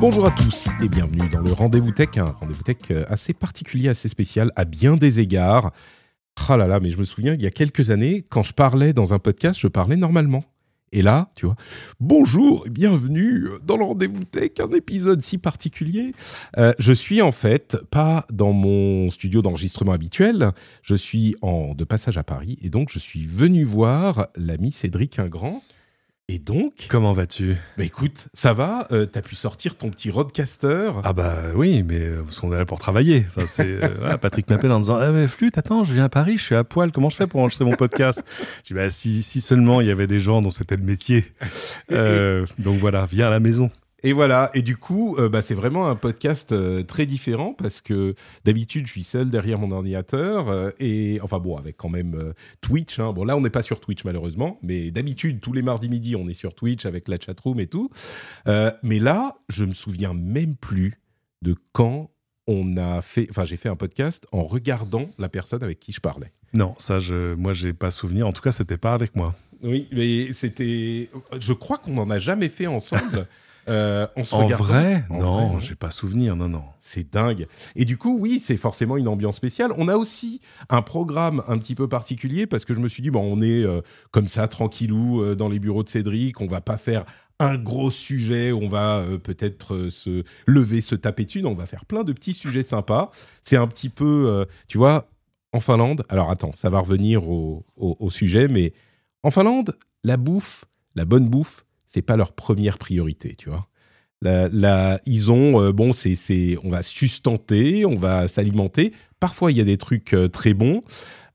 [0.00, 3.88] Bonjour à tous et bienvenue dans le Rendez-vous Tech, un rendez-vous tech euh, assez particulier,
[3.88, 5.72] assez spécial à bien des égards.
[6.48, 8.92] Ah là là, mais je me souviens, il y a quelques années, quand je parlais
[8.92, 10.44] dans un podcast, je parlais normalement.
[10.92, 11.56] Et là, tu vois,
[11.98, 16.14] bonjour et bienvenue dans le Rendez-vous Tech, un épisode si particulier.
[16.58, 20.52] Euh, je suis en fait pas dans mon studio d'enregistrement habituel,
[20.82, 25.18] je suis en, de passage à Paris et donc je suis venu voir l'ami Cédric
[25.18, 25.60] Ingrand.
[26.30, 27.56] Et donc, Comment vas-tu?
[27.78, 32.00] Bah écoute, ça va euh, T'as pu sortir ton petit roadcaster Ah bah oui, mais
[32.00, 33.24] euh, parce qu'on est là pour travailler.
[33.34, 36.10] Enfin, c'est, euh, voilà, Patrick m'appelle en disant ah mais flûte, attends, je viens à
[36.10, 38.22] Paris, je suis à poil, comment je fais pour enregistrer mon podcast?
[38.62, 41.24] Je dis bah si, si seulement il y avait des gens dont c'était le métier.
[41.90, 43.70] Euh, donc voilà, viens à la maison.
[44.04, 47.80] Et voilà, et du coup, euh, bah, c'est vraiment un podcast euh, très différent parce
[47.80, 52.32] que d'habitude, je suis seul derrière mon ordinateur euh, et enfin bon, avec quand même
[52.60, 53.00] Twitch.
[53.00, 53.12] hein.
[53.12, 56.28] Bon, là, on n'est pas sur Twitch malheureusement, mais d'habitude, tous les mardis midi, on
[56.28, 57.90] est sur Twitch avec la chatroom et tout.
[58.46, 60.94] Mais là, je me souviens même plus
[61.42, 62.10] de quand
[62.46, 66.00] on a fait, enfin, j'ai fait un podcast en regardant la personne avec qui je
[66.00, 66.32] parlais.
[66.54, 68.26] Non, ça, je, moi, j'ai pas souvenir.
[68.26, 69.34] En tout cas, c'était pas avec moi.
[69.62, 73.26] Oui, mais c'était, je crois qu'on n'en a jamais fait ensemble.
[73.68, 75.60] euh, en se En vrai, En non, non.
[75.60, 76.34] j'ai pas souvenir.
[76.36, 76.64] Non, non.
[76.80, 77.46] C'est dingue.
[77.76, 79.72] Et du coup, oui, c'est forcément une ambiance spéciale.
[79.76, 83.10] On a aussi un programme un petit peu particulier parce que je me suis dit,
[83.10, 83.80] bon, on est euh,
[84.10, 86.40] comme ça, tranquillou, euh, dans les bureaux de Cédric.
[86.40, 87.04] On va pas faire
[87.40, 88.50] un gros sujet.
[88.52, 91.42] On va euh, peut-être euh, se lever, se taper dessus.
[91.42, 93.10] Non, on va faire plein de petits sujets sympas.
[93.42, 95.08] C'est un petit peu, euh, tu vois,
[95.52, 96.04] en Finlande.
[96.08, 98.72] Alors attends, ça va revenir au, au- au sujet, mais
[99.22, 100.64] en Finlande, la bouffe,
[100.94, 103.66] la bonne bouffe, c'est pas leur première priorité, tu vois.
[104.22, 108.92] La- ils ont, euh, bon, c'est, c'est, on va sustenter, on va s'alimenter.
[109.20, 110.82] Parfois, il y a des trucs euh, très bons,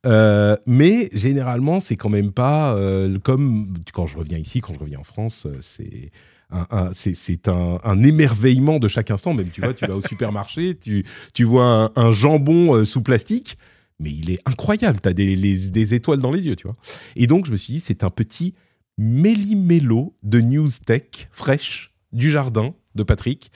[0.05, 2.77] euh, mais généralement, c'est quand même pas
[3.23, 6.11] comme quand je reviens ici, quand je reviens en France, c'est
[6.51, 9.33] un, un- c'est, c'est un, un émerveillement de chaque instant.
[9.33, 13.57] Même, tu vois, tu vas au supermarché, tu, tu vois un, jambon sous plastique,
[13.99, 14.99] mais il est incroyable.
[15.01, 16.75] Tu as des, les- des étoiles dans les yeux, tu vois.
[17.15, 18.53] Et donc, je me suis dit, c'est un petit
[18.97, 23.51] méli-mélo de news tech fraîche du jardin de Patrick.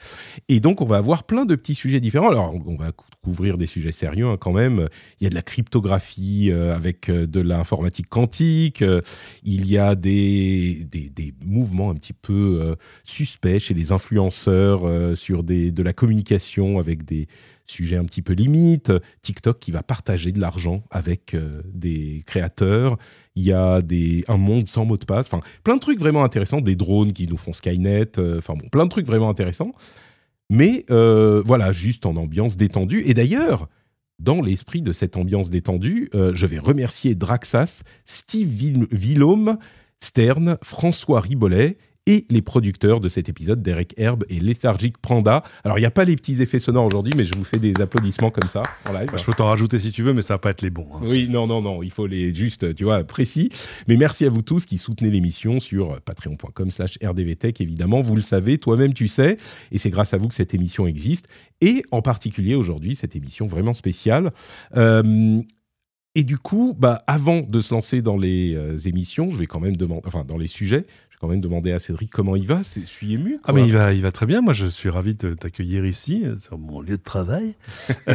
[0.48, 2.28] Et donc, on va avoir plein de petits sujets différents.
[2.28, 4.88] Alors, on va cou- couvrir des sujets sérieux hein, quand même.
[5.20, 8.82] Il y a de la cryptographie euh, avec euh, de l'informatique quantique.
[8.82, 9.00] Euh,
[9.44, 15.44] il y a des, des, des mouvements un petit peu suspects chez les influenceurs sur
[15.44, 17.28] des, de la communication avec des
[17.70, 18.92] sujets un petit peu limites.
[19.22, 22.98] TikTok qui va partager de l'argent avec euh, des créateurs.
[23.34, 25.26] Il y a des, un monde sans mot de passe.
[25.26, 26.60] Enfin, plein de trucs vraiment intéressants.
[26.60, 28.18] Des drones qui nous font Skynet.
[28.18, 29.72] euh, Enfin, bon, plein de trucs vraiment intéressants.
[30.50, 33.02] Mais euh, voilà, juste en ambiance détendue.
[33.06, 33.68] Et d'ailleurs,
[34.18, 39.58] dans l'esprit de cette ambiance détendue, je vais remercier Draxas, Steve Vil-
[40.00, 41.76] Stern, François Ribollet
[42.08, 45.44] et les producteurs de cet épisode, Derek Herb et Lethargic Pranda.
[45.62, 47.80] Alors, il n'y a pas les petits effets sonores aujourd'hui, mais je vous fais des
[47.82, 49.08] applaudissements comme ça en live.
[49.12, 50.88] Bah, je peux t'en rajouter si tu veux, mais ça va pas être les bons.
[50.94, 51.00] hein.
[51.02, 53.50] Oui, non, non, non, il faut les juste, tu vois, précis.
[53.88, 58.00] Mais merci à vous tous qui soutenez l'émission sur patreon.com slash rdvtech, évidemment.
[58.00, 59.36] Vous le savez, toi-même tu sais,
[59.70, 61.28] et c'est grâce à vous que cette émission existe.
[61.60, 64.32] Et en particulier aujourd'hui, cette émission vraiment spéciale.
[64.78, 65.42] Euh,
[66.14, 69.60] et du coup, bah, avant de se lancer dans les euh, émissions, je vais quand
[69.60, 70.84] même demander, enfin, dans les sujets,
[71.20, 72.62] quand même demander à Cédric comment il va.
[72.62, 73.38] C'est- Je suis ému.
[73.44, 74.40] Ah mais il va, il va très bien.
[74.40, 77.54] Moi, je suis ravi de t'accueillir ici euh, sur mon lieu de travail.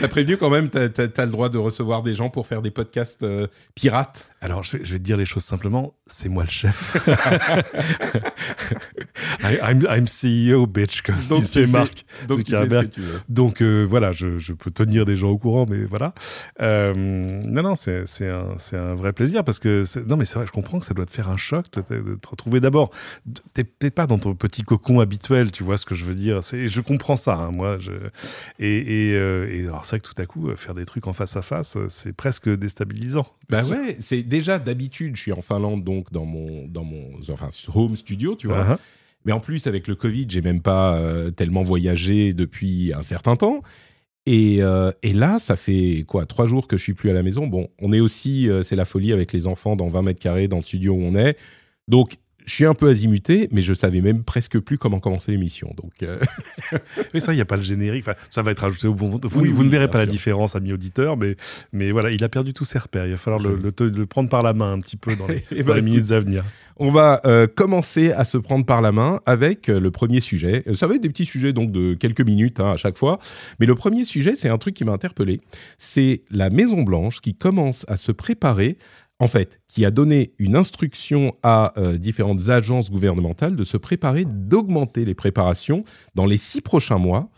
[0.00, 2.70] T'as prévenu quand même, t'as as, le droit de recevoir des gens pour faire des
[2.70, 4.30] podcasts euh, pirates.
[4.42, 5.94] Alors, je vais, je vais te dire les choses simplement.
[6.06, 6.96] C'est moi le chef.
[9.42, 12.04] I- I'm, I'm CEO, bitch, comme Donc, disait Marc.
[12.28, 12.88] Donc, tu fais ce Zuckerberg.
[12.90, 13.20] que tu veux.
[13.28, 16.14] Donc euh, voilà, je, je peux tenir des gens au courant, mais voilà.
[16.60, 20.78] Euh, non, non, c'est un, vrai plaisir parce que non, mais c'est vrai, je comprends
[20.80, 22.90] que ça doit te faire un choc de, te- de te retrouver d'abord.
[23.54, 26.40] T'es peut-être pas dans ton petit cocon habituel, tu vois ce que je veux dire.
[26.42, 27.78] Je comprends ça, hein, moi.
[27.78, 27.90] Je,
[28.58, 31.12] et, et, euh, et alors c'est vrai que tout à coup faire des trucs en
[31.12, 33.26] face à face, c'est presque déstabilisant.
[33.48, 37.48] Bah ouais, c'est déjà d'habitude, je suis en Finlande, donc dans mon, dans mon enfin,
[37.74, 38.64] home studio, tu vois.
[38.64, 38.78] Uh-huh.
[39.24, 43.36] Mais en plus, avec le Covid, j'ai même pas euh, tellement voyagé depuis un certain
[43.36, 43.60] temps.
[44.24, 47.22] Et, euh, et, là, ça fait quoi Trois jours que je suis plus à la
[47.22, 47.46] maison.
[47.46, 50.48] Bon, on est aussi, euh, c'est la folie avec les enfants dans 20 mètres carrés
[50.48, 51.36] dans le studio où on est.
[51.88, 55.74] Donc, je suis un peu azimuté, mais je savais même presque plus comment commencer l'émission.
[55.76, 56.18] Donc, euh...
[57.14, 58.04] oui, ça, il n'y a pas le générique.
[58.06, 59.20] Enfin, ça va être ajouté au bon moment.
[59.24, 60.00] Vous, oui, vous ne verrez pas sûr.
[60.00, 61.34] la différence, amis auditeurs, mais,
[61.72, 63.06] mais voilà, il a perdu tous ses repères.
[63.06, 65.40] Il va falloir le, le, le, prendre par la main un petit peu dans les,
[65.50, 66.44] dans ben, les minutes à venir.
[66.78, 70.62] On va euh, commencer à se prendre par la main avec euh, le premier sujet.
[70.74, 73.18] Ça va être des petits sujets donc de quelques minutes hein, à chaque fois,
[73.58, 75.40] mais le premier sujet, c'est un truc qui m'a interpellé.
[75.78, 78.76] C'est la Maison Blanche qui commence à se préparer
[79.18, 84.24] en fait, qui a donné une instruction à euh, différentes agences gouvernementales de se préparer,
[84.26, 85.84] d'augmenter les préparations
[86.14, 87.30] dans les six prochains mois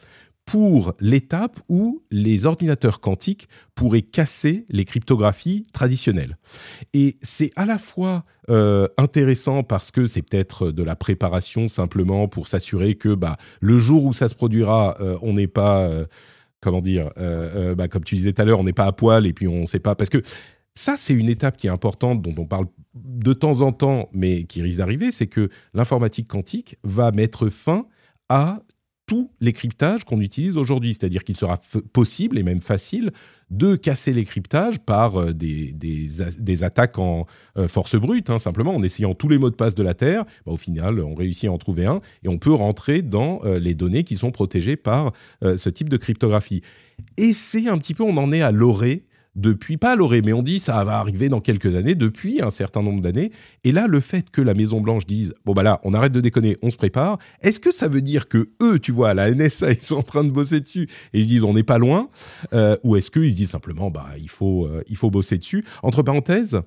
[0.44, 6.38] pour l'étape où les ordinateurs quantiques pourraient casser les cryptographies traditionnelles.
[6.94, 12.28] Et c'est à la fois euh, intéressant parce que c'est peut-être de la préparation simplement
[12.28, 15.90] pour s'assurer que bah, le jour où ça se produira, euh, on n'est pas,
[16.60, 17.10] comment dire,
[17.76, 19.60] bah, comme tu disais tout à l'heure, on n'est pas à poil et puis on
[19.60, 19.94] ne sait pas.
[19.94, 20.22] Parce que
[20.78, 24.44] ça, c'est une étape qui est importante, dont on parle de temps en temps, mais
[24.44, 27.86] qui risque d'arriver, c'est que l'informatique quantique va mettre fin
[28.28, 28.60] à
[29.06, 30.94] tous les cryptages qu'on utilise aujourd'hui.
[30.94, 31.58] C'est-à-dire qu'il sera
[31.92, 33.10] possible et même facile
[33.50, 37.26] de casser les cryptages par euh, des, des, attaques en
[37.56, 40.26] euh, force brute, hein, simplement en essayant tous les mots de passe de la Terre.
[40.46, 43.58] Bah, au final, on réussit à en trouver un et on peut rentrer dans euh,
[43.58, 46.62] les données qui sont protégées par ce type de cryptographie.
[47.16, 49.07] Et c'est un petit peu, on en est à l'orée
[49.38, 52.50] depuis, pas à l'orée, mais on dit ça va arriver dans quelques années, depuis un
[52.50, 53.30] certain nombre d'années.
[53.64, 56.20] Et là, le fait que la Maison Blanche dise bon bah là, on arrête de
[56.20, 57.18] déconner, on se prépare.
[57.42, 60.24] Est-ce que ça veut dire que eux, tu vois, la NSA, ils sont en train
[60.24, 62.08] de bosser dessus et ils se disent on n'est pas loin,
[62.52, 65.64] euh, ou est-ce qu'ils se disent simplement bah il faut euh, il faut bosser dessus?
[65.82, 66.60] Entre parenthèses.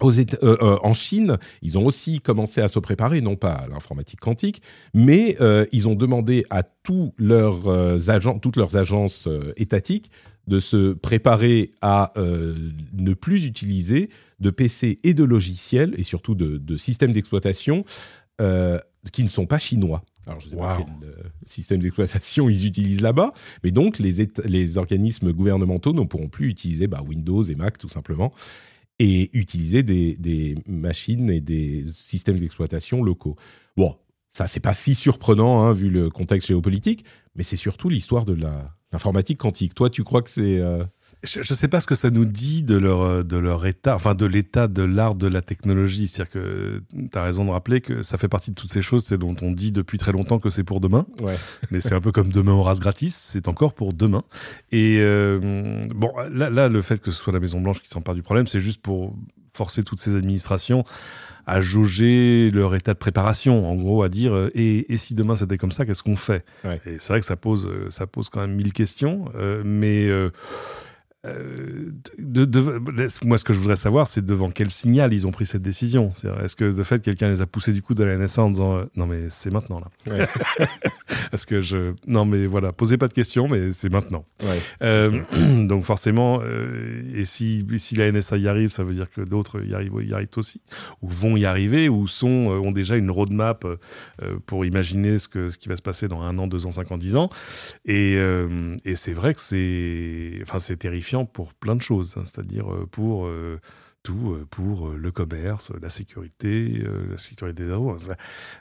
[0.00, 4.18] Aux euh, en Chine, ils ont aussi commencé à se préparer, non pas à l'informatique
[4.18, 4.62] quantique,
[4.94, 5.36] mais
[5.72, 9.28] ils ont demandé à tous leurs agents, toutes leurs agences
[9.58, 10.10] étatiques
[10.46, 12.54] de se préparer à euh,
[12.92, 14.10] ne plus utiliser
[14.40, 17.84] de PC et de logiciels, et surtout de, de systèmes d'exploitation
[18.40, 18.78] euh,
[19.12, 20.02] qui ne sont pas chinois.
[20.26, 20.62] Alors, je ne sais wow.
[20.62, 21.14] pas quel euh,
[21.46, 23.32] système d'exploitation ils utilisent là-bas,
[23.64, 27.88] mais donc les, les organismes gouvernementaux ne pourront plus utiliser bah, Windows et Mac tout
[27.88, 28.32] simplement,
[28.98, 33.36] et utiliser des, des machines et des systèmes d'exploitation locaux.
[33.76, 33.96] Bon,
[34.32, 37.04] ça, c'est pas si surprenant hein, vu le contexte géopolitique,
[37.34, 38.36] mais c'est surtout l'histoire de
[38.92, 39.74] l'informatique quantique.
[39.74, 40.84] Toi, tu crois que c'est euh...
[41.22, 44.14] Je ne sais pas ce que ça nous dit de leur, de leur état, enfin
[44.14, 46.08] de l'état de l'art de la technologie.
[46.08, 49.04] C'est-à-dire que tu as raison de rappeler que ça fait partie de toutes ces choses,
[49.04, 51.06] c'est dont on dit depuis très longtemps que c'est pour demain.
[51.20, 51.36] Ouais.
[51.70, 54.22] Mais c'est un peu comme demain au race gratis, c'est encore pour demain.
[54.72, 58.14] Et euh, bon, là, là, le fait que ce soit la Maison Blanche qui s'empare
[58.14, 59.14] du problème, c'est juste pour
[59.52, 60.84] forcer toutes ces administrations
[61.46, 65.36] à jauger leur état de préparation, en gros, à dire euh, et, et si demain
[65.36, 66.44] c'était comme ça, qu'est-ce qu'on fait?
[66.64, 66.80] Ouais.
[66.86, 70.08] Et c'est vrai que ça pose, ça pose quand même mille questions, euh, mais
[71.26, 72.80] euh, de, de,
[73.26, 76.12] moi, ce que je voudrais savoir, c'est devant quel signal ils ont pris cette décision.
[76.42, 78.78] Est-ce que de fait, quelqu'un les a poussés du coup de la NSA en disant
[78.78, 79.88] euh, non mais c'est maintenant là.
[80.10, 80.26] Ouais.
[81.32, 84.24] Est-ce que je non mais voilà, posez pas de questions, mais c'est maintenant.
[84.42, 84.58] Ouais.
[84.82, 85.20] Euh,
[85.66, 89.74] donc forcément, et si si la NSA y arrive, ça veut dire que d'autres y
[89.74, 90.62] arrivent, y arrivent aussi,
[91.02, 93.66] ou vont y arriver, ou sont ont déjà une roadmap
[94.46, 96.90] pour imaginer ce que ce qui va se passer dans un an, deux ans, cinq
[96.92, 97.28] ans, dix ans.
[97.84, 98.14] Et
[98.84, 103.26] et c'est vrai que c'est enfin c'est terrifiant pour plein de choses, hein, c'est-à-dire pour
[103.26, 103.60] euh,
[104.02, 107.74] tout, pour euh, le commerce, la sécurité, euh, la sécurité des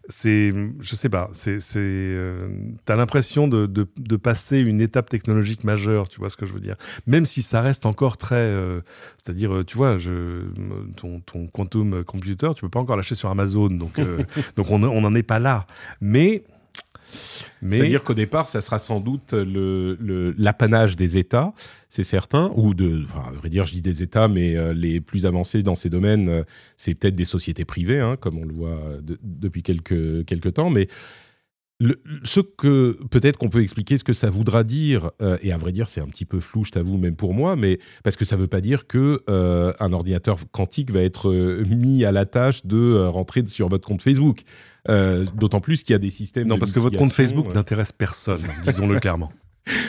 [0.09, 2.49] C'est, je sais pas, c'est, c'est, euh,
[2.83, 6.53] t'as l'impression de, de, de, passer une étape technologique majeure, tu vois ce que je
[6.53, 6.75] veux dire?
[7.07, 8.81] Même si ça reste encore très, euh,
[9.17, 10.43] c'est-à-dire, tu vois, je,
[10.97, 13.99] ton, ton quantum computer, tu peux pas encore lâcher sur Amazon, donc,
[14.55, 15.67] donc on n'en est pas là.
[16.01, 16.43] Mais
[17.61, 17.77] mais...
[17.77, 21.53] C'est-à-dire qu'au départ, ça sera sans doute l'apanage des États,
[21.89, 25.25] c'est certain, ou de, à vrai dire, je dis des États, mais euh, les plus
[25.25, 26.43] avancés dans ces domaines, euh,
[26.77, 30.69] c'est peut-être des sociétés privées, hein, comme on le voit de, depuis quelques, quelques temps,
[30.69, 30.87] mais
[32.23, 35.71] ce que peut-être qu'on peut expliquer ce que ça voudra dire, euh, et à vrai
[35.71, 38.35] dire c'est un petit peu flou, je t'avoue, même pour moi, mais parce que ça
[38.35, 42.25] ne veut pas dire que euh, un ordinateur quantique va être euh, mis à la
[42.25, 44.41] tâche de euh, rentrer sur votre compte Facebook.
[44.87, 46.47] Euh, d'autant plus qu'il y a des systèmes.
[46.47, 49.31] Non, parce que votre compte Facebook n'intéresse personne, disons-le clairement.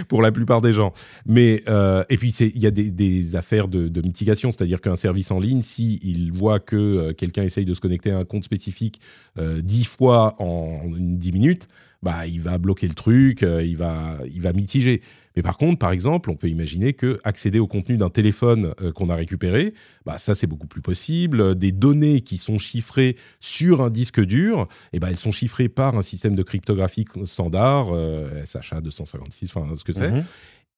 [0.09, 0.93] pour la plupart des gens.
[1.27, 4.97] Mais euh, et puis il y a des, des affaires de, de mitigation, c'est-à-dire qu'un
[4.97, 8.25] service en ligne, si il voit que euh, quelqu'un essaye de se connecter à un
[8.25, 9.01] compte spécifique
[9.39, 11.69] euh, dix fois en dix minutes,
[12.03, 15.03] bah il va bloquer le truc, euh, il va il va mitiger.
[15.37, 18.93] Mais par contre, par exemple, on peut imaginer que accéder au contenu d'un téléphone euh,
[18.93, 21.55] qu'on a récupéré, bah ça c'est beaucoup plus possible.
[21.55, 25.69] Des données qui sont chiffrées sur un disque dur, et eh ben elles sont chiffrées
[25.69, 30.11] par un système de cryptographie standard, euh, SHA 256, enfin ce que c'est.
[30.11, 30.25] Mhm.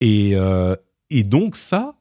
[0.01, 0.35] Et,
[1.09, 1.95] et donc ça,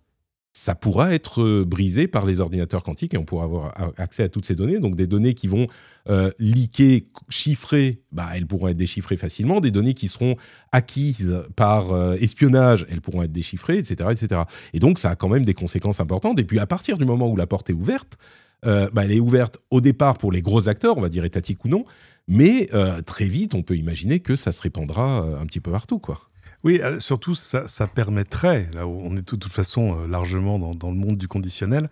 [0.52, 4.28] ça pourra être euh, brisé par les ordinateurs quantiques et on pourra avoir accès à
[4.28, 4.78] toutes ces données.
[4.80, 5.66] Donc des données qui vont
[6.10, 9.60] euh, liquer, chiffrer, bah, elles pourront être déchiffrées facilement.
[9.60, 10.36] Des données qui seront
[10.70, 14.42] acquises par euh, espionnage, elles pourront être déchiffrées, etc., etc.
[14.74, 16.38] Et donc ça a quand même des conséquences importantes.
[16.38, 18.18] Et puis à partir du moment où la porte est ouverte,
[18.64, 21.68] bah, elle est ouverte au départ pour les gros acteurs, on va dire étatiques ou
[21.68, 21.84] non,
[22.28, 22.68] mais
[23.06, 26.20] très vite on peut imaginer que ça se répandra un petit peu partout, quoi.
[26.64, 30.90] Oui, euh, surtout, ça, permettrait, là où on est de toute façon euh, largement dans,
[30.90, 31.90] le monde du conditionnel,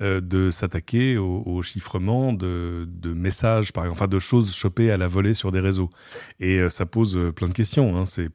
[0.00, 5.08] euh, de s'attaquer au, chiffrement de, messages, par exemple, enfin de choses chopées à la
[5.08, 5.90] volée sur des réseaux.
[6.40, 7.96] Et ça pose plein de questions.
[7.96, 8.06] Hein.
[8.06, 8.28] c'est.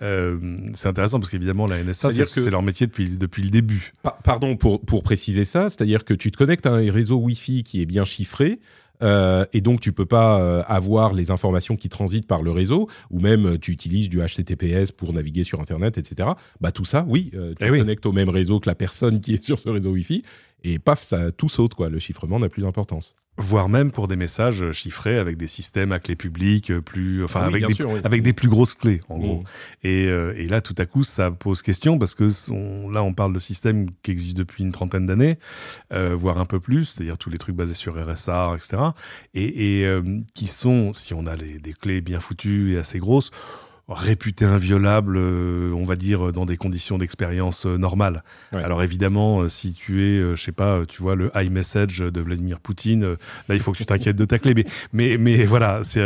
[0.00, 3.94] c'est intéressant parce qu'évidemment, la NSA, c'est leur métier depuis, depuis le début.
[4.24, 7.82] pardon pour, pour préciser ça, c'est-à-dire que tu te connectes à un réseau Wi-Fi qui
[7.82, 8.60] est bien chiffré,
[9.02, 12.88] euh, et donc tu peux pas euh, avoir les informations qui transitent par le réseau,
[13.10, 16.30] ou même euh, tu utilises du HTTPS pour naviguer sur Internet, etc.
[16.60, 19.34] Bah tout ça, oui, tu eh te connectes au même réseau que la personne qui
[19.34, 20.22] est sur ce réseau Wi-Fi,
[20.64, 21.88] et paf, ça tout saute quoi.
[21.88, 25.98] Le chiffrement n'a plus d'importance voire même pour des messages chiffrés avec des systèmes à
[25.98, 29.44] clé publique plus enfin avec, des, avec des plus grosses clés en gros mmh.
[29.84, 32.24] et, euh, et, là tout à coup ça pose question parce que
[32.92, 35.38] là on parle de systèmes qui existent depuis une trentaine d'années
[35.92, 38.82] euh, voire un peu plus c'est-à-dire tous les trucs basés sur RSA etc
[39.32, 42.98] et, et euh, qui sont si on a les, des clés bien foutues et assez
[42.98, 43.30] grosses
[43.98, 48.22] réputé inviolable, euh, on va dire, dans des conditions d'expérience euh, normales.
[48.52, 52.60] Alors évidemment, euh, si tu es, je sais pas, tu vois, le iMessage de Vladimir
[52.60, 53.16] Poutine,
[53.48, 54.54] là, il faut que tu t'inquiètes de ta clé.
[54.54, 56.02] Mais, mais, mais voilà, c'est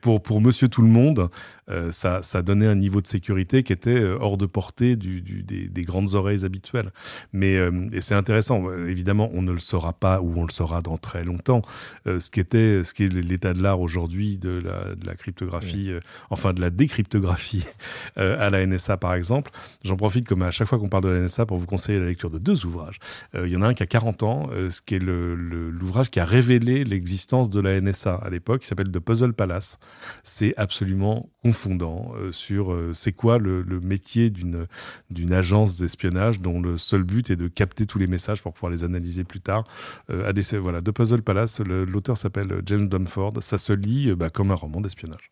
[0.00, 1.30] pour, pour monsieur tout le monde,
[1.70, 5.20] euh, ça, ça, donnait un niveau de sécurité qui était euh, hors de portée du,
[5.20, 6.90] des, grandes oreilles habituelles.
[7.32, 8.70] Mais euh, et c'est intéressant.
[8.86, 11.62] Évidemment, on ne le saura pas ou on le saura dans très longtemps.
[12.06, 15.92] ce qui était, ce qui est l'état de l'art aujourd'hui de la, de la cryptographie,
[16.30, 17.64] enfin de la décryptographie
[18.16, 19.50] à la NSA par exemple.
[19.84, 22.06] J'en profite comme à chaque fois qu'on parle de la NSA pour vous conseiller la
[22.06, 22.98] lecture de deux ouvrages.
[23.34, 26.20] Il y en a un qui a 40 ans, ce qui est l'ouvrage le, qui
[26.20, 29.78] a révélé l'existence de la NSA à l'époque, qui s'appelle The Puzzle Palace.
[30.22, 31.30] C'est absolument
[31.66, 37.36] euh, sur euh, c'est quoi le, métier d'une agence d'espionnage dont le seul but est
[37.36, 39.64] de capter tous les messages pour pouvoir les analyser plus tard.
[40.10, 43.42] Euh, voilà, The Puzzle Palace, l'auteur s'appelle James Dunford.
[43.42, 45.30] Ça se lit bah, comme un roman d'espionnage.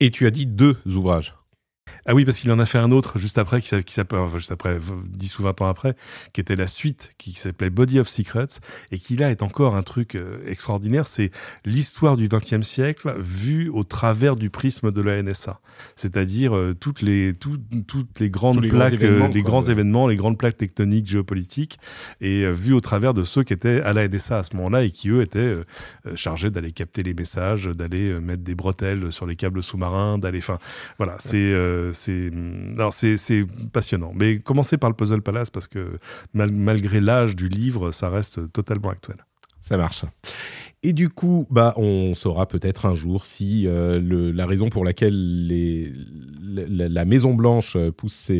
[0.00, 1.34] Et tu as dit deux ouvrages.
[2.06, 4.52] Ah oui, parce qu'il en a fait un autre juste après, qui, s'appelle, enfin, juste
[4.52, 5.94] après, 10 ou 20 ans après,
[6.32, 9.82] qui était la suite, qui s'appelait Body of Secrets, et qui là est encore un
[9.82, 11.06] truc euh, extraordinaire.
[11.06, 11.30] C'est
[11.64, 15.60] l'histoire du XXe siècle vue au travers du prisme de la NSA.
[15.96, 20.56] C'est-à-dire euh, toutes les, toutes les grandes plaques, euh, les grands événements, les grandes plaques
[20.56, 21.78] tectoniques, géopolitiques,
[22.20, 24.90] et vue au travers de ceux qui étaient à la NSA à ce moment-là et
[24.90, 25.56] qui eux étaient
[26.14, 30.58] chargés d'aller capter les messages, d'aller mettre des bretelles sur les câbles sous-marins, d'aller, enfin,
[30.98, 31.54] voilà, c'est
[31.92, 32.30] c'est
[33.72, 34.12] passionnant.
[34.14, 35.98] Mais commencez par le Puzzle Palace parce que
[36.34, 39.16] malgré l'âge du livre, ça reste totalement actuel.
[39.62, 40.04] Ça marche.
[40.82, 45.46] Et du coup, bah, on saura peut-être un jour si euh, la raison pour laquelle
[45.46, 45.92] les,
[46.42, 48.30] la, Maison Blanche pousse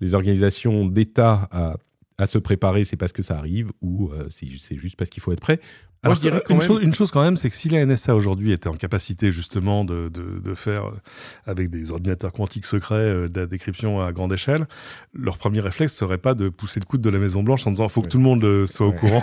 [0.00, 1.76] les organisations d'État à,
[2.18, 5.32] à, se préparer, c'est parce que ça arrive ou euh, c'est juste parce qu'il faut
[5.32, 5.60] être prêt.
[6.04, 8.52] Alors, je dirais une, chose, une, chose, quand même, c'est que si la NSA aujourd'hui
[8.52, 11.00] était en capacité justement de, de, de, faire, euh,
[11.46, 14.66] avec des ordinateurs quantiques secrets, euh, de la décryption à grande échelle,
[15.14, 17.88] leur premier réflexe serait pas de pousser le coude de la Maison Blanche en disant
[17.88, 19.22] faut que tout le monde euh, soit au courant.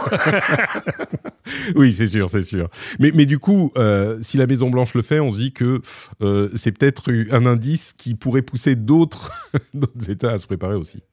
[1.76, 2.70] oui, c'est sûr, c'est sûr.
[3.00, 5.82] Mais, mais du coup, euh, si la Maison Blanche le fait, on se dit que
[6.22, 9.32] euh, c'est peut-être un indice qui pourrait pousser d'autres
[10.10, 11.04] États à se préparer aussi.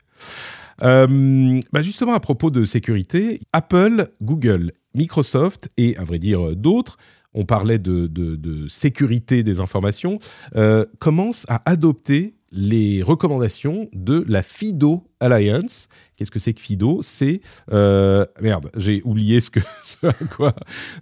[0.83, 6.99] Euh, bah justement, à propos de sécurité, Apple, Google Microsoft et, à vrai dire, d'autres,
[7.35, 10.19] on parlait de, sécurité des informations,
[10.57, 15.89] euh, commencent à adopter les recommandations de la FIDO Alliance.
[16.17, 17.01] Qu'est-ce que c'est que FIDO?
[17.03, 17.43] C'est
[17.73, 19.61] euh, merde, j'ai oublié ce que
[20.03, 20.55] à quoi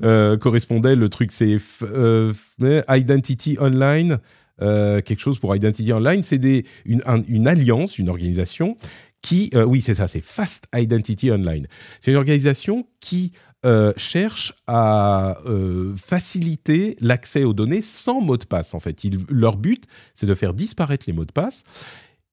[0.03, 1.31] euh, correspondait le truc.
[1.31, 1.59] C'est
[2.61, 4.19] Identity Online.
[4.59, 8.77] quelque chose pour Identity Online, c'est une, alliance, une organisation
[9.23, 11.67] qui, oui, c'est ça, c'est Fast Identity Online.
[12.01, 13.33] C'est une organisation qui
[13.67, 18.75] euh, cherchent à euh, faciliter l'accès aux données sans mot de passe.
[18.75, 21.65] En fait, leur but, c'est de faire disparaître les mots de passe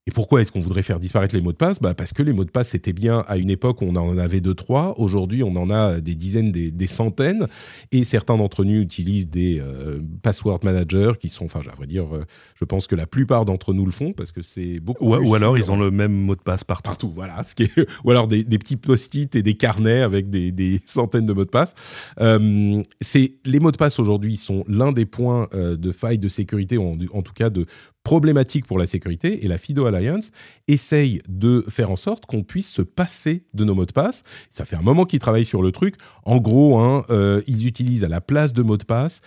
[0.06, 1.80] et pourquoi est-ce qu'on voudrait faire disparaître les mots de passe?
[1.80, 4.18] Bah Parce que les mots de passe, c'était bien à une époque où on en
[4.18, 5.00] avait deux, trois.
[5.00, 7.48] Aujourd'hui, on en a des dizaines, des, centaines.
[7.94, 12.14] Et certains d'entre nous utilisent des euh, password managers qui sont, enfin, à vrai dire,
[12.14, 15.06] euh, je pense que la plupart d'entre nous le font parce que c'est beaucoup.
[15.06, 16.90] Ou, ou alors, ils ont le même mot de passe partout.
[16.90, 17.42] Partout, voilà.
[17.46, 17.72] Ce qui est,
[18.04, 21.46] ou alors des, des petits post-it et des carnets avec des, des centaines de mots
[21.46, 21.76] de passe.
[22.20, 26.28] Euh, c'est les mots de passe aujourd'hui sont l'un des points euh, de faille de
[26.28, 27.68] sécurité, en, en tout cas de
[28.04, 30.32] problématique pour la sécurité et la FIDO Alliance
[30.68, 34.24] essaye de faire en sorte qu'on puisse se passer de nos mots de passe.
[34.50, 35.96] Ça fait un moment qu'ils travaillent sur le truc.
[36.24, 39.22] En gros, hein, euh, ils utilisent à la place de mots de passe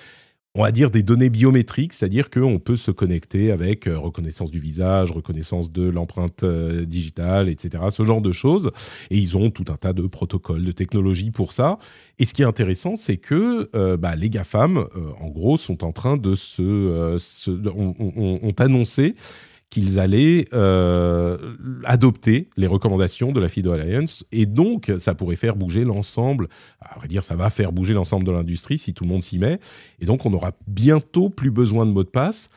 [0.57, 4.59] on va dire des données biométriques, c'est-à-dire qu'on peut se connecter avec euh, reconnaissance du
[4.59, 8.71] visage, reconnaissance de l'empreinte euh, digitale, etc., ce genre de choses.
[9.11, 11.79] Et ils ont tout un tas de protocoles, de technologies pour ça.
[12.19, 14.87] Et ce qui est intéressant, c'est que euh, bah, les GAFAM,
[15.21, 17.17] en gros, sont en train de se...
[17.19, 19.15] se ont annoncé
[19.71, 21.37] qu'ils allaient euh,
[21.85, 26.49] adopter les recommandations de la FIDO Alliance et donc ça pourrait faire bouger l'ensemble,
[26.81, 29.39] à vrai dire ça va faire bouger l'ensemble de l'industrie si tout le monde s'y
[29.39, 29.59] met
[29.99, 32.49] et donc on aura bientôt plus besoin de mots de passe.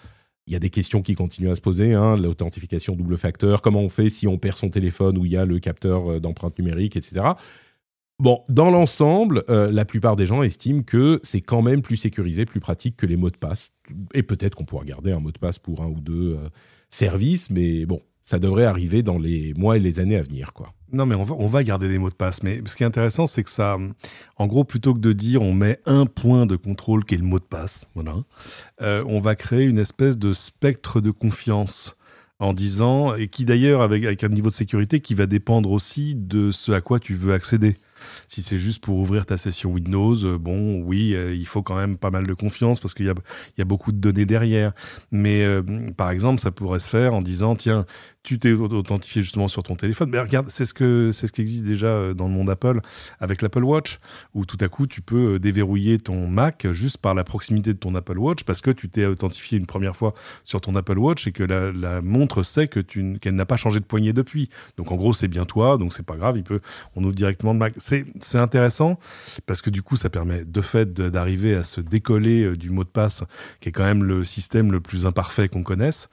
[0.45, 3.81] Il y a des questions qui continuent à se poser, hein, l'authentification double facteur, comment
[3.81, 6.57] on fait si on perd son téléphone où il y a le capteur euh, d'empreinte
[6.57, 7.33] numérique, etc.
[8.17, 12.45] Bon, dans l'ensemble, euh, la plupart des gens estiment que c'est quand même plus sécurisé,
[12.45, 13.71] plus pratique que les mots de passe.
[14.13, 16.37] Et peut-être qu'on pourra garder un mot de passe pour un ou deux
[16.89, 20.73] service, mais bon, ça devrait arriver dans les mois et les années à venir, quoi.
[20.91, 22.41] Non, mais on va, garder des mots de passe.
[22.41, 23.77] Mais ce qui est intéressant, c'est que ça,
[24.37, 27.23] en gros, plutôt que de dire on met un point de contrôle qui est le
[27.23, 28.15] mot de passe, voilà,
[28.81, 31.95] euh, on va créer une espèce de spectre de confiance
[32.39, 36.51] en disant, et qui d'ailleurs, avec un niveau de sécurité qui va dépendre aussi de
[36.51, 37.77] ce à quoi tu veux accéder.
[38.27, 41.75] Si c'est juste pour ouvrir ta session Windows, euh, bon, oui, euh, il faut quand
[41.75, 44.73] même pas mal de confiance parce qu'il y a, beaucoup de données derrière.
[45.11, 45.61] Mais euh,
[45.95, 47.85] par exemple, ça pourrait se faire en disant, tiens,
[48.23, 50.09] tu t'es authentifié justement sur ton téléphone.
[50.09, 52.81] Mais regarde, c'est ce que c'est ce qui existe déjà dans le monde Apple
[53.19, 53.99] avec l'Apple Watch,
[54.33, 57.95] où tout à coup tu peux déverrouiller ton Mac juste par la proximité de ton
[57.95, 60.13] Apple Watch parce que tu t'es authentifié une première fois
[60.43, 63.79] sur ton Apple Watch et que la, montre sait que tu qu'elle n'a pas changé
[63.79, 64.49] de poignée depuis.
[64.77, 66.59] Donc en gros c'est bien toi, donc c'est pas grave, il peut
[66.95, 67.73] on ouvre directement le Mac.
[68.21, 68.99] C'est intéressant
[69.45, 72.83] parce que du coup ça permet de fait d'arriver à se décoller euh, du mot
[72.83, 73.23] de passe
[73.59, 76.09] qui est quand même le système le plus imparfait qu'on connaisse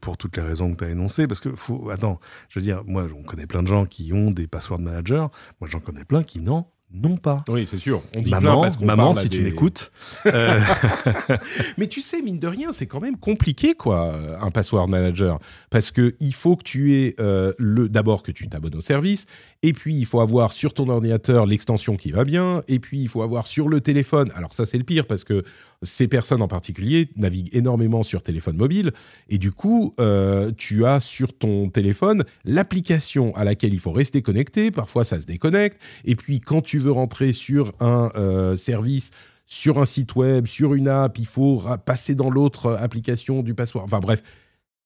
[0.00, 3.22] pour toutes les raisons que énoncé, parce que faut, attends, je veux dire, moi, on
[3.22, 5.26] connaît plein de gens qui ont des password managers,
[5.60, 7.42] moi, j'en connais plein qui n'en non pas.
[7.48, 8.02] Oui, c'est sûr.
[8.14, 9.90] On dit maman, maman si tu m'écoutes.
[10.26, 10.60] Euh,
[11.78, 15.38] Mais tu sais, mine de rien, c'est quand même compliqué, quoi, un password manager.
[15.70, 19.26] Parce que il faut que tu aies euh, le, d'abord que tu t'abonnes au service,
[19.62, 23.08] et puis il faut avoir sur ton ordinateur l'extension qui va bien, et puis il
[23.08, 24.30] faut avoir sur le téléphone.
[24.34, 25.44] Alors ça, c'est le pire parce que
[25.82, 28.92] ces personnes en particulier naviguent énormément sur téléphone mobile,
[29.28, 34.22] et du coup, euh, tu as sur ton téléphone l'application à laquelle il faut rester
[34.22, 34.70] connecté.
[34.70, 39.10] Parfois, ça se déconnecte, et puis quand tu veux rentrer sur un euh, service,
[39.46, 43.84] sur un site web, sur une app, il faut passer dans l'autre application du password.
[43.84, 44.22] Enfin bref,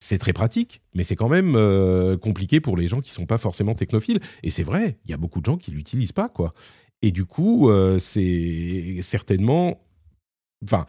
[0.07, 3.38] c'est très pratique, mais c'est quand même euh, compliqué pour les gens qui sont pas
[3.38, 4.21] forcément technophiles.
[4.45, 6.55] Et c'est vrai, il y a beaucoup de gens qui l'utilisent pas, quoi.
[7.03, 9.83] Et du coup, euh, c'est certainement,
[10.62, 10.87] enfin,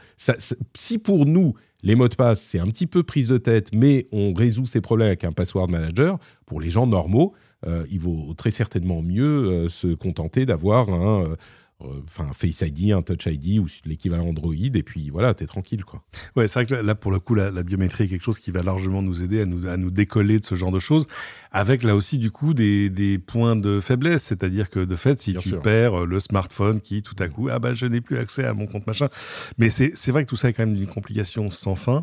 [0.76, 4.08] si pour nous les mots de passe c'est un petit peu prise de tête, mais
[4.12, 7.34] on résout ces problèmes avec un password manager, pour les gens normaux,
[7.66, 11.36] euh, il vaut très certainement mieux se contenter d'avoir un
[11.80, 16.04] enfin Face ID, un Touch ID ou l'équivalent Android, et puis voilà, t'es tranquille quoi.
[16.36, 18.64] Ouais, c'est vrai que là, pour le coup, la, biométrie est quelque chose qui va
[18.64, 21.08] largement nous aider à nous, à nous décoller de ce genre de choses,
[21.52, 25.36] avec là aussi du coup des, des points de faiblesse, c'est-à-dire que de fait, si
[25.36, 28.54] tu perds le smartphone qui tout à coup, ah bah je n'ai plus accès à
[28.54, 29.10] mon compte machin,
[29.58, 32.02] mais c'est vrai que tout ça est quand même une complication sans fin.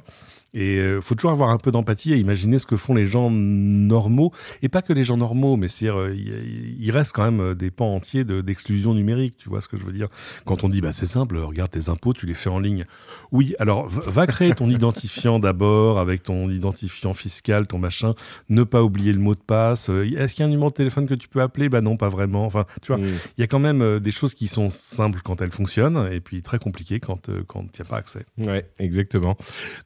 [0.54, 3.28] Et euh, faut toujours avoir un peu d'empathie et imaginer ce que font les gens
[3.28, 4.32] normaux,
[4.62, 7.72] et pas que les gens normaux, mais c'est euh, il reste quand même euh, des
[7.72, 9.37] pans entiers d'exclusion numérique.
[9.37, 10.09] Tu vois ce que je veux dire
[10.44, 12.85] Quand on dit bah c'est simple, regarde tes impôts, tu les fais en ligne.
[13.33, 18.14] Oui, alors va créer ton identifiant d'abord avec ton identifiant fiscal, ton machin.
[18.48, 19.88] Ne pas oublier le mot de passe.
[19.88, 21.68] Est-ce qu'il y a un numéro de téléphone que tu peux appeler?
[21.68, 22.44] Bah non, pas vraiment.
[22.46, 25.53] Enfin, tu vois, il y a quand même des choses qui sont simples quand elles
[25.53, 28.24] fonctionnent et puis très compliquées quand quand il n'y a pas accès.
[28.38, 29.37] Ouais, exactement.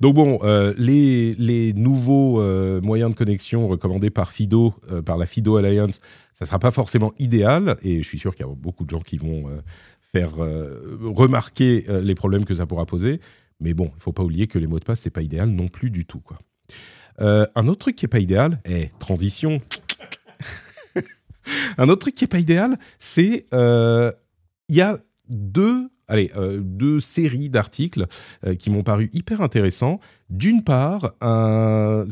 [0.00, 0.38] Donc bon.
[0.48, 6.00] Euh, les, nouveaux euh, moyens de connexion recommandés par Fido, euh, par la Fido Alliance,
[6.38, 8.90] ça ne sera pas forcément idéal, et je suis sûr qu'il y a beaucoup de
[8.90, 9.46] gens qui vont
[10.12, 13.20] faire remarquer les problèmes que ça pourra poser.
[13.58, 15.48] Mais bon, il ne faut pas oublier que les mots de passe, c'est pas idéal
[15.48, 16.20] non plus du tout.
[16.20, 16.38] Quoi.
[17.18, 19.60] un autre truc qui n'est pas idéal, est transition.
[21.76, 24.96] un autre truc qui n'est pas idéal, c'est il y a
[25.28, 28.06] deux allez, euh, deux séries d'articles
[28.46, 30.00] euh, qui m'ont paru hyper intéressants.
[30.30, 32.04] D'une part, un,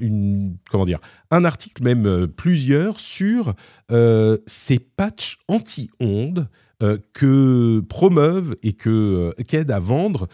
[0.00, 0.98] une, comment dire,
[1.30, 3.54] un article, même euh, plusieurs, sur
[4.46, 6.48] ces patchs anti-ondes
[7.12, 10.28] que promeuvent et que qu'aident à vendre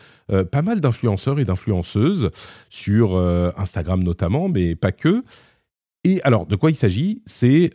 [0.50, 2.30] pas mal d'influenceurs et d'influenceuses
[2.68, 3.16] sur
[3.57, 5.22] Instagram notamment, mais pas que.
[6.02, 7.22] Et alors, de quoi il s'agit?
[7.24, 7.70] C'est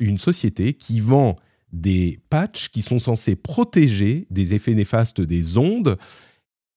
[0.00, 1.36] une société qui vend
[1.72, 5.96] des patchs qui sont censés protéger des effets néfastes des ondes.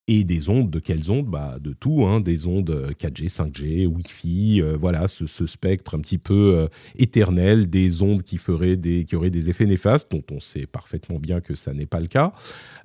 [0.10, 1.28] et des ondes, de quelles ondes?
[1.28, 6.18] Bah, De tout, hein, des ondes 4G, 5G, Wi-Fi, euh, voilà, ce, spectre un petit
[6.18, 10.42] peu euh, éternel, des ondes qui, feraient des, qui auraient des effets néfastes, dont on
[10.42, 12.34] sait parfaitement bien que ça n'est pas le cas.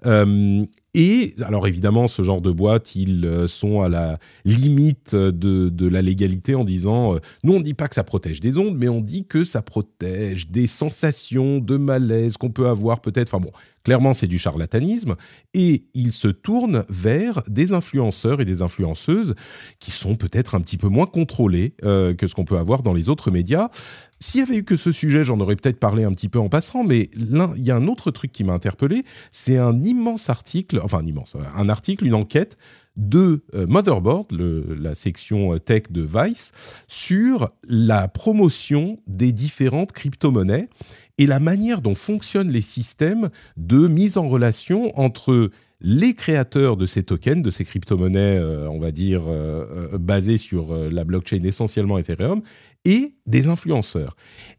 [0.07, 0.65] Euh,
[1.01, 5.87] et alors évidemment, ce genre de boîtes, ils euh, sont à la limite de, de
[5.87, 8.77] la légalité en disant, euh, nous on ne dit pas que ça protège des ondes,
[8.77, 13.33] mais on dit que ça protège des sensations de malaise qu'on peut avoir peut-être.
[13.33, 13.53] Enfin bon,
[13.85, 15.17] clairement c'est du charlatanisme.
[15.55, 19.35] Et ils se tournent vers des influenceurs et des influenceuses
[19.81, 23.09] qui sont peut-être un petit peu moins contrôlés que ce qu'on peut avoir dans les
[23.09, 23.71] autres médias.
[24.21, 26.49] S'il y avait eu que ce sujet, j'en aurais peut-être parlé un petit peu en
[26.49, 30.81] passant, mais il y a un autre truc qui m'a interpellé, c'est un immense article,
[30.83, 32.57] enfin un immense, un article, une enquête
[32.99, 36.53] de euh, Motherboard, la section euh, tech de Vice,
[36.89, 40.69] sur la promotion des différentes crypto-monnaies
[41.19, 45.51] et la manière dont fonctionnent les systèmes de mise en relation entre
[45.81, 49.23] les créateurs de ces tokens, de ces crypto-monnaies, euh, on va dire,
[49.93, 52.43] basées sur la blockchain essentiellement Ethereum,
[52.85, 54.17] et des influenceurs.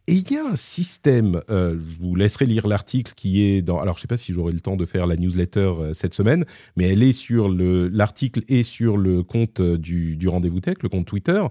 [0.08, 3.80] Et il y a un système, euh, je vous laisserai lire l'article qui est dans...
[3.80, 6.14] Alors je ne sais pas si j'aurai le temps de faire la newsletter euh, cette
[6.14, 6.46] semaine,
[6.76, 11.08] mais elle est sur l'article et sur le compte euh, du Rendez-vous Tech, le compte
[11.08, 11.42] Twitter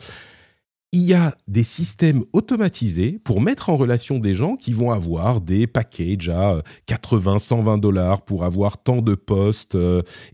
[0.92, 5.42] il y a des systèmes automatisés pour mettre en relation des gens qui vont avoir
[5.42, 9.76] des packages à 80, 120 dollars pour avoir tant de posts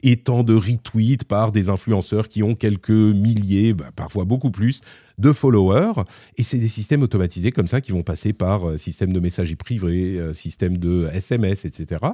[0.05, 4.81] et tant de retweets par des influenceurs qui ont quelques milliers, bah, parfois beaucoup plus,
[5.19, 6.05] de followers.
[6.37, 9.57] Et c'est des systèmes automatisés comme ça qui vont passer par euh, système de messagerie
[9.57, 12.05] privée, euh, système de SMS, etc.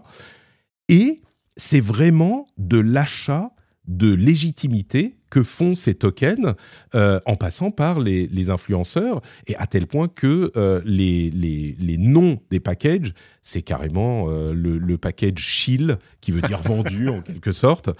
[0.88, 1.22] Et
[1.56, 3.52] c'est vraiment de l'achat
[3.86, 6.54] de légitimité que font ces tokens
[6.94, 10.50] euh, en passant par les, influenceurs et à tel point que
[10.84, 17.20] les, les, noms des packages, c'est carrément le, package chill qui veut dire vendu en
[17.20, 17.90] quelque sorte.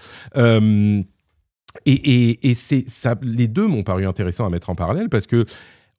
[1.87, 5.45] Et, c'est ça, les deux m'ont paru intéressants à mettre en parallèle parce que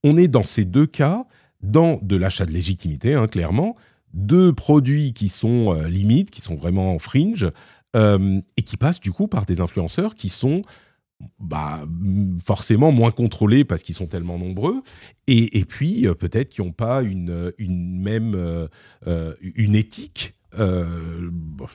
[0.03, 1.25] on est dans ces deux cas
[1.61, 3.75] dans de l'achat de légitimité, hein, clairement,
[4.13, 7.49] deux produits qui sont euh, limites, qui sont vraiment fringe,
[7.95, 10.63] euh, et qui passent du coup par des influenceurs qui sont
[11.39, 11.85] bah,
[12.43, 14.81] forcément moins contrôlés parce qu'ils sont tellement nombreux,
[15.27, 18.67] et, puis euh, peut-être qui n'ont pas une, une même
[19.41, 21.29] une éthique euh,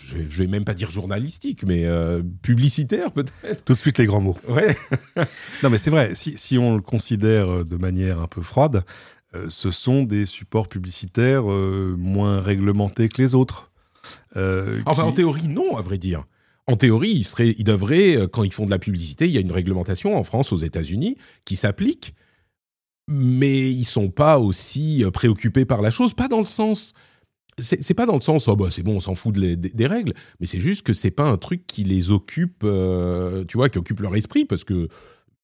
[0.04, 3.64] je, vais, vais même pas dire journalistique, mais euh, publicitaire peut-être.
[3.64, 4.36] Tout de suite les grands mots.
[4.48, 4.76] Ouais.
[5.62, 6.14] non, mais c'est vrai.
[6.14, 8.84] Si, si, on le considère euh, de manière un peu froide,
[9.50, 13.70] ce sont des supports publicitaires moins réglementés que les autres.
[14.34, 16.24] enfin, en théorie, non, à vrai dire.
[16.66, 20.16] En théorie, ils, devraient, quand ils font de la publicité, il y a une réglementation
[20.16, 22.14] en France, aux États-Unis, qui s'applique,
[23.08, 26.92] mais ils sont pas aussi préoccupés par la chose, pas dans le sens
[27.58, 30.46] c'est pas dans le sens oh bah c'est bon on s'en fout des règles mais
[30.46, 34.00] c'est juste que c'est pas un truc qui les occupe euh, tu vois qui occupe
[34.00, 34.88] leur esprit parce que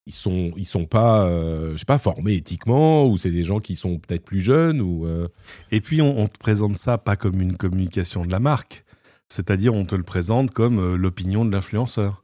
[0.07, 3.61] ils sont ils sont pas euh, je sais pas formés éthiquement ou c'est des gens
[3.61, 5.29] qui sont peut-être plus jeunes ou euh.
[5.71, 8.85] et puis on, on, te présente ça pas comme une communication de la marque
[9.33, 12.23] c'est-à-dire on te le présente comme l'opinion de l'influenceur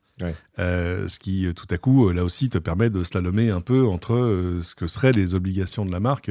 [0.59, 3.61] euh, ce qui, euh, tout à coup, euh, là aussi, te permet de slalomer un
[3.61, 6.31] peu entre ce que seraient les obligations de la marque.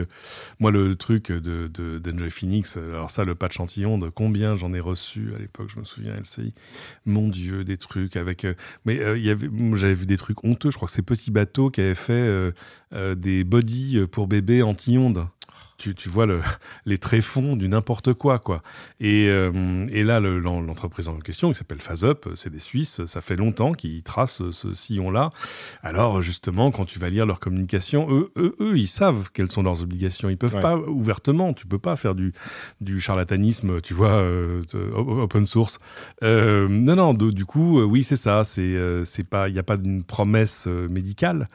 [0.59, 4.79] Moi, le truc de, d'Enjoy Phoenix, alors ça, le patch antillon, de combien j'en ai
[4.79, 6.53] reçu à l'époque, je me souviens, LCI.
[7.05, 8.45] Mon Dieu, des trucs avec.
[8.85, 8.97] mais
[9.75, 10.71] j'avais vu des trucs honteux.
[10.71, 12.53] Je crois que c'est Petit Bateau qui avait fait
[12.91, 15.27] des bodies pour bébés anti-ondes
[15.77, 16.41] tu, tu vois le,
[16.85, 18.61] les tréfonds du n'importe quoi, quoi.
[18.99, 23.35] Et, euh, et là, l'entreprise en question, qui s'appelle FazeUp, c'est des Suisses, ça fait
[23.35, 25.29] longtemps qu'ils tracent ce sillon-là.
[25.83, 29.63] Alors, justement, quand tu vas lire leur communication, eux, eux, eux ils savent quelles sont
[29.63, 30.29] leurs obligations.
[30.29, 32.33] Ils peuvent pas ouvertement, tu peux pas faire du,
[32.81, 34.61] du charlatanisme, tu vois, euh,
[34.95, 35.79] open source.
[36.23, 38.43] Euh, non, non, du coup, oui, c'est ça.
[38.43, 41.49] C'est, c'est pas, il n'y a pas d'une promesse médicale,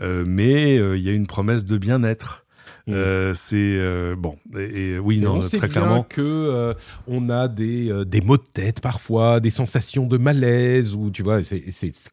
[0.00, 2.43] mais il y a une promesse de bien-être.
[2.86, 2.92] Mm.
[2.92, 6.02] Euh, c'est euh, bon et, oui non on sait très bien clairement.
[6.02, 6.74] que euh,
[7.06, 11.42] on a des des maux de tête parfois des sensations de malaise ou tu vois
[11.42, 11.62] c'est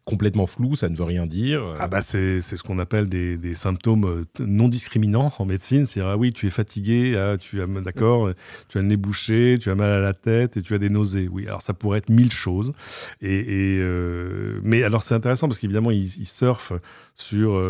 [0.06, 1.62] complètement flou ça ne veut rien dire.
[1.78, 5.86] Ah bah c'est c'est ce qu'on appelle des, des symptômes non discriminants en médecine.
[5.88, 8.30] C'est ah oui tu es fatigué ah, tu as d'accord
[8.70, 10.90] tu as le nez bouché tu as mal à la tête et tu as des
[10.90, 11.28] nausées.
[11.30, 12.72] Oui alors ça pourrait être mille choses.
[13.22, 13.84] Et, et
[14.64, 16.74] mais alors c'est intéressant parce qu'évidemment ils, ils surfent
[17.18, 17.62] sur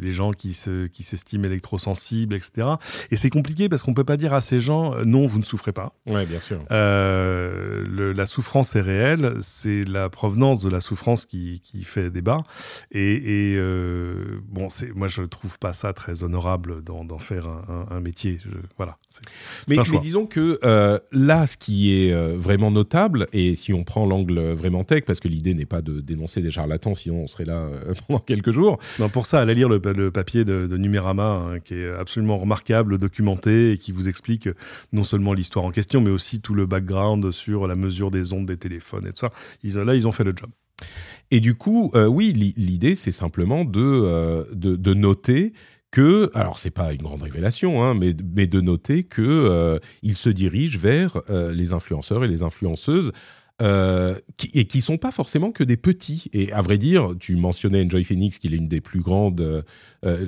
[0.00, 2.68] des gens qui se qui s'estiment électrosensibles sensibles, etc.
[3.10, 5.44] Et c'est compliqué parce qu'on peut pas dire à ces gens euh, non, vous ne
[5.44, 5.94] souffrez pas.
[6.06, 6.60] Ouais, bien sûr.
[6.70, 12.10] Euh, le, la souffrance est réelle, c'est la provenance de la souffrance qui, qui fait
[12.10, 12.42] débat.
[12.90, 17.86] Et, et euh, bon, c'est moi je trouve pas ça très honorable d'en faire un,
[17.90, 18.38] un, un métier.
[18.42, 18.98] Je, voilà.
[19.68, 24.06] Mais, mais, disons que euh, là, ce qui est vraiment notable, et si on prend
[24.06, 27.44] l'angle vraiment tech, parce que l'idée n'est pas de dénoncer des charlatans, sinon on serait
[27.44, 27.68] là
[28.06, 28.78] pendant quelques jours.
[28.98, 32.38] Non, pour ça, allez lire le, le papier de, de Numérama, hein, qui est absolument
[32.38, 34.48] remarquable, documenté, et qui vous explique
[34.92, 38.46] non seulement l'histoire en question, mais aussi tout le background sur la mesure des ondes
[38.46, 39.32] des téléphones et tout ça.
[39.62, 40.50] Ils, là, ils ont fait le job.
[41.30, 45.52] Et du coup, euh, oui, l'idée, c'est simplement de, euh, de, de, noter
[45.90, 49.78] que, alors c'est pas une grande révélation, hein, mais, mais de noter que euh,
[50.14, 53.12] se dirige vers euh, les influenceurs et les influenceuses.
[53.62, 56.28] Euh, qui, et qui sont pas forcément que des petits.
[56.32, 59.64] Et à vrai dire, tu mentionnais Enjoy Phoenix, qui est l'une des plus grandes
[60.04, 60.26] euh,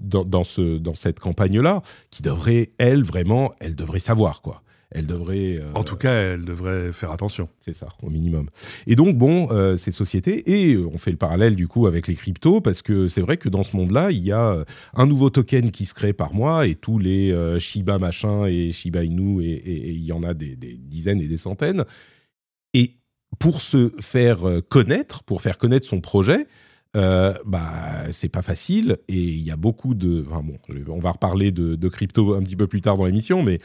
[0.00, 4.62] dans, dans, ce, dans cette campagne-là, qui devrait, elle, vraiment, elle devrait savoir, quoi
[4.94, 5.58] elle devrait.
[5.60, 7.48] Euh, en tout cas, elle devrait faire attention.
[7.58, 8.48] C'est ça, au minimum.
[8.86, 12.14] Et donc, bon, euh, ces sociétés, et on fait le parallèle du coup avec les
[12.14, 14.64] cryptos, parce que c'est vrai que dans ce monde-là, il y a
[14.94, 18.72] un nouveau token qui se crée par mois, et tous les euh, Shiba machin et
[18.72, 21.84] Shiba Inu, et, il y en a des, des, dizaines et des centaines.
[23.38, 26.46] Pour se faire connaître, pour faire connaître son projet,
[26.94, 31.12] euh, bah c'est pas facile et il y a beaucoup de enfin bon on va
[31.12, 33.60] reparler de, de, crypto un petit peu plus tard dans l'émission mais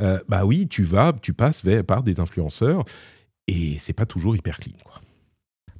[0.00, 2.84] euh, bah oui tu vas tu passes vers, par des influenceurs
[3.46, 4.91] et c'est pas toujours hyper clean quoi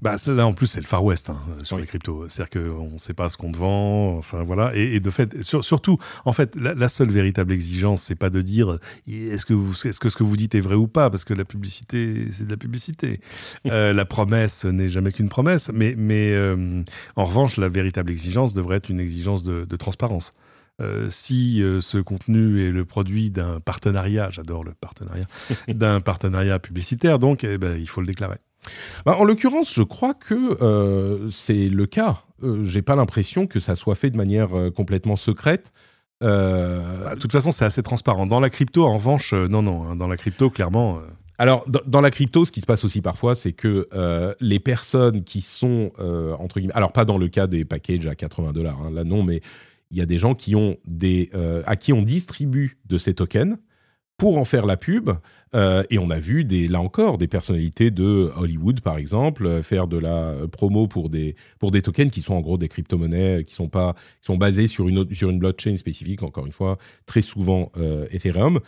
[0.03, 1.83] bah, là, en plus, c'est le Far West hein, sur oui.
[1.83, 2.29] les cryptos.
[2.29, 4.19] C'est-à-dire qu'on ne sait pas ce qu'on te vend.
[4.19, 4.73] Enfin, voilà.
[4.75, 8.29] Et, et de fait, sur, surtout, en fait, la, la, seule véritable exigence, c'est pas
[8.29, 11.09] de dire est-ce que, vous, est-ce que ce que vous dites est vrai ou pas,
[11.09, 13.21] parce que la publicité, c'est de la publicité.
[13.67, 15.71] euh, la promesse n'est jamais qu'une promesse.
[15.73, 16.83] Mais, mais euh,
[17.17, 20.35] en revanche, la véritable exigence devrait être une exigence de, de transparence.
[20.81, 25.27] Euh, si euh, ce contenu est le produit d'un partenariat, j'adore le partenariat,
[25.69, 28.38] d'un partenariat publicitaire, donc eh ben, il faut le déclarer.
[29.05, 32.22] Bah, en l'occurrence, je crois que euh, c'est le cas.
[32.42, 35.72] Euh, J'ai pas l'impression que ça soit fait de manière euh, complètement secrète.
[36.22, 38.27] Euh, bah, de toute façon, c'est assez transparent.
[38.27, 39.85] Dans la crypto, en revanche, non, non.
[39.85, 41.01] Hein, dans la crypto, clairement.
[41.38, 43.88] Alors, dans, dans, la crypto, ce qui se passe aussi parfois, c'est que
[44.40, 45.90] les personnes qui sont,
[46.38, 49.25] entre guillemets, alors pas dans le cas des packages à 80 dollars, hein, là non,
[49.25, 49.40] mais
[49.90, 51.31] il y a des gens qui ont des,
[51.66, 53.57] à qui on distribue de ces tokens
[54.22, 55.11] pour en faire la pub.
[55.56, 59.64] Euh, et on a vu des, là encore des personnalités de Hollywood, par exemple, euh,
[59.64, 63.42] faire de la promo pour des, pour des tokens qui sont en gros des crypto-monnaies,
[63.42, 66.78] qui sont, pas, qui sont basés sur une, sur une blockchain spécifique, encore une fois,
[67.04, 68.61] très souvent euh, Ethereum.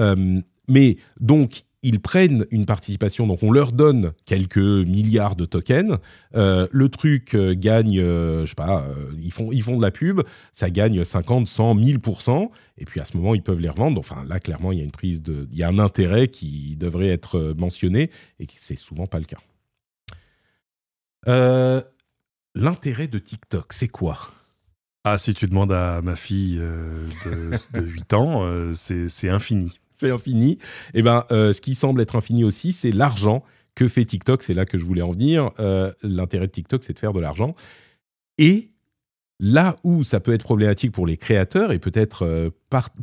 [0.00, 5.98] Euh, mais donc, ils prennent une participation, donc on leur donne quelques milliards de tokens.
[6.34, 9.82] Euh, le truc euh, gagne, euh, je sais pas, euh, ils, font, ils font de
[9.82, 10.22] la pub,
[10.52, 14.00] ça gagne 50, 100, 1000%, et puis à ce moment, ils peuvent les revendre.
[14.00, 15.48] Enfin, là, clairement, il y a une prise de.
[15.52, 19.38] Il y a un intérêt qui devrait être mentionné, et c'est souvent pas le cas.
[22.54, 24.18] L'intérêt de TikTok, c'est quoi?
[25.04, 30.58] Ah, si tu demandes à ma fille de, de 8 ans, c'est infini c'est infini.
[30.94, 33.42] Et ben, euh, ce qui semble être infini aussi, c'est l'argent
[33.74, 34.42] que fait TikTok.
[34.42, 35.50] C'est là que je voulais en venir.
[35.58, 37.54] Euh, L'intérêt de TikTok, c'est de faire de l'argent.
[38.38, 38.70] Et
[39.38, 42.50] là où ça peut être problématique pour les créateurs et peut-être euh,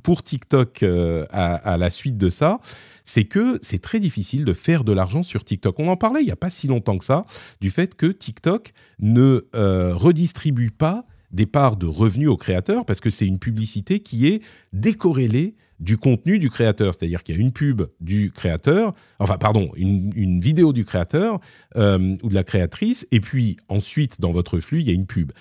[0.02, 0.84] pour TikTok
[1.30, 2.60] à, la suite de ça,
[3.04, 5.80] c'est que c'est très difficile de faire de l'argent sur TikTok.
[5.80, 7.26] On en parlait il n'y a pas si longtemps que ça,
[7.62, 9.46] du fait que TikTok ne
[9.94, 14.42] redistribue pas des parts de revenus aux créateurs parce que c'est une publicité qui est
[14.72, 16.94] décorrélée du contenu du créateur.
[16.94, 21.40] C'est-à-dire qu'il y a une pub du créateur, enfin pardon, une, vidéo du créateur
[21.76, 25.06] euh, ou de la créatrice, et puis ensuite dans votre flux, il y a une
[25.06, 25.32] pub.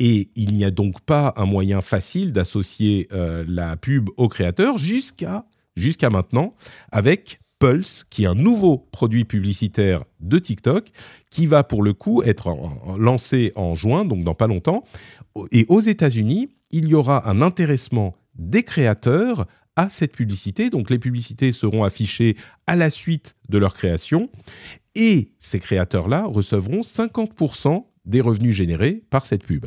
[0.00, 4.76] Et il n'y a donc pas un moyen facile d'associer euh, la pub au créateur
[4.78, 6.54] jusqu'à maintenant
[6.90, 10.90] avec Pulse, qui est un nouveau produit publicitaire de TikTok,
[11.30, 12.56] qui va pour le coup être
[12.98, 14.82] lancé en juin, donc dans pas longtemps.
[15.52, 20.70] Et aux États-Unis, il y aura un intéressement des créateurs à cette publicité.
[20.70, 24.30] Donc les publicités seront affichées à la suite de leur création
[24.94, 29.66] et ces créateurs-là recevront 50% des revenus générés par cette pub.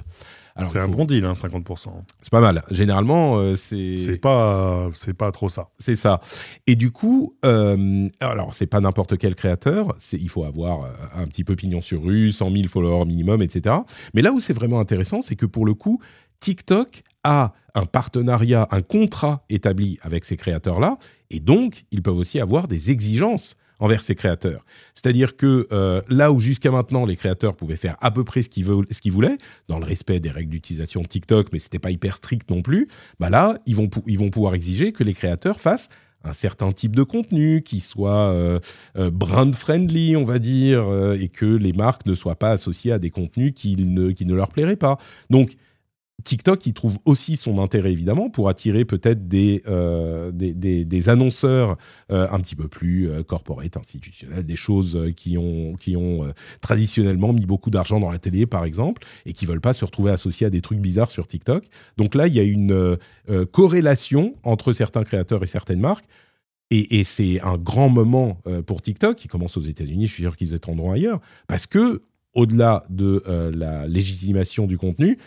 [0.63, 1.89] C'est un bon deal, hein, 50%.
[2.21, 2.63] C'est pas mal.
[2.71, 3.97] Généralement, euh, c'est.
[3.97, 5.69] C'est pas, c'est pas trop ça.
[5.77, 6.19] C'est ça.
[6.65, 9.93] Et du coup, euh, alors c'est pas n'importe quel créateur.
[9.97, 13.41] C'est, il faut avoir euh, un petit peu pignon sur rue, 100 000 followers minimum,
[13.41, 13.75] etc.
[14.13, 16.01] Mais là où c'est vraiment intéressant, c'est que pour le coup,
[16.39, 20.97] TikTok a un partenariat, un contrat établi avec ces créateurs-là,
[21.29, 24.65] et donc ils peuvent aussi avoir des exigences envers ses créateurs.
[24.95, 28.49] C'est-à-dire que euh, là où jusqu'à maintenant les créateurs pouvaient faire à peu près ce
[28.49, 29.37] qu'ils, ce qu'ils voulaient,
[29.67, 32.87] dans le respect des règles d'utilisation de TikTok, mais c'était pas hyper strict non plus,
[33.19, 35.89] bah là ils vont, ils vont pouvoir exiger que les créateurs fassent
[36.23, 38.59] un certain type de contenu qui soit euh,
[38.97, 42.97] euh, brand friendly, on va dire, et que les marques ne soient pas associées à
[42.97, 44.97] des contenus qui ne, qui ne leur plairaient pas.
[45.29, 45.55] Donc
[46.23, 51.77] TikTok, il trouve aussi son intérêt évidemment pour attirer peut-être des, euh, des, annonceurs
[52.11, 57.33] euh, un petit peu plus euh, corporate, institutionnels, des choses qui ont, qui ont traditionnellement
[57.33, 60.47] mis beaucoup d'argent dans la télé par exemple et qui veulent pas se retrouver associés
[60.47, 61.65] à des trucs bizarres sur TikTok.
[61.97, 62.97] Donc là, il y a une
[63.51, 66.05] corrélation entre certains créateurs et certaines marques.
[66.69, 70.07] Et, c'est un grand moment pour TikTok qui commence aux États-Unis.
[70.07, 72.01] Je suis sûr qu'ils étendront ailleurs parce que
[72.33, 75.17] au-delà de la légitimation du contenu,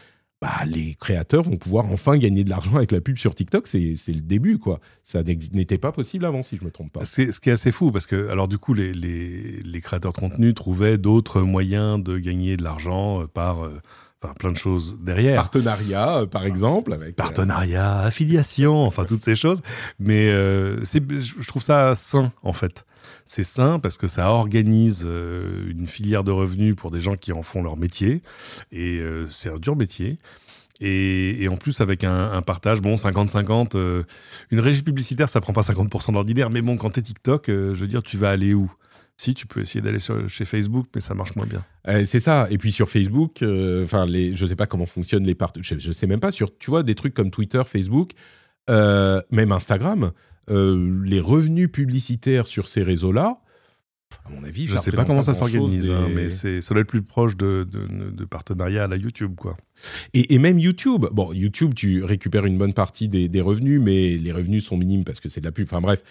[0.41, 3.67] bah, les créateurs vont pouvoir enfin gagner de l'argent avec la pub sur TikTok.
[3.67, 4.81] C'est le début, quoi.
[5.05, 7.05] Ça n'était pas possible avant, si je me trompe pas.
[7.05, 10.19] C'est ce qui est assez fou, parce que, alors, du coup, les, les, créateurs de
[10.19, 13.65] contenu trouvaient d'autres moyens de gagner de l'argent euh, par.
[13.65, 13.81] Euh,
[14.23, 15.37] enfin, plein de choses derrière.
[15.37, 16.93] Partenariat, euh, par exemple.
[16.93, 19.63] Avec, Partenariat, affiliation, enfin, toutes ces choses.
[19.99, 22.85] Mais je trouve ça sain, en fait.
[23.25, 27.33] C'est sain parce que ça organise euh, une filière de revenus pour des gens qui
[27.33, 28.23] en font leur métier.
[28.73, 30.19] Et euh, c'est un dur métier.
[30.83, 34.03] Et, en plus, avec un, partage, bon, 50-50, euh,
[34.51, 37.75] une régie publicitaire, ça prend pas 50% d'ordinaire, mais bon, quand tu es TikTok, je
[37.75, 38.69] veux dire, tu vas aller où?
[39.21, 41.65] Si, tu peux essayer d'aller chez Facebook, mais ça marche moins bien.
[42.07, 42.47] c'est ça.
[42.51, 43.45] Et puis sur Facebook,
[43.83, 45.61] enfin, les, je sais pas comment fonctionnent les parties.
[45.63, 48.13] Je, je, sais même pas sur, tu vois, des trucs comme Twitter, Facebook,
[48.69, 50.13] même Instagram.
[50.51, 53.41] Euh, les revenus publicitaires sur ces réseaux-là,
[54.25, 56.81] à mon avis, je ne sais pas comment ça s'organise, hein, mais c'est ça doit
[56.81, 59.57] être plus proche de, de, partenariat à la YouTube, quoi.
[60.13, 64.65] Et, même YouTube, bon, YouTube, tu récupères une bonne partie des, revenus, mais les revenus
[64.65, 65.67] sont minimes parce que c'est de la pub.
[65.67, 66.03] Enfin bref,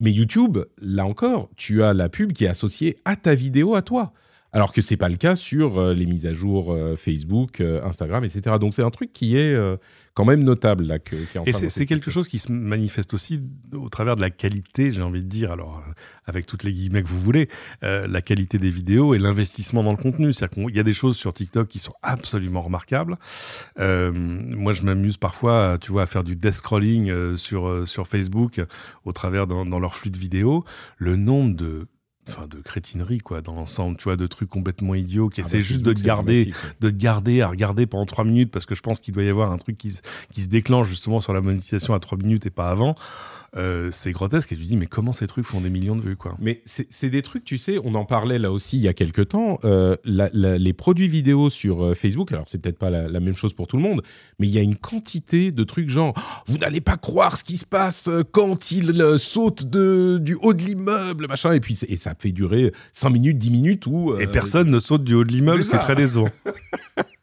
[0.00, 3.82] mais YouTube, là encore, tu as la pub qui est associée à ta vidéo, à
[3.82, 4.12] toi
[4.56, 7.84] alors que c'est pas le cas sur euh, les mises à jour euh, Facebook, euh,
[7.84, 8.56] Instagram, etc.
[8.58, 9.54] Donc c'est un truc qui est
[10.16, 10.98] quand même notable là.
[10.98, 13.42] Que, Et c'est quelque chose qui se manifeste aussi
[13.74, 15.84] au travers de la qualité, j'ai envie de dire, alors
[16.24, 17.48] avec toutes les guillemets que vous voulez,
[17.82, 20.32] la qualité des vidéos et l'investissement dans le contenu.
[20.32, 23.18] C'est-à-dire qu'il y a des choses sur TikTok qui sont absolument remarquables.
[23.78, 28.62] moi, je m'amuse parfois, tu vois, à faire du death scrolling sur sur Facebook
[29.04, 30.64] au travers dans, dans leur flux de vidéos.
[30.96, 31.86] Le nombre de
[32.28, 35.58] enfin de crétinerie quoi dans l'ensemble tu vois de trucs complètement idiots qui ah essaient
[35.58, 38.74] bah, juste de te garder de te garder à regarder pendant trois minutes parce que
[38.74, 39.98] je pense qu'il doit y avoir un truc qui,
[40.32, 42.94] qui se déclenche justement sur la monétisation à trois minutes et pas avant
[43.56, 46.16] euh, c'est grotesque et tu dis mais comment ces trucs font des millions de vues
[46.16, 48.92] quoi Mais c'est des trucs tu sais on en parlait là aussi il y a
[48.92, 53.36] quelques temps euh, les produits vidéo sur euh, Facebook alors c'est peut-être pas la, même
[53.36, 54.02] chose pour tout le monde
[54.38, 56.14] mais il y a une quantité de trucs genre
[56.46, 60.62] vous n'allez pas croire ce qui se passe quand il saute de, du haut de
[60.62, 64.70] l'immeuble machin et puis et ça fait durer 5 minutes 10 minutes où et personne
[64.70, 66.28] ne saute du haut de l'immeuble c'est très décevant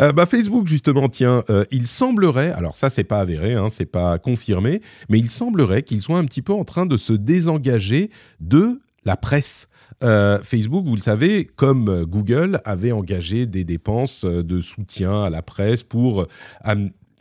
[0.00, 3.86] Euh, bah Facebook justement, tiens, euh, il semblerait, alors ça c'est pas avéré, hein, c'est
[3.86, 8.10] pas confirmé, mais il semblerait qu'ils soient un petit peu en train de se désengager
[8.38, 9.66] de la presse.
[10.02, 15.42] Euh, Facebook, vous le savez, comme Google avait engagé des dépenses de soutien à la
[15.42, 16.26] presse pour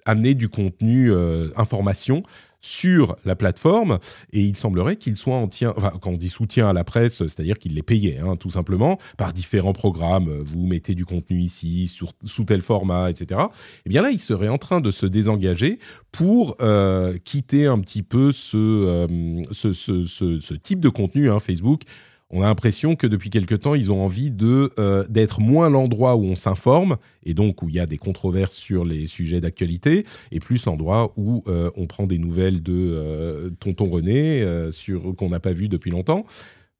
[0.06, 1.12] amener du contenu
[1.56, 2.22] information
[2.66, 4.00] sur la plateforme
[4.34, 7.18] et il semblerait qu'il soit en tien, enfin, quand on dit soutien à la presse,
[7.18, 10.30] c'est-à-dire qu'il les payait, hein, tout simplement, par différents programmes.
[10.44, 11.88] Vous mettez du contenu ici,
[12.24, 13.42] sous tel format, etc.
[13.42, 15.78] Et eh bien là, il serait en train de se désengager
[16.12, 21.84] pour euh, quitter un petit peu ce, euh, ce, ce, type de contenu, hein, Facebook
[22.32, 26.16] on a l'impression que depuis quelque temps, ils ont envie de euh, d'être moins l'endroit
[26.16, 30.06] où on s'informe et donc où il y a des controverses sur les sujets d'actualité,
[30.32, 35.30] et plus l'endroit où euh, on prend des nouvelles de euh, Tonton René sur qu'on
[35.30, 36.26] n'a pas vu depuis longtemps,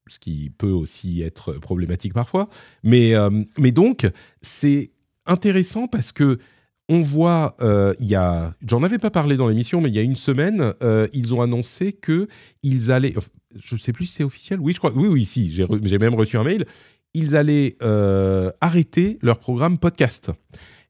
[0.08, 2.50] ce qui peut aussi être problématique parfois.
[2.84, 3.14] Mais
[3.58, 4.10] mais donc
[4.42, 4.92] c'est
[5.26, 6.40] intéressant parce que
[6.88, 7.56] on voit,
[8.00, 10.74] il y a, j'en avais pas parlé dans l'émission, mais il y a une semaine,
[11.14, 12.28] ils ont annoncé que
[12.62, 13.16] ils allaient,
[13.58, 14.60] je ne sais plus si c'est officiel.
[14.60, 14.92] Oui, je crois.
[14.94, 15.52] Oui, oui, si.
[15.52, 16.66] J'ai même reçu un mail.
[17.14, 20.32] Ils allaient euh, arrêter leur programme podcast.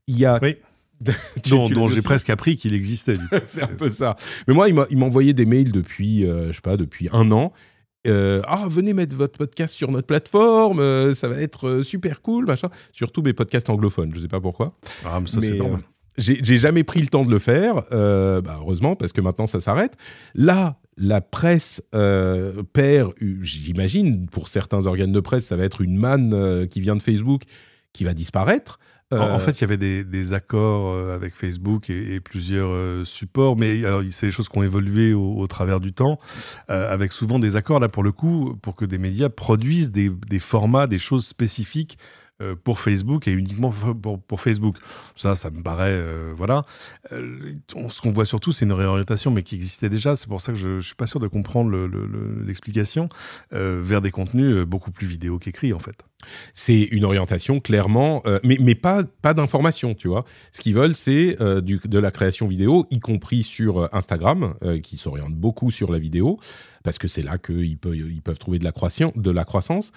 [0.08, 0.40] Il y a.
[0.42, 0.56] Oui.
[1.50, 3.18] dont, j'ai presque appris qu'il existait.
[3.46, 4.16] c'est un peu ça.
[4.48, 7.54] Mais moi, il m'a envoyé des mails depuis, euh, je sais pas, depuis un an.
[8.08, 12.70] Euh, ah, venez mettre votre podcast sur notre plateforme, ça va être super cool, machin.
[12.94, 14.78] Surtout mes podcasts anglophones, je sais pas pourquoi.
[15.04, 15.82] Ah, mais ça c'est normal.
[16.18, 19.98] J'ai jamais pris le temps de le faire, bah, heureusement, parce que maintenant ça s'arrête.
[20.36, 25.98] Là, la presse euh, perd, j'imagine, pour certains organes de presse, ça va être une
[25.98, 27.44] manne euh, qui vient de Facebook
[27.94, 28.80] qui va disparaître.
[29.12, 32.72] En, en fait, il y avait des, des accords euh, avec Facebook et, et plusieurs
[32.72, 36.20] euh, supports, mais alors c'est des choses qui ont évolué au, au travers du temps,
[36.70, 40.10] euh, avec souvent des accords là pour le coup, pour que des médias produisent des,
[40.10, 42.25] des formats, des choses spécifiques euh,
[42.64, 43.74] pour Facebook et uniquement
[44.28, 44.78] pour, Facebook.
[45.16, 46.66] Ça, ça me paraît, euh, voilà.
[47.12, 47.54] Euh,
[47.90, 50.16] ce qu'on voit surtout, c'est une réorientation, mais qui existait déjà.
[50.16, 51.72] C'est pour ça que je, je suis pas sûr de comprendre
[52.46, 53.08] l'explication
[53.52, 56.06] le, le, vers des contenus beaucoup plus vidéo qu'écrits, en fait.
[56.54, 60.26] C'est une orientation clairement, euh, mais, mais pas, pas d'information, tu vois.
[60.52, 64.98] Ce qu'ils veulent, c'est euh, de la création vidéo, y compris sur Instagram, euh, qui
[64.98, 66.40] s'oriente beaucoup sur la vidéo,
[66.84, 68.56] parce que c'est là qu'ils peuvent, ils peuvent trouver.
[68.56, 69.92] De la croissance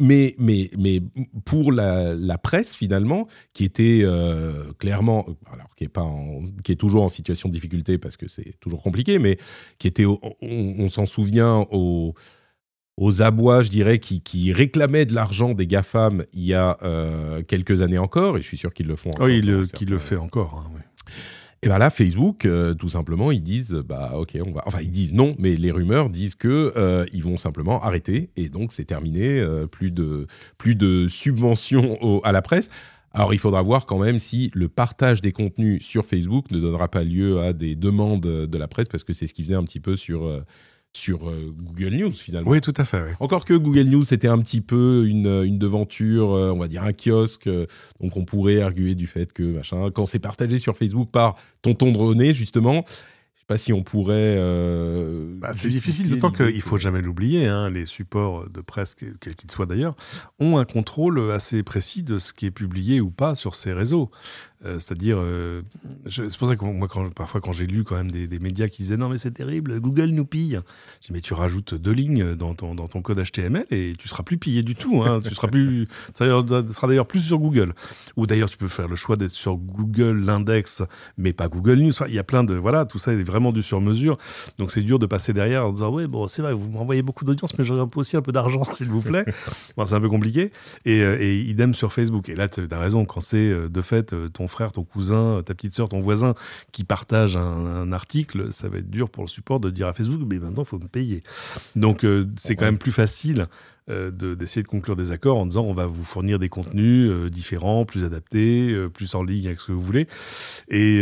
[0.00, 1.00] mais, mais, mais
[1.44, 6.72] pour la, la, presse, finalement, qui était euh, clairement, alors qui est, pas en, qui
[6.72, 9.38] est toujours en situation de difficulté parce que c'est toujours compliqué, mais
[9.78, 12.14] qui était, on, on s'en souvient, aux,
[13.00, 17.42] aux abois, je dirais, qui, qui réclamaient de l'argent des GAFAM il y a euh,
[17.42, 19.26] quelques années encore, et je suis sûr qu'ils le font encore.
[19.26, 20.64] Oui, il le, qu le fait encore.
[20.66, 20.82] Hein, oui.
[21.62, 24.62] Et bien là, Facebook, euh, tout simplement, ils disent, bah ok, on va.
[24.64, 28.48] Enfin, ils disent non, mais les rumeurs disent que euh, ils vont simplement arrêter, et
[28.48, 29.40] donc c'est terminé.
[29.40, 32.70] Euh, plus de plus de subventions à la presse.
[33.12, 36.88] Alors, il faudra voir quand même si le partage des contenus sur Facebook ne donnera
[36.88, 39.64] pas lieu à des demandes de la presse, parce que c'est ce qu'ils faisaient un
[39.64, 40.42] petit peu sur
[40.92, 42.50] sur euh, Google News finalement.
[42.50, 43.00] Oui, tout à fait.
[43.00, 43.12] Oui.
[43.20, 46.82] Encore que Google News c'était un petit peu une, une devanture, euh, on va dire
[46.82, 47.66] un kiosque, euh,
[48.00, 51.92] donc on pourrait arguer du fait que machin, quand c'est partagé sur Facebook par Tonton
[51.92, 54.36] Droné justement, je sais pas si on pourrait.
[54.38, 57.46] Euh, bah, c'est difficile, d'autant qu'il faut jamais l'oublier.
[57.46, 59.96] Hein, les supports de presse, quels qu'ils soient d'ailleurs,
[60.40, 64.10] ont un contrôle assez précis de ce qui est publié ou pas sur ces réseaux.
[64.66, 65.62] Euh, C'est-à-dire, euh,
[66.10, 68.96] c'est pour ça que moi, parfois, quand j'ai lu quand même des, médias qui disaient
[68.96, 70.60] non, mais c'est terrible, Google nous pille.
[71.00, 74.08] Je dis, mais tu rajoutes deux lignes dans ton, dans ton code HTML et tu
[74.08, 75.02] seras plus pillé du tout.
[75.02, 75.20] Hein.
[75.22, 77.74] tu seras plus, ça sera d'ailleurs plus sur Google.
[78.16, 80.82] Ou d'ailleurs, tu peux faire le choix d'être sur Google, l'index,
[81.16, 81.92] mais pas Google News.
[82.08, 84.18] Il y a plein de, voilà, tout ça est vraiment du sur mesure.
[84.58, 87.24] Donc, c'est dur de passer derrière en disant, oui, bon, c'est vrai, vous m'envoyez beaucoup
[87.24, 89.24] d'audience, mais j'aurais aussi un peu d'argent, s'il vous plaît.
[89.86, 90.50] c'est un peu compliqué.
[90.84, 92.28] Et, et idem sur Facebook.
[92.28, 95.74] Et là, tu as raison, quand c'est de fait ton frère, ton cousin, ta petite
[95.74, 96.34] sœur, ton voisin
[96.72, 99.94] qui partage un, un, article, ça va être dur pour le support de dire à
[99.94, 101.22] Facebook, mais maintenant, il faut me payer.
[101.76, 103.48] Donc, euh, c'est quand même plus facile
[103.88, 107.10] euh, d'essayer de, de, conclure des accords en disant on va vous fournir des contenus
[107.10, 110.06] euh, différents, plus adaptés, euh, plus en ligne avec ce que vous voulez.
[110.68, 111.00] Et,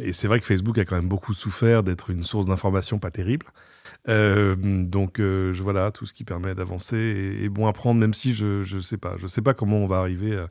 [0.00, 3.10] et c'est vrai que Facebook a quand même beaucoup souffert d'être une source d'information pas
[3.10, 3.46] terrible.
[4.08, 8.00] Euh, donc euh, je, voilà, tout ce qui permet d'avancer est, est, bon à prendre,
[8.00, 10.48] même si je je sais pas, je sais pas comment on va arriver à,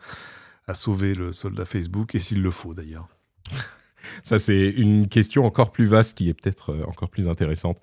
[0.70, 3.08] à sauver le soldat Facebook et s'il le faut d'ailleurs.
[4.24, 7.80] Ça, c'est une question encore plus vaste qui est peut-être encore plus intéressante.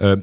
[0.00, 0.16] Euh,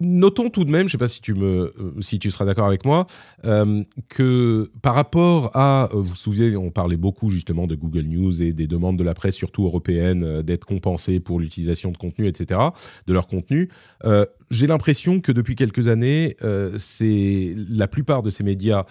[0.00, 2.66] notons tout de même, je ne sais pas si tu, me, si tu seras d'accord
[2.66, 3.06] avec moi,
[3.44, 8.42] euh, que par rapport à, vous vous souvenez, on parlait beaucoup justement de Google News
[8.42, 12.26] et des demandes de la presse, surtout européenne, euh, d'être compensées pour l'utilisation de contenu,
[12.26, 12.60] etc.,
[13.06, 13.70] de leur contenu.
[14.04, 16.36] Euh, J'ai l'impression que depuis quelques années,
[16.76, 18.84] c'est la plupart de ces médias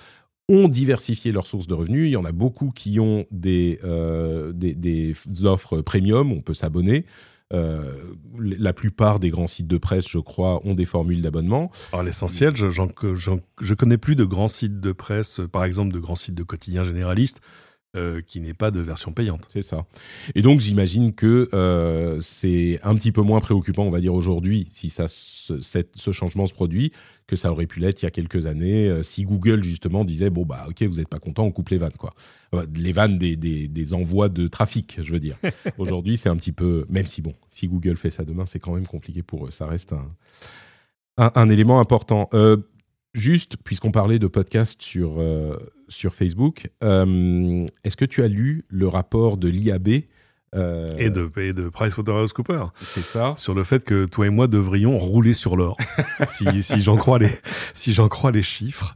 [0.49, 2.07] ont diversifié leurs sources de revenus.
[2.07, 5.13] Il y en a beaucoup qui ont des, euh, des,
[5.43, 7.05] offres premium, on peut s'abonner.
[7.53, 11.71] Euh, la plupart des grands sites de presse, je crois, ont des formules d'abonnement.
[11.91, 12.81] Alors l'essentiel, je, je,
[13.61, 16.83] je connais plus de grands sites de presse, par exemple de grands sites de quotidiens
[16.83, 17.41] généralistes,
[17.95, 19.45] euh, qui n'est pas de version payante.
[19.49, 19.85] C'est ça.
[20.33, 24.67] Et donc j'imagine que euh, c'est un petit peu moins préoccupant, on va dire aujourd'hui,
[24.71, 26.91] si ça, ce, cette, ce changement se produit,
[27.27, 30.31] que ça aurait pu l'être il y a quelques années, euh, si Google justement disait
[30.31, 32.15] bon bah ok vous n'êtes pas content, on coupe les vannes quoi.
[32.73, 35.37] les vannes des, des, des, envois de trafic, je veux dire.
[35.77, 38.73] aujourd'hui c'est un petit peu, même si bon, si Google fait ça demain, c'est quand
[38.73, 39.51] même compliqué pour eux.
[39.51, 40.07] Ça reste un,
[41.17, 42.29] un, un élément important.
[42.33, 42.57] Euh,
[43.13, 45.57] Juste, puisqu'on parlait de podcast sur, euh,
[45.87, 50.03] sur Facebook, euh, est-ce que tu as lu le rapport de l'IAB
[50.55, 52.71] euh, et, de, et de PricewaterhouseCoopers.
[52.75, 53.33] C'est ça.
[53.37, 55.77] Sur le fait que toi et moi devrions rouler sur l'or,
[56.27, 57.31] si, si j'en crois les,
[57.73, 58.95] si crois les chiffres.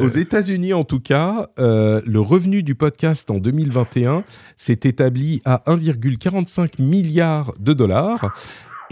[0.00, 4.24] Aux États-Unis, en tout cas, euh, le revenu du podcast en 2021
[4.56, 8.34] s'est établi à 1,45 milliard de dollars.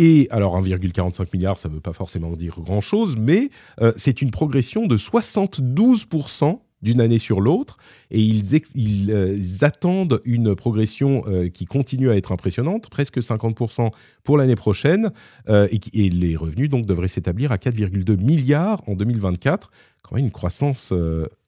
[0.02, 3.50] Et alors 1,45 milliard, ça ne veut pas forcément dire grand-chose, mais
[3.82, 7.76] euh, c'est une progression de 72% d'une année sur l'autre,
[8.10, 13.90] et ils, euh, attendent une progression euh, qui continue à être impressionnante, presque 50%
[14.24, 15.12] pour l'année prochaine,
[15.50, 19.70] et, et, les revenus donc devraient s'établir à 4,2 milliards en 2024,
[20.00, 20.94] quand même une croissance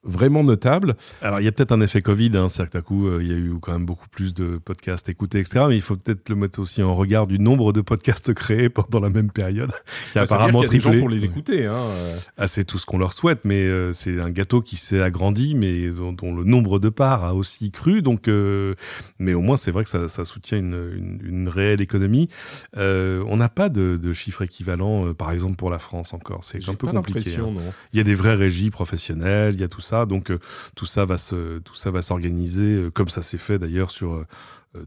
[0.04, 0.96] vraiment notable.
[1.20, 3.28] Alors, il y a peut-être un effet Covid, hein, c'est-à-dire que d'un coup, euh, il
[3.28, 5.66] y a eu quand même beaucoup plus de podcasts écoutés, etc.
[5.68, 9.00] Mais il faut peut-être le mettre aussi en regard du nombre de podcasts créés pendant
[9.00, 9.70] la même période,
[10.12, 10.98] qui a apparemment triplé.
[10.98, 11.66] pour les écouter.
[11.66, 11.88] Hein.
[12.36, 15.54] Ah, c'est tout ce qu'on leur souhaite, mais euh, c'est un gâteau qui s'est agrandi,
[15.54, 18.02] mais dont, le nombre de parts a aussi cru.
[18.02, 18.74] Donc, euh,
[19.18, 22.28] mais au moins, c'est vrai que ça, ça soutient une, une, réelle économie.
[22.76, 26.44] on n'a pas de, de chiffres équivalents, par exemple, pour la France encore.
[26.44, 27.36] C'est un peu compliqué.
[27.36, 27.52] Hein.
[27.92, 29.91] Il y a des vraies régies professionnelles, il y a tout ça.
[30.06, 30.38] Donc euh,
[30.74, 34.14] tout ça va se, tout ça va s'organiser euh, comme ça s'est fait d'ailleurs sur
[34.14, 34.26] euh,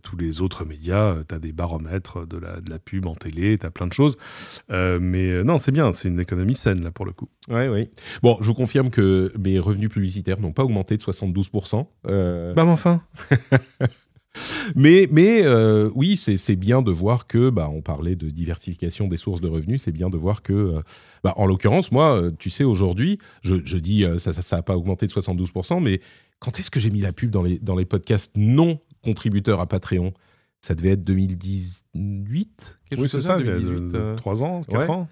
[0.01, 1.15] tous les autres médias.
[1.29, 3.93] tu as des baromètres de la, de la pub en télé, tu as plein de
[3.93, 4.17] choses.
[4.69, 7.29] mais non, c'est bien, c'est une économie saine là pour le coup.
[7.49, 7.89] Oui, oui.
[8.23, 11.85] Bon, je vous confirme que mes revenus publicitaires n'ont pas augmenté de 72%.
[12.55, 13.03] Bah, enfin
[14.75, 15.43] mais mais
[15.93, 19.83] oui, c'est bien de voir que, bah, on parlait de diversification des sources de revenus,
[19.83, 20.81] c'est bien de voir que
[21.25, 24.77] bah, en l'occurrence, moi, euh, tu sais, aujourd'hui, je, dis, euh, ça n'a ça, pas
[24.77, 25.99] augmenté de 72%, mais
[26.37, 29.65] quand est-ce que j'ai mis la pub dans les, dans les podcasts non contributeurs à
[29.65, 30.13] Patreon?
[30.65, 35.07] Ça devait être 2018 quelque Oui, c'est ça, 2018, 3 euh, ans, 4 ans.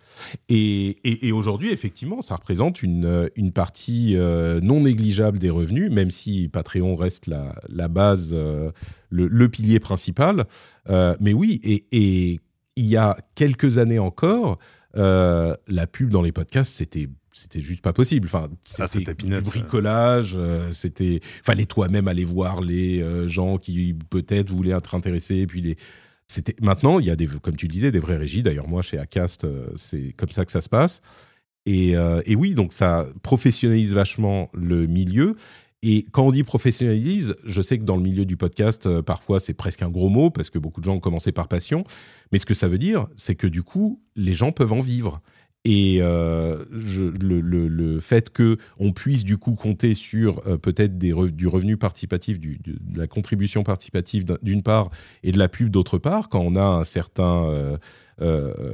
[0.49, 4.15] Et, et, aujourd'hui, effectivement, ça représente une, une partie
[4.61, 8.73] non négligeable des revenus, même si Patreon reste la, la base, le,
[9.09, 10.45] le, pilier principal.
[10.87, 12.39] mais oui, et, et,
[12.75, 14.57] il y a quelques années encore,
[14.95, 18.27] euh, la pub dans les podcasts, c'était c'était juste pas possible.
[18.27, 20.35] Enfin, ah, c'était du bricolage.
[20.37, 25.45] Euh, c'était fallait toi-même aller voir les euh, gens qui peut-être voulaient être intéressés.
[25.47, 25.77] puis les
[26.27, 28.43] c'était maintenant il y a des comme tu disais des vraies régies.
[28.43, 31.01] D'ailleurs moi chez Acast c'est comme ça que ça se passe.
[31.65, 31.91] Et,
[32.25, 35.35] et, oui donc ça professionnalise vachement le milieu.
[35.85, 39.41] Et quand on dit professionnalise, je sais que dans le milieu du podcast, euh, parfois
[39.41, 41.83] c'est presque un gros mot parce que beaucoup de gens ont commencé par passion.
[42.31, 45.21] Mais ce que ça veut dire, c'est que du coup, les gens peuvent en vivre.
[45.65, 51.77] Et euh, le, fait que on puisse du coup compter sur euh, peut-être du revenu
[51.77, 52.57] participatif, de
[52.93, 54.89] la contribution participative d'une part
[55.23, 57.77] et de la pub d'autre part, quand on a un certain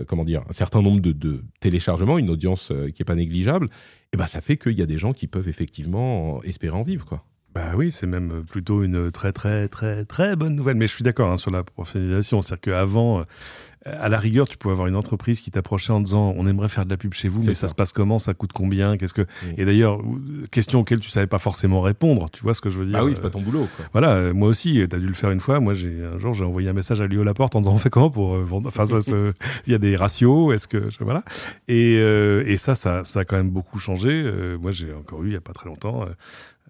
[0.07, 3.69] comment dire un certain nombre de, téléchargements, une audience qui est pas négligeable,
[4.11, 7.05] et ben ça fait qu'il y a des gens qui peuvent effectivement espérer en vivre,
[7.05, 7.23] quoi.
[7.53, 10.77] Bah oui, c'est même plutôt une très très très très bonne nouvelle.
[10.77, 13.25] Mais je suis d'accord hein, sur la professionnalisation, c'est-à-dire qu'avant,
[13.85, 16.85] à la rigueur, tu pouvais avoir une entreprise qui t'approchait en disant on aimerait faire
[16.85, 17.69] de la pub chez vous, mais ça.
[17.69, 18.19] se passe comment?
[18.19, 18.97] Ça coûte combien?
[18.97, 19.25] Qu'est-ce que.
[19.57, 20.01] Et d'ailleurs,
[20.51, 22.29] question auxquelles tu savais pas forcément répondre.
[22.31, 22.97] Tu vois ce que je veux dire?
[22.99, 23.67] Ah oui, c'est pas ton boulot.
[23.77, 23.85] Quoi.
[23.93, 25.59] Voilà, euh, moi aussi, tu as dû le faire une fois.
[25.59, 27.89] Moi, j'ai un jour, j'ai envoyé un message à Léo Laporte en disant on fait
[27.89, 28.67] comment pour euh, vendre?
[28.67, 28.99] Enfin, ça,
[29.65, 30.53] il y a des ratios.
[30.53, 31.23] Est-ce que voilà
[31.67, 34.29] Et, euh, et ça, ça, ça a quand même beaucoup changé.
[34.59, 36.05] moi, j'ai encore eu il y a pas très longtemps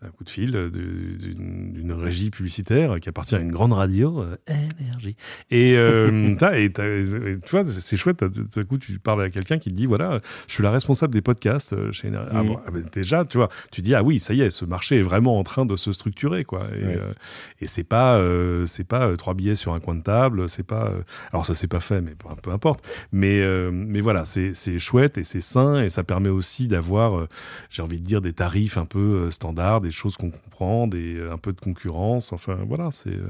[0.02, 4.36] un coup de fil d'une régie publicitaire qui appartient à une grande radio, euh,
[4.80, 5.16] énergie.
[5.52, 9.72] Et, euh, et, tu vois, c'est chouette, tout à coup, tu parles à quelqu'un qui
[9.72, 12.30] te dit voilà, je suis la responsable des podcasts euh, chez Énergie.
[12.34, 15.00] Ah, ah ben, déjà, tu vois, tu dis ah oui, ça y est, ce marché
[15.00, 16.68] est vraiment en train de se structurer, quoi.
[16.76, 18.22] Et, et c'est pas,
[18.66, 20.94] c'est pas trois billets sur un coin de table, c'est pas.
[21.32, 22.86] alors ça, c'est pas fait, mais peu importe.
[23.12, 27.28] Mais, mais voilà, c'est chouette et c'est sain et ça permet aussi d'avoir,
[27.70, 31.34] j'ai envie de dire, des tarifs un peu standards des choses qu'on comprend, des, euh,
[31.34, 32.34] un peu de concurrence.
[32.34, 33.10] Enfin, voilà, c'est.
[33.10, 33.28] Euh,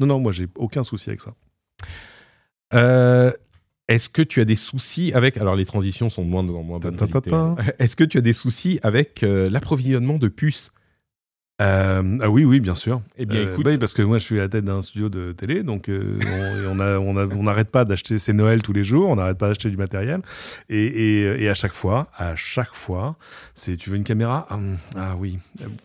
[0.00, 1.34] non, non, moi, j'ai aucun souci avec ça.
[2.74, 3.32] Euh,
[3.88, 5.36] est-ce que tu as des soucis avec.
[5.36, 6.96] Alors, les transitions sont de moins en moins bonnes.
[7.78, 10.72] Est-ce que tu as des soucis avec l'approvisionnement de puces?
[11.60, 13.02] Euh, ah oui, oui, bien sûr.
[13.16, 15.08] Eh bien, euh, écoute, bah parce que moi, je suis à la tête d'un studio
[15.08, 16.18] de télé, donc euh,
[16.68, 18.20] on, n'arrête pas d'acheter.
[18.20, 20.20] C'est Noël tous les jours, on n'arrête pas d'acheter du matériel,
[20.68, 23.16] et, et, et, à chaque fois, à chaque fois,
[23.54, 24.46] c'est tu veux une caméra?
[24.50, 24.58] Ah,
[24.96, 25.38] ah oui,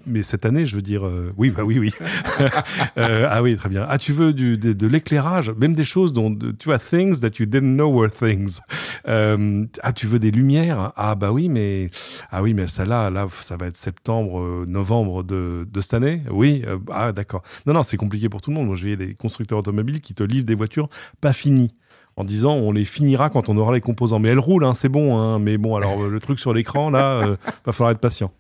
[0.06, 1.92] mais cette année, je veux dire, euh, oui, bah oui, oui.
[2.96, 3.88] ah oui, très bien.
[3.90, 7.40] Ah, tu veux du, de, de l'éclairage, même des choses dont tu vois things that
[7.40, 8.60] you didn't know were things.
[9.06, 10.92] ah, tu veux des lumières?
[10.96, 11.90] Ah bah oui, mais
[12.30, 16.64] ah oui, mais celle-là, là, ça va être septembre, novembre de de, cette année Oui,
[16.66, 17.44] euh, ah d'accord.
[17.66, 18.68] Non, non, c'est compliqué pour tout le monde.
[18.68, 20.90] Moi, voyais des constructeurs automobiles qui te livrent des voitures
[21.22, 21.74] pas finies
[22.16, 24.20] en disant on les finira quand on aura les composants.
[24.20, 25.20] Mais elles roulent, hein, c'est bon.
[25.20, 25.40] Hein.
[25.40, 27.36] mais bon, alors le truc sur l'écran, là, euh,
[27.66, 28.32] va falloir être patient.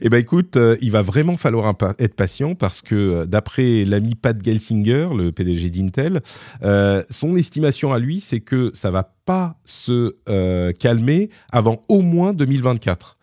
[0.00, 4.42] Eh ben écoute, euh, il va vraiment falloir être patient parce que d'après l'ami Pat
[4.42, 6.22] Gelsinger, le PDG d'Intel,
[7.10, 10.16] son estimation à lui, c'est que ça va pas se
[10.72, 13.18] calmer avant au moins 2024.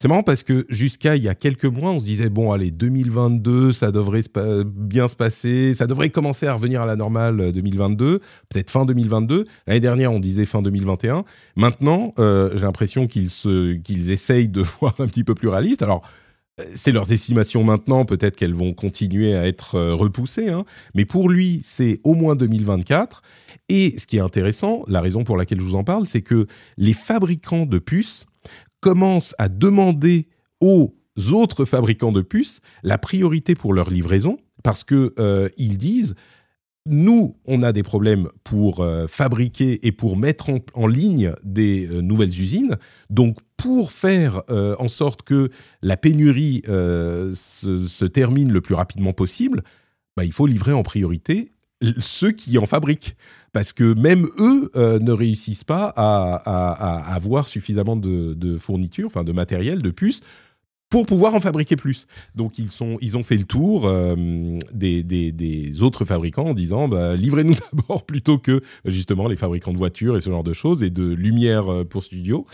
[0.00, 2.70] C'est marrant parce que jusqu'à il y a quelques mois, on se disait bon, allez,
[2.70, 4.20] 2022, ça devrait
[4.64, 8.18] bien se passer, ça devrait commencer à revenir à la normale 2022, euh,
[8.48, 9.46] peut-être fin 2022.
[9.66, 11.24] L'année dernière, on disait fin 2021.
[11.56, 15.82] Maintenant, euh, j'ai l'impression qu'ils essayent de voir un petit peu plus réaliste.
[15.82, 16.02] Alors,
[16.60, 20.64] euh, c'est leurs estimations maintenant, peut-être qu'elles vont continuer à être repoussées, hein.
[20.94, 23.20] mais pour lui, c'est au moins 2024.
[23.68, 26.46] Et ce qui est intéressant, la raison pour laquelle je vous en parle, c'est que
[26.76, 28.26] les fabricants de puces
[28.80, 30.28] commence à demander
[30.60, 30.94] aux
[31.32, 36.14] autres fabricants de puces la priorité pour leur livraison parce que euh, ils disent
[36.90, 42.00] nous, on a des problèmes pour euh, fabriquer et pour mettre en, ligne des euh,
[42.00, 42.78] nouvelles usines.
[43.10, 45.50] Donc, pour faire en sorte que
[45.82, 49.64] la pénurie se, termine le plus rapidement possible,
[50.16, 51.50] bah, il faut livrer en priorité
[51.98, 53.16] ceux qui en fabriquent
[53.58, 59.32] parce que même eux euh, ne réussissent pas à, avoir suffisamment de, fournitures, enfin de
[59.32, 60.20] matériel, de puces
[60.90, 62.06] pour pouvoir en fabriquer plus.
[62.36, 64.14] Donc ils, sont, ils ont fait le tour euh,
[64.72, 70.16] des, autres fabricants en disant bah, livrez-nous d'abord plutôt que justement les fabricants de voitures
[70.16, 72.46] et ce genre de choses et de lumière euh, pour studio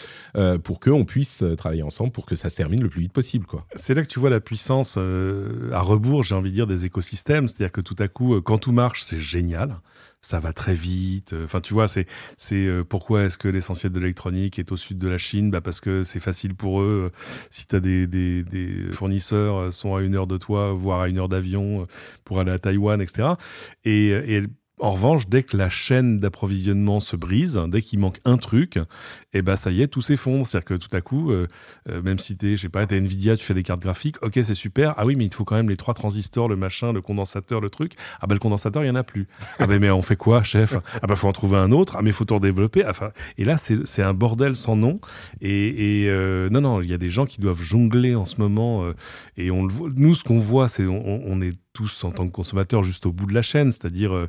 [0.63, 3.47] pour qu'on puisse travailler ensemble pour que ça se termine le plus vite possible.
[3.77, 7.47] C'est là que tu vois la puissance à rebours, j'ai envie de dire, des écosystèmes.
[7.47, 9.77] C'est-à-dire que tout à coup, quand tout marche, c'est génial
[10.25, 11.35] ça va très vite.
[11.45, 12.07] Enfin, tu vois, c'est
[12.39, 15.51] c'est euh, pourquoi est-ce que l'essentiel de l'électronique est au sud de la Chine?
[15.51, 17.12] Bah parce que c'est facile pour eux.
[17.51, 21.03] Si tu as des, des, des, fournisseurs euh, sont à une heure de toi, voire
[21.03, 21.87] à une heure d'avion euh,
[22.25, 23.35] pour aller à Taïwan, etc.
[23.85, 24.43] Et, et
[24.81, 29.39] en revanche, dès que la chaîne d'approvisionnement se brise, dès qu'il manque un truc, et
[29.39, 30.47] eh ben ça y est, tout s'effondre.
[30.47, 31.47] C'est-à-dire que tout à coup, euh,
[31.89, 34.33] euh, même si t'es, je sais pas, t'es Nvidia, tu fais des cartes graphiques, ok,
[34.35, 34.95] c'est super.
[34.97, 37.61] Ah oui, mais il te faut quand même les trois transistors, le machin, le condensateur,
[37.61, 37.93] le truc.
[38.20, 39.29] Ah ben le condensateur, il y en a plus.
[39.61, 40.77] Ah ben mais on fait quoi, chef?
[41.01, 41.97] Ah ben faut en trouver un autre.
[41.97, 42.85] Ah mais faut tout redévelopper.
[42.87, 45.01] Enfin, et là c'est un bordel sans nom.
[45.41, 48.41] Et, et euh, non non, il y a des gens qui doivent jongler en ce
[48.41, 48.85] moment.
[49.37, 49.89] et on le voit.
[49.95, 53.12] Nous, ce qu'on voit, c'est on, on est tous en tant que consommateurs juste au
[53.12, 53.70] bout de la chaîne.
[53.70, 54.29] C'est-à-dire, euh,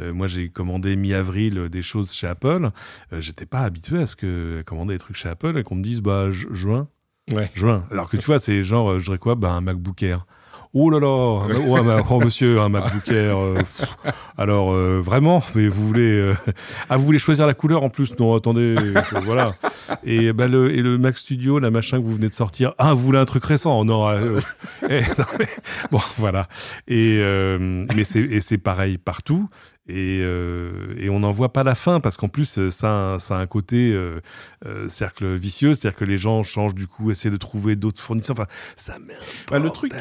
[0.00, 2.70] euh, moi j'ai commandé mi-avril euh, des choses chez Apple.
[3.12, 6.00] J'étais pas habitué à ce que commander des trucs chez Apple et qu'on me dise
[6.00, 6.88] bah juin.
[7.32, 7.50] Ouais.
[7.54, 7.84] Juin.
[7.90, 9.34] Alors que tu vois, c'est genre, je dirais quoi?
[9.34, 10.26] Bah, Un MacBook Air.
[10.78, 13.38] Oh là là, oh, oh, monsieur, MacBook Air.
[13.38, 13.62] Euh,
[14.36, 16.34] alors euh, vraiment, mais vous voulez, euh,
[16.90, 18.18] ah vous voulez choisir la couleur en plus?
[18.18, 18.76] Non, attendez,
[19.22, 19.54] voilà.
[20.04, 22.74] Et bah le et le Mac Studio, la machin que vous venez de sortir.
[22.76, 23.86] Ah, vous voulez un truc récent?
[23.86, 24.06] Non,
[24.90, 25.00] eh,
[25.90, 26.46] bon voilà.
[26.88, 27.22] Et
[27.58, 29.48] mais c'est et c'est pareil partout.
[29.88, 33.46] Et, et, on n'en voit pas la fin parce qu'en plus ça, ça a un
[33.46, 33.98] côté
[34.88, 38.36] cercle vicieux, c'est-à-dire que les gens changent du coup, essaient de trouver d'autres fournisseurs.
[38.38, 39.94] Enfin, ça met un bah, le truc.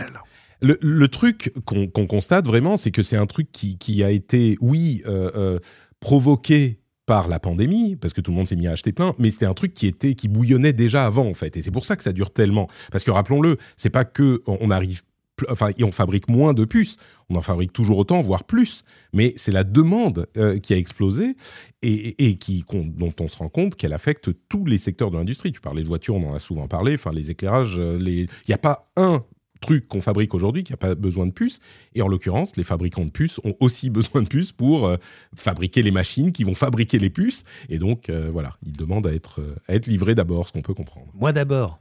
[0.66, 5.32] Le, truc qu'on constate vraiment, c'est que c'est un truc qui, a été, oui, euh,
[5.36, 5.60] euh,
[6.00, 9.30] provoqué par la pandémie, parce que tout le monde s'est mis à acheter plein, mais
[9.30, 11.96] c'était un truc qui était qui bouillonnait déjà avant en fait, et c'est pour ça
[11.96, 12.68] que ça dure tellement.
[12.92, 15.04] Parce que rappelons-le, c'est pas que on arrive,
[15.48, 16.98] enfin, on fabrique moins de puces,
[17.30, 21.36] on en fabrique toujours autant, voire plus, mais c'est la demande euh, qui a explosé
[21.84, 25.52] et, qui dont on se rend compte qu'elle affecte tous les secteurs de l'industrie.
[25.52, 26.96] Tu parlais de voitures, on en a souvent parlé.
[26.96, 29.24] Enfin, les éclairages, il n'y a pas un
[29.66, 31.60] truc qu'on fabrique aujourd'hui qui n'a pas besoin de puces.
[31.96, 34.98] Et en l'occurrence, les fabricants de puces ont aussi besoin de puces pour euh,
[35.36, 37.44] fabriquer les machines qui vont fabriquer les puces.
[37.70, 40.62] Et donc, euh, voilà, ils demandent à être, euh, à être livrés d'abord, ce qu'on
[40.62, 41.08] peut comprendre.
[41.16, 41.80] Moi d'abord.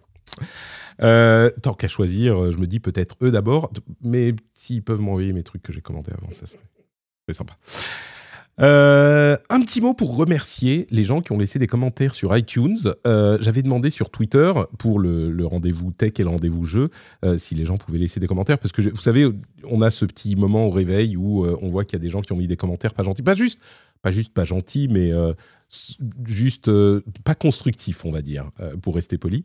[0.98, 3.70] tant qu'à choisir, je me dis peut-être eux d'abord,
[4.00, 6.60] mais s'ils peuvent m'envoyer mes trucs que j'ai commandés avant, ça serait
[7.32, 7.56] sympa.
[8.60, 12.76] Euh, un petit mot pour remercier les gens qui ont laissé des commentaires sur iTunes.
[13.06, 16.90] Euh, j'avais demandé sur Twitter pour le, rendez-vous tech et le rendez-vous jeu
[17.24, 19.28] euh, si les gens pouvaient laisser des commentaires parce que vous savez,
[19.68, 22.22] on a ce petit moment au réveil où on voit qu'il y a des gens
[22.22, 23.60] qui ont mis des commentaires pas gentils, pas juste,
[24.02, 25.12] pas juste pas gentils, mais
[26.24, 26.70] juste
[27.24, 28.50] pas constructifs, on va dire,
[28.82, 29.44] pour rester poli.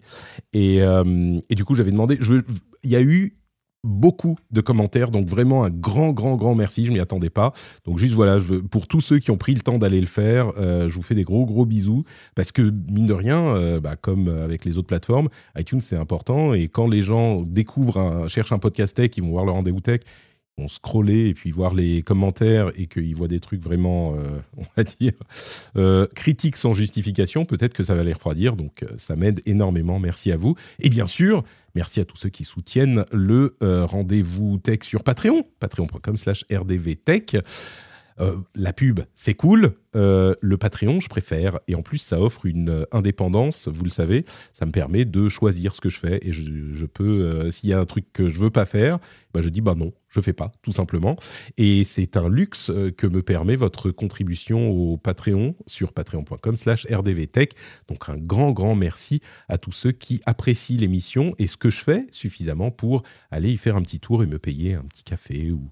[0.53, 2.19] Et, et du coup, j'avais demandé,
[2.83, 3.38] il y a eu
[3.83, 7.53] beaucoup de commentaires, donc vraiment un grand, grand, grand merci, je m'y attendais pas.
[7.85, 8.37] Donc juste voilà,
[8.69, 11.15] pour tous ceux qui ont pris le temps d'aller le faire, euh, je vous fais
[11.15, 12.03] des gros, gros bisous,
[12.35, 16.53] parce que mine de rien, euh, bah, comme avec les autres plateformes, iTunes c'est important,
[16.53, 19.81] et quand les gens découvrent, un, cherchent un podcast tech, ils vont voir le rendez-vous
[19.81, 20.01] tech,
[20.59, 24.63] vont scroller et puis voir les commentaires et qu'ils voient des trucs vraiment, euh, on
[24.75, 25.13] va dire,
[25.77, 28.55] euh, critiques sans justification, peut-être que ça va les refroidir.
[28.55, 29.99] Donc, euh, ça m'aide énormément.
[29.99, 30.55] Merci à vous.
[30.79, 31.43] Et bien sûr,
[31.75, 37.37] merci à tous ceux qui soutiennent le rendez-vous tech sur Patreon, patreon.com slash rdvtech.
[38.21, 39.75] Euh, la pub, c'est cool.
[39.95, 41.59] Euh, le Patreon, je préfère.
[41.67, 44.25] Et en plus, ça offre une euh, indépendance, vous le savez.
[44.53, 46.19] Ça me permet de choisir ce que je fais.
[46.21, 48.99] Et je, peux, s'il y a un truc que je veux pas faire,
[49.33, 51.15] bah, je dis bah non, je fais pas, tout simplement.
[51.57, 57.53] Et c'est un luxe que me permet votre contribution au Patreon sur patreon.com/slash rdvtech.
[57.87, 61.81] Donc un grand, grand merci à tous ceux qui apprécient l'émission et ce que je
[61.81, 65.51] fais suffisamment pour aller y faire un petit tour et me payer un petit café
[65.51, 65.71] ou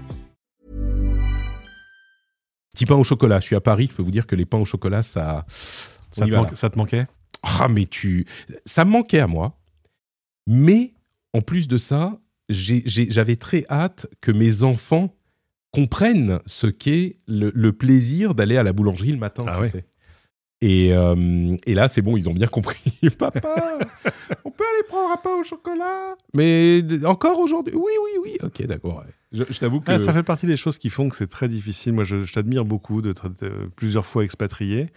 [2.73, 3.39] Petit pain au chocolat.
[3.39, 5.45] Je suis à Paris, je peux vous dire que les pains au chocolat, ça.
[6.11, 7.05] Ça te, manque- ça manquait?
[7.43, 8.25] Ah, mais tu.
[8.65, 9.57] Ça me manquait à moi.
[10.47, 10.93] Mais
[11.33, 12.19] en plus de ça,
[12.49, 15.15] j'avais très hâte que mes enfants
[15.71, 19.43] comprennent ce qu'est le, le plaisir d'aller à la boulangerie le matin.
[19.47, 19.69] Ah tu ouais.
[19.69, 19.85] sais.
[20.63, 22.93] Et, euh, et là, c'est bon, ils ont bien compris.
[23.17, 23.79] Papa,
[24.45, 26.15] on peut aller prendre un pain au chocolat?
[26.33, 27.73] Mais encore aujourd'hui?
[27.75, 28.37] Oui, oui, oui.
[28.43, 28.97] Ok, d'accord.
[28.99, 29.13] ouais.
[29.31, 29.91] Je, je t'avoue que.
[29.91, 31.93] Ah, ça fait partie des choses qui font que c'est très difficile.
[31.93, 33.29] Moi, je, je t'admire beaucoup d'être
[33.75, 34.87] plusieurs fois expatrié.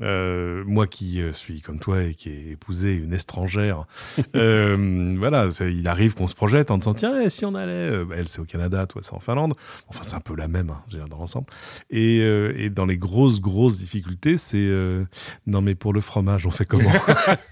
[0.00, 3.84] Euh, moi qui euh, suis comme toi et qui ai épousé une étrangère,
[4.36, 8.26] euh, voilà, il arrive qu'on se projette en disant tiens, si on allait, bah, elle
[8.26, 9.52] c'est au Canada, toi c'est en Finlande,
[9.88, 11.46] enfin c'est un peu la même, hein, j'ai l'air dans l'ensemble.
[11.90, 14.70] Et, euh, et dans les grosses grosses difficultés, c'est
[15.46, 16.90] non mais pour le fromage, on fait comment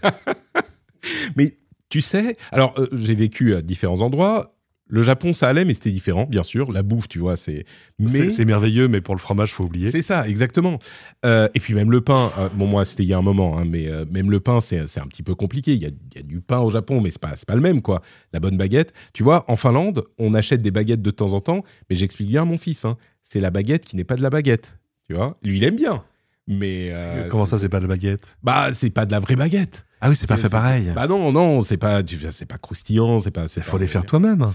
[1.36, 1.58] Mais
[1.90, 4.54] tu sais, alors j'ai vécu à différents endroits.
[4.90, 6.72] Le Japon, ça allait, mais c'était différent, bien sûr.
[6.72, 7.64] La bouffe, tu vois, c'est.
[7.98, 9.90] Mais C'est merveilleux, mais pour le fromage, faut oublier.
[9.90, 10.78] c'est ça, exactement.
[11.24, 12.32] Euh, et puis même le pain.
[12.38, 14.60] euh, bon, moi, c'était il y a un moment, hein, mais euh, même le pain,
[14.60, 15.72] c'est un petit peu compliqué.
[15.74, 17.80] Il y a, y a du pain au Japon, mais c'est pas pas le même,
[17.82, 18.02] quoi.
[18.32, 18.92] La bonne baguette.
[19.14, 22.42] Tu vois, en Finlande, on achète des baguettes de temps en temps, mais j'explique bien
[22.42, 22.84] à mon fils.
[22.84, 24.76] hein, c'est la baguette qui n'est pas de la baguette.
[25.06, 26.02] Tu vois, lui, il aime bien.
[26.48, 26.92] Mais
[27.30, 28.36] Comment ça, c'est pas de la baguette?
[28.42, 29.86] Bah, c'est pas de la vraie baguette.
[30.02, 30.90] Ah oui, c'est pas fait pareil.
[30.94, 33.46] Bah non, non, c'est pas, tu- c'est pas croustillant, c'est pas.
[33.54, 34.50] Il faut les faire toi-même.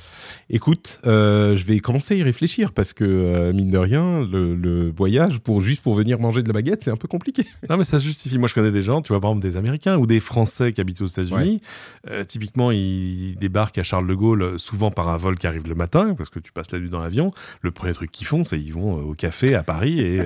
[0.49, 4.55] Écoute, euh, je vais commencer à y réfléchir parce que euh, mine de rien, le,
[4.55, 7.45] le voyage pour juste pour venir manger de la baguette, c'est un peu compliqué.
[7.69, 8.37] Non, mais ça se justifie.
[8.37, 10.81] Moi, je connais des gens, tu vois, par exemple, des Américains ou des Français qui
[10.81, 11.61] habitent aux États-Unis.
[12.09, 15.75] Euh, typiquement, ils débarquent à Charles de Gaulle, souvent par un vol qui arrive le
[15.75, 17.31] matin, parce que tu passes la nuit dans l'avion.
[17.61, 20.21] Le premier truc qu'ils font, c'est ils vont au café à Paris et.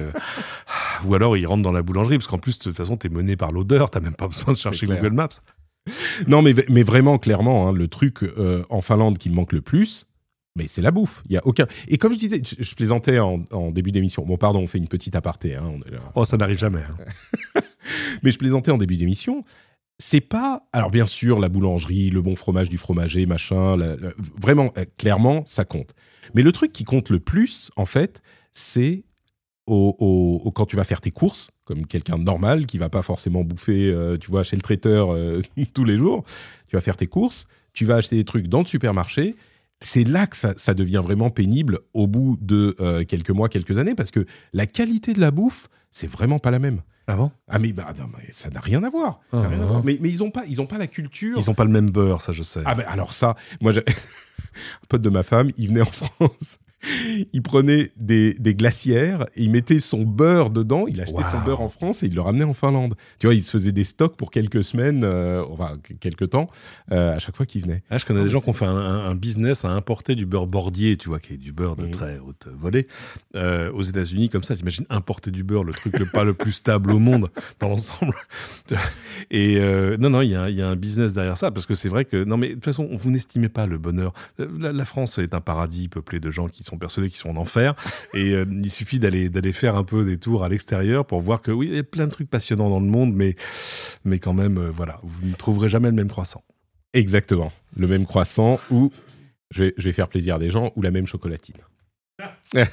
[1.05, 3.35] ou alors ils rentrent dans la boulangerie, parce qu'en plus, de toute façon, t'es mené
[3.35, 5.08] par l'odeur, t'as même pas besoin de chercher clair.
[5.09, 5.41] Google Maps.
[6.27, 9.61] Non, mais, mais vraiment, clairement, hein, le truc euh, en Finlande qui me manque le
[9.61, 10.05] plus,
[10.55, 11.23] mais c'est la bouffe.
[11.27, 11.65] Il y a aucun.
[11.87, 14.25] Et comme je disais, je, je plaisantais en, en début d'émission.
[14.25, 15.55] Bon, pardon, on fait une petite aparté.
[15.55, 15.99] hein, on est là.
[16.15, 16.81] Oh, ça n'arrive jamais.
[17.55, 17.61] hein.
[18.23, 19.43] Mais je plaisantais en début d'émission.
[19.97, 20.63] C'est pas.
[20.73, 23.75] Alors, bien sûr, la boulangerie, le bon fromage du fromager, machin.
[23.75, 25.93] la- la- vraiment, euh, clairement, ça compte.
[26.35, 28.21] Mais le truc qui compte le plus, en fait,
[28.53, 29.03] c'est
[29.65, 32.89] au, au- au- quand tu vas faire tes courses, comme quelqu'un de normal qui va
[32.89, 35.39] pas forcément bouffer, euh, tu vois, chez le traiteur euh,
[35.75, 36.23] tous les jours.
[36.67, 39.35] Tu vas faire tes courses, tu vas acheter des trucs dans le supermarché.
[39.81, 43.77] C'est là que ça, ça devient vraiment pénible au bout de euh, quelques mois, quelques
[43.77, 46.81] années, parce que la qualité de la bouffe, c'est vraiment pas la même.
[47.05, 47.31] Ah bon?
[47.47, 49.19] Ah mais, bah, non, mais ça n'a rien à voir.
[49.31, 49.83] Ça Ah, rien à voir.
[49.85, 51.37] Mais, mais ils n'ont pas, ils ont pas la culture.
[51.39, 52.61] Ils ont pas le même beurre, ça, je sais.
[52.65, 56.57] Ah ben alors ça, moi, un pote de ma femme, il venait en France,
[57.33, 61.61] il prenait des, des glacières, et il mettait son beurre dedans, il achetait son beurre
[61.61, 62.95] en France et il le ramenait en Finlande.
[63.19, 66.49] Tu vois, il se faisait des stocks pour quelques semaines, euh, enfin quelques temps,
[66.91, 67.83] euh, à chaque fois qu'il venait.
[67.89, 70.47] Ah, je connais Ah, des gens qui ont fait un, business à importer du beurre
[70.47, 71.91] bordier, tu vois, qui est du beurre de Mhm.
[71.91, 72.87] très haute volée,
[73.35, 74.55] euh, aux États-Unis, comme ça.
[74.55, 78.15] T'imagines importer du beurre, le truc le pas le plus stable au monde dans l'ensemble.
[79.31, 79.59] Et
[79.99, 81.73] non, non, il y, a un- il y a un business derrière ça, parce que
[81.73, 84.13] c'est vrai que non, mais de toute façon, vous n'estimez pas le bonheur.
[84.37, 87.37] La, la France est un paradis peuplé de gens qui sont persuadés qu'ils sont en
[87.37, 87.75] enfer,
[88.13, 91.41] et euh, il suffit d'aller d'aller faire un peu des tours à l'extérieur pour voir
[91.41, 93.35] que oui, il y a plein de trucs passionnants dans le monde, mais
[94.05, 96.43] mais quand même, euh, voilà, vous ne trouverez jamais le même croissant.
[96.93, 98.91] Exactement, le même croissant ou,
[99.51, 101.57] je vais, je vais faire plaisir à des gens, ou la même chocolatine.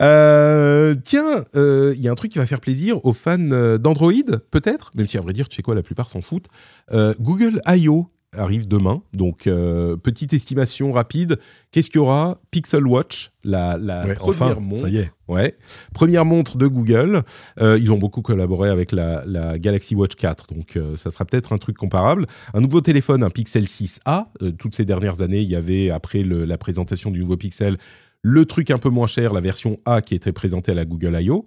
[0.00, 3.78] Euh, tiens, euh, il y a un truc qui va faire plaisir aux fans euh,
[3.78, 4.12] d'Android,
[4.50, 6.48] peut-être, même si à vrai dire, tu sais quoi, la plupart s'en foutent.
[6.92, 8.08] Euh, Google I.O.
[8.36, 11.38] arrive demain, donc euh, petite estimation rapide.
[11.70, 12.38] Qu'est-ce qu'il y aura?
[12.50, 14.80] Pixel Watch, la, la Ouais, première enfin, montre.
[14.82, 15.10] ça y est.
[15.28, 15.56] Ouais,
[15.92, 17.22] première montre de Google.
[17.60, 21.24] Euh, ils ont beaucoup collaboré avec la, la Galaxy Watch 4, donc euh, ça sera
[21.26, 22.26] peut-être un truc comparable.
[22.54, 24.26] Un nouveau téléphone, un Pixel 6a.
[24.40, 27.76] Euh, toutes ces dernières années, il y avait, après le- la présentation du nouveau Pixel,
[28.22, 31.18] le truc un peu moins cher, la version A qui était présentée à la Google
[31.20, 31.44] I.O.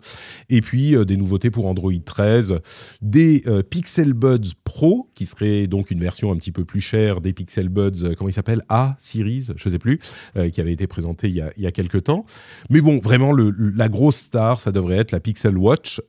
[0.50, 2.60] Et puis des nouveautés pour Android 13,
[3.02, 7.34] des Pixel Buds Pro, qui serait donc une version un petit peu plus chère des
[7.34, 8.62] Pixel Buds, comment il s'appelle?
[8.70, 10.00] A Series, je sais plus,
[10.52, 12.26] qui avait été présenté il y a, il y a quelques temps.
[12.70, 16.02] Mais bon, vraiment, le, la grosse star, ça devrait être la Pixel Watch.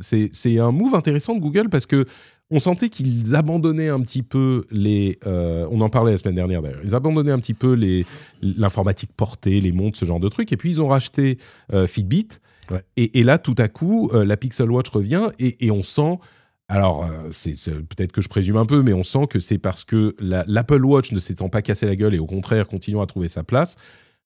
[0.00, 2.04] c'est un move intéressant de Google parce que
[2.50, 5.18] on sentait qu'ils abandonnaient un petit peu les.
[5.26, 6.80] Euh, on en parlait la semaine dernière d'ailleurs.
[6.84, 8.04] Ils abandonnaient un petit peu les
[8.42, 10.52] l'informatique portée, les montres, ce genre de trucs.
[10.52, 11.38] Et puis ils ont racheté
[11.72, 12.28] euh, Fitbit.
[12.96, 16.18] Et, là, tout à coup, euh, la Pixel Watch revient et, on sent.
[16.66, 20.16] Alors, c'est peut-être que je présume un peu, mais on sent que c'est parce que
[20.18, 23.42] l'Apple Watch ne s'étant pas cassé la gueule et au contraire continuant à trouver sa
[23.44, 23.76] place,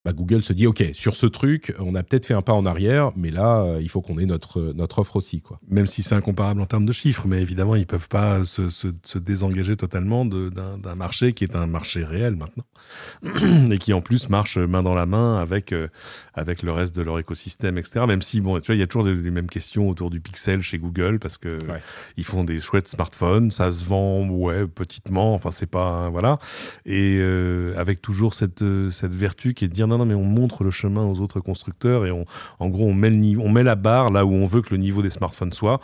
[0.05, 2.67] bah, Google se dit OK, sur ce truc, on a peut-être fait un pas en
[2.67, 5.41] arrière, mais là, euh, il faut qu'on ait notre, notre offre aussi.
[5.41, 5.59] Quoi.
[5.69, 8.71] Même si c'est incomparable en termes de chiffres, mais évidemment, ils ne peuvent pas se,
[8.71, 12.65] se, se désengager totalement d'un marché qui est un marché réel maintenant,
[13.73, 15.89] et qui en plus marche main dans la main avec, euh,
[16.33, 18.07] avec le reste de leur écosystème, etc.
[18.07, 20.63] Même si, bon, tu vois, il y a toujours les, mêmes questions autour du Pixel
[20.63, 21.59] chez Google, parce que
[22.17, 26.39] ils font des chouettes smartphones, ça se vend, ouais, petitement, enfin, c'est pas, voilà,
[26.87, 30.25] et euh, avec toujours cette, cette vertu qui est de dire non, non, mais on
[30.25, 32.25] montre le chemin aux autres constructeurs et on,
[32.59, 35.53] en gros, on met, la barre là où on veut que le niveau des smartphones
[35.53, 35.81] soit.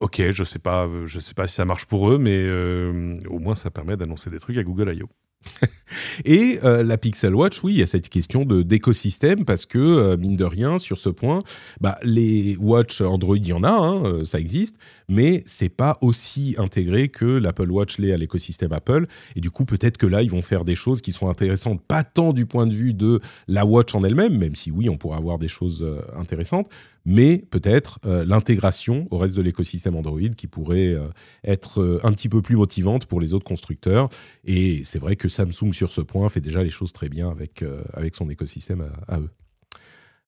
[0.00, 0.60] Ok, je sais
[1.06, 4.30] je sais pas si ça marche pour eux, mais euh, au moins ça permet d'annoncer
[4.30, 5.08] des trucs à Google I.O.
[6.24, 9.78] Et euh, la Pixel Watch, oui, il y a cette question de d'écosystème parce que
[9.78, 11.40] euh, mine de rien, sur ce point,
[11.80, 14.76] bah, les watch Android, il y en a, hein, euh, ça existe,
[15.08, 19.06] mais c'est pas aussi intégré que l'Apple Watch l'est à l'écosystème Apple.
[19.36, 22.04] Et du coup, peut-être que là, ils vont faire des choses qui seront intéressantes, pas
[22.04, 25.16] tant du point de vue de la watch en elle-même, même si oui, on pourra
[25.16, 25.86] avoir des choses
[26.16, 26.68] intéressantes,
[27.10, 30.96] mais peut-être l'intégration au reste de l'écosystème Android qui pourrait
[31.44, 34.08] être un petit peu plus motivante pour les autres constructeurs.
[34.44, 37.62] Et c'est vrai que Samsung sur ce point fait déjà les choses très bien avec,
[37.62, 37.82] euh,
[38.12, 39.30] son écosystème à, eux.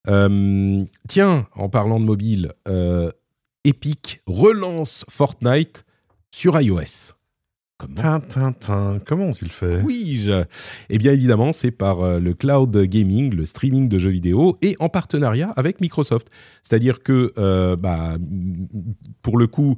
[0.09, 3.11] Euh, tiens, en parlant de mobile, euh,
[3.65, 5.85] Epic relance Fortnite
[6.31, 7.15] sur iOS.
[7.97, 9.81] Comment Comment ont-ils fait?
[9.83, 10.29] Oui,
[10.91, 14.89] eh bien évidemment, c'est par le cloud gaming, le streaming de jeux vidéo, et en
[14.89, 16.29] partenariat avec Microsoft.
[16.63, 17.33] C'est-à-dire que,
[17.77, 18.17] bah,
[19.23, 19.77] pour le coup,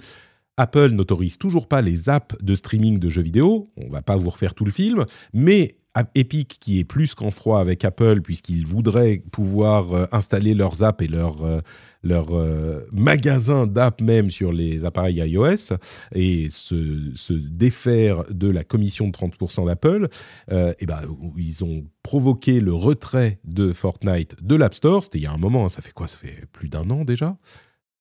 [0.56, 3.70] Apple n'autorise toujours pas les apps de streaming de jeux vidéo.
[3.76, 5.76] On va pas vous refaire tout le film, mais
[6.14, 11.02] Epic, qui est plus qu'en froid avec Apple, puisqu'ils voudraient pouvoir euh, installer leurs apps
[11.04, 11.60] et leurs euh,
[12.04, 15.74] leur, euh, magasin d'apps même sur les appareils iOS
[16.14, 20.08] et se, défaire de la commission de 30% d'Apple,
[20.50, 21.00] et ben,
[21.36, 25.02] ils ont provoqué le retrait de Fortnite de l'App Store.
[25.02, 25.68] C'était il y a un moment, hein.
[25.68, 26.06] ça fait quoi?
[26.06, 27.36] Ça fait plus d'un an déjà?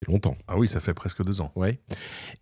[0.08, 0.36] Longtemps.
[0.47, 1.51] Ah oui, ça fait presque deux ans.
[1.56, 1.80] Ouais.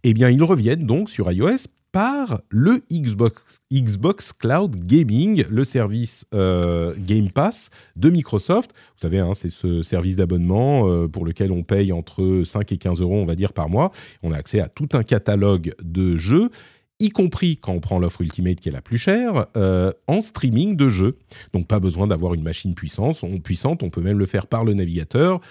[0.03, 6.25] Eh bien, ils reviennent donc sur iOS par le Xbox, Xbox Cloud Gaming, le service
[6.33, 8.71] euh, Game Pass de Microsoft.
[8.95, 12.77] Vous savez, hein, c'est ce service d'abonnement euh, pour lequel on paye entre 5 et
[12.77, 13.91] 15 euros, on va dire, par mois.
[14.23, 16.49] On a accès à tout un catalogue de jeux
[17.01, 20.75] y compris quand on prend l'offre Ultimate qui est la plus chère, euh, en streaming
[20.75, 21.17] de jeux.
[21.53, 24.63] Donc pas besoin d'avoir une machine puissante, on, puissante, on peut même le faire par
[24.63, 25.41] le navigateur.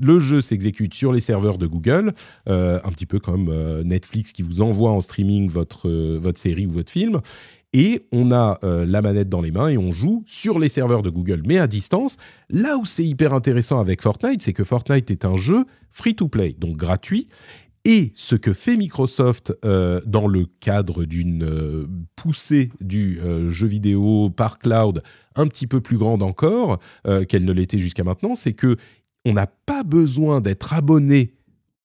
[0.00, 2.12] Le jeu s'exécute sur les serveurs de Google,
[2.48, 6.66] euh, un petit peu comme euh, Netflix qui vous envoie en streaming votre, votre série
[6.66, 7.20] ou votre film.
[7.72, 11.10] Et on a la manette dans les mains et on joue sur les serveurs de
[11.10, 12.16] Google, mais à distance.
[12.48, 16.76] Là où c'est hyper intéressant avec Fortnite, c'est que Fortnite est un jeu free-to-play, donc
[16.76, 17.28] gratuit,
[17.84, 23.66] et ce que fait Microsoft euh, dans le cadre d'une euh, poussée du euh, jeu
[23.66, 25.02] vidéo par cloud
[25.34, 26.78] un petit peu plus grande encore
[27.28, 28.76] qu'elle ne l'était jusqu'à maintenant, c'est que
[29.24, 31.34] on n'a pas besoin d'être abonné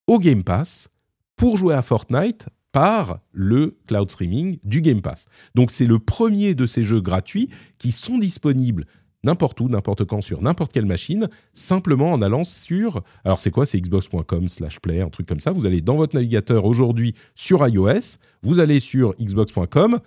[0.07, 0.89] au Game Pass
[1.35, 5.25] pour jouer à Fortnite par le cloud streaming du Game Pass.
[5.53, 8.87] Donc c'est le premier de ces jeux gratuits qui sont disponibles
[9.26, 13.03] n'importe où, n'importe quand, sur n'importe quelle machine, simplement en allant sur...
[13.26, 15.51] Alors c'est quoi C'est xbox.com slash play, un truc comme ça.
[15.51, 19.99] Vous allez dans votre navigateur aujourd'hui sur iOS, vous allez sur xbox.com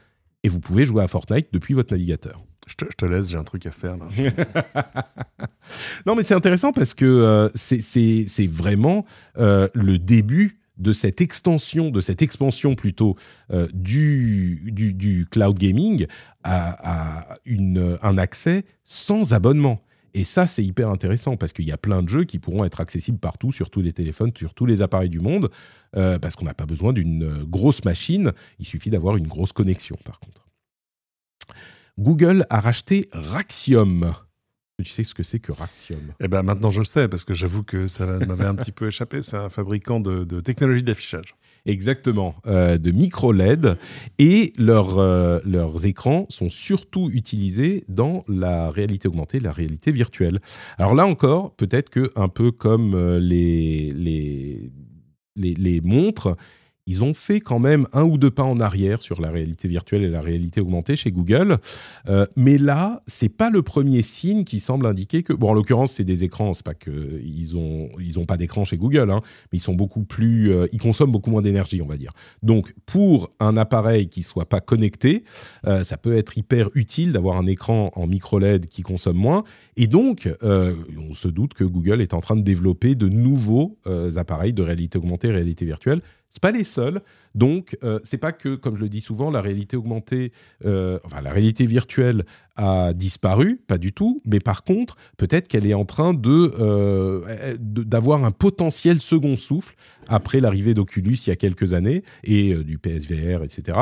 [0.45, 2.43] et vous pouvez jouer à Fortnite depuis votre navigateur.
[2.67, 3.97] Je te, laisse, j'ai un truc à faire.
[6.07, 9.07] non, mais c'est intéressant parce que euh, c'est vraiment
[9.39, 13.17] euh, le début de cette extension, de cette expansion plutôt
[13.51, 16.07] euh, du, du, cloud gaming
[16.45, 17.37] à,
[18.03, 19.81] un accès sans abonnement.
[20.15, 22.81] Et ça, c'est hyper intéressant parce qu'il y a plein de jeux qui pourront être
[22.81, 25.51] accessibles partout, sur tous les téléphones, sur tous les appareils du monde,
[25.97, 29.97] euh, parce qu'on n'a pas besoin d'une grosse machine, il suffit d'avoir une grosse connexion
[30.05, 30.49] par contre.
[31.99, 34.15] Google a racheté Raxium.
[34.85, 37.35] Tu sais ce que c'est que Raxium Eh ben maintenant je le sais parce que
[37.35, 39.23] j'avoue que ça m'avait un petit peu échappé.
[39.23, 41.35] C'est un fabricant de, technologie d'affichage.
[41.67, 43.77] Exactement, euh, de micro LED
[44.21, 50.41] et leurs euh, leurs écrans sont surtout utilisés dans la réalité augmentée, la réalité virtuelle.
[50.79, 54.71] Alors là encore, peut-être que un peu comme euh, les, les
[55.35, 56.37] les, les montres,
[56.89, 60.03] ils ont fait quand même un ou deux pas en arrière sur la réalité virtuelle
[60.03, 61.59] et la réalité augmentée chez Google.
[62.09, 65.93] Euh, mais là, c'est pas le premier signe qui semble indiquer que, bon, en l'occurrence,
[65.93, 66.55] c'est des écrans.
[66.55, 69.21] C'est pas que ils ont ils ont pas d'écran chez Google, hein,
[69.53, 72.13] mais ils sont beaucoup plus, euh, ils consomment beaucoup moins d'énergie, on va dire.
[72.43, 75.25] Donc, pour un appareil qui soit pas connecté,
[75.67, 79.45] euh, ça peut être hyper utile d'avoir un écran en micro LED qui consomme moins.
[79.77, 83.77] Et donc, on se doute que Google est en train de développer de nouveaux
[84.17, 86.01] appareils de réalité augmentée, réalité virtuelle.
[86.31, 87.01] C'est pas les seuls.
[87.35, 90.33] Donc, euh, c'est pas que, comme je le dis souvent, la réalité augmentée,
[90.65, 92.25] euh, enfin la réalité virtuelle
[92.57, 94.23] a disparu, pas du tout.
[94.27, 99.37] Mais par contre, peut-être qu'elle est en train de euh, de- d'avoir un potentiel second
[99.37, 99.75] souffle
[100.07, 103.79] après l'arrivée d'Oculus il y a quelques années et euh, du PSVR, etc.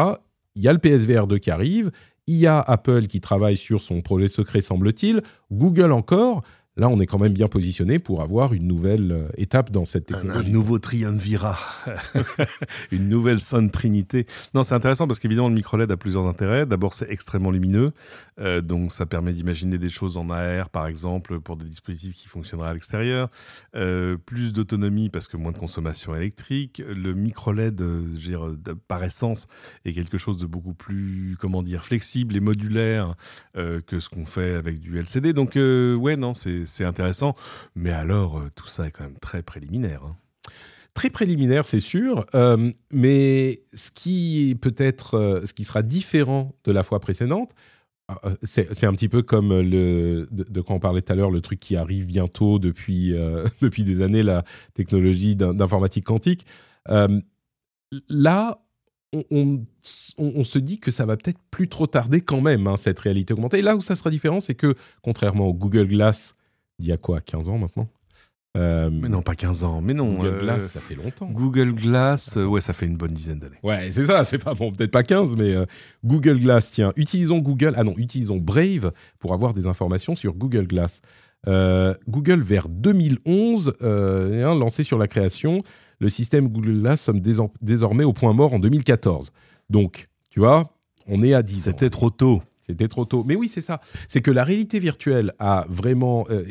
[0.55, 1.91] Il y a le PSVR 2 qui arrive.
[2.29, 5.23] Il y a Apple qui travaille sur son projet secret, semble-t-il.
[5.53, 6.43] Google encore.
[6.79, 10.13] Là, on est quand même bien positionné pour avoir une nouvelle euh, étape dans cette
[10.13, 10.51] Un, un technologie.
[10.51, 11.59] nouveau triumvirat,
[12.93, 14.27] une nouvelle sainte trinité.
[14.55, 16.67] Non, c'est intéressant parce qu'évidemment, le micro-LED a plusieurs intérêts.
[16.67, 17.93] D'abord, c'est extrêmement lumineux,
[18.39, 22.29] euh, donc ça permet d'imaginer des choses en AR, par exemple, pour des dispositifs qui
[22.29, 23.31] fonctionneraient à l'extérieur.
[23.75, 26.83] Euh, plus d'autonomie parce que moins de consommation électrique.
[26.87, 28.57] Le micro-LED, euh,
[28.87, 29.47] par essence,
[29.85, 33.15] est quelque chose de beaucoup plus, comment dire, flexible et modulaire
[33.55, 35.33] que ce qu'on fait avec du LCD.
[35.33, 37.35] Donc, ouais, non, c'est c'est intéressant.
[37.75, 40.03] Mais alors, euh, tout ça est quand même très préliminaire.
[40.05, 40.17] hein.
[40.95, 46.73] très préliminaire, c'est sûr, euh, mais ce qui peut-être, euh, ce qui sera différent de
[46.73, 47.53] la fois précédente,
[48.45, 51.41] c'est un petit peu comme le de, de quoi on parlait tout à l'heure, le
[51.41, 53.13] truc qui arrive bientôt depuis
[53.61, 54.45] depuis des années, la
[54.75, 56.47] technologie d'in- d'informatique quantique.
[58.09, 58.61] Là,
[59.31, 59.65] on-
[60.19, 63.33] on se dit que ça va peut-être plus trop tarder quand même, hein, cette réalité
[63.35, 63.59] augmentée.
[63.59, 66.36] Et là où ça sera différent, c'est que contrairement au Google Glass
[66.79, 67.89] d'il y a quoi, 15 ans maintenant?
[68.57, 69.83] Euh, Mais non, pas 15 ans.
[69.83, 70.15] Mais non.
[70.15, 71.27] Google euh, Glass, ça fait longtemps.
[71.31, 73.59] Google Glass, euh, ouais, ça fait une bonne dizaine d'années.
[73.63, 75.67] Ouais, c'est ça, c'est pas bon, peut-être pas 15, mais euh,
[76.05, 80.67] Google Glass, tiens, utilisons Google, ah non, utilisons Brave pour avoir des informations sur Google
[80.67, 81.03] Glass.
[81.49, 85.63] Euh, Google, vers 2011, euh, hein, lancé sur la création,
[85.99, 89.33] le système Google Glass sommes désor- désormais au point mort en 2014.
[89.69, 90.73] Donc, tu vois,
[91.07, 91.73] on est à 10 ans.
[91.73, 92.43] C'était trop tôt.
[92.69, 93.23] C'était trop tôt.
[93.25, 93.81] Mais oui, c'est ça.
[94.09, 96.45] C'est que la réalité virtuelle a vraiment euh,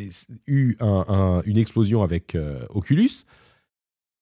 [0.47, 3.09] eu un- un- une explosion avec euh, Oculus.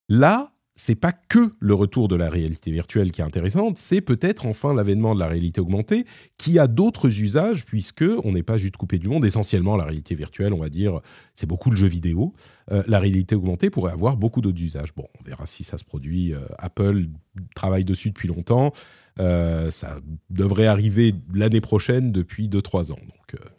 [0.10, 4.48] Là, c'est pas que le retour de la réalité virtuelle qui est intéressante, c'est peut-être
[4.48, 6.06] enfin l'avènement de la réalité augmentée
[6.40, 9.24] qui a d'autres usages puisque on n'est pas juste coupé du monde.
[9.24, 11.00] Essentiellement, la réalité virtuelle, on va dire,
[11.36, 12.34] c'est beaucoup le jeu vidéo.
[12.72, 14.96] Euh, la réalité augmentée pourrait avoir beaucoup d'autres usages.
[14.96, 16.34] Bon, on verra si ça se produit.
[16.58, 17.06] Apple
[17.56, 18.74] travaille dessus depuis longtemps.
[19.20, 20.00] Euh, ça
[20.30, 22.96] devrait arriver l'année prochaine depuis 2-3 ans.
[22.96, 23.50] Donc, euh,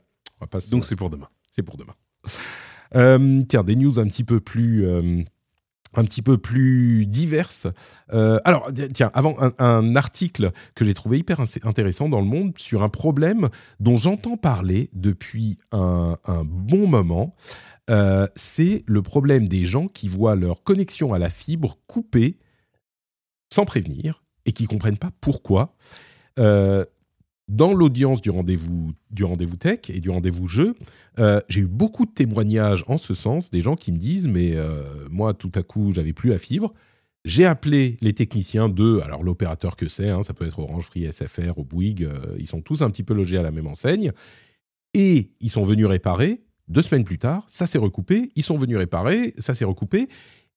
[0.40, 1.28] on va pas Donc c'est pour demain.
[1.52, 1.94] c'est pour demain.
[2.96, 4.86] Euh, tiens, des news un petit peu plus,
[5.96, 7.66] un petit peu plus diverses.
[8.12, 12.59] Euh, alors, tiens, avant un, un article que j'ai trouvé hyper intéressant dans le Monde
[12.59, 13.48] sur un problème
[13.80, 17.34] dont j'entends parler depuis un, un bon moment.
[17.90, 22.38] Euh, c'est le problème des gens qui voient leur connexion à la fibre coupée
[23.52, 25.74] sans prévenir et qui comprennent pas pourquoi.
[26.38, 26.84] Euh,
[27.49, 30.74] dans l'audience du rendez-vous du rendez-vous tech et du rendez-vous jeu,
[31.18, 34.53] euh, j'ai eu beaucoup de témoignages en ce sens, des gens qui me disent mais
[34.55, 36.72] euh, moi tout à coup j'avais plus la fibre.
[37.26, 41.11] J'ai appelé les techniciens de alors l'opérateur que c'est, hein, ça peut être Orange, Free,
[41.11, 44.12] SFR ou Bouygues, ils sont tous un petit peu logés à la même enseigne
[44.95, 46.40] et ils sont venus réparer.
[46.68, 48.30] Deux semaines plus tard, ça s'est recoupé.
[48.36, 50.09] Ils sont venus réparer, ça s'est recoupé.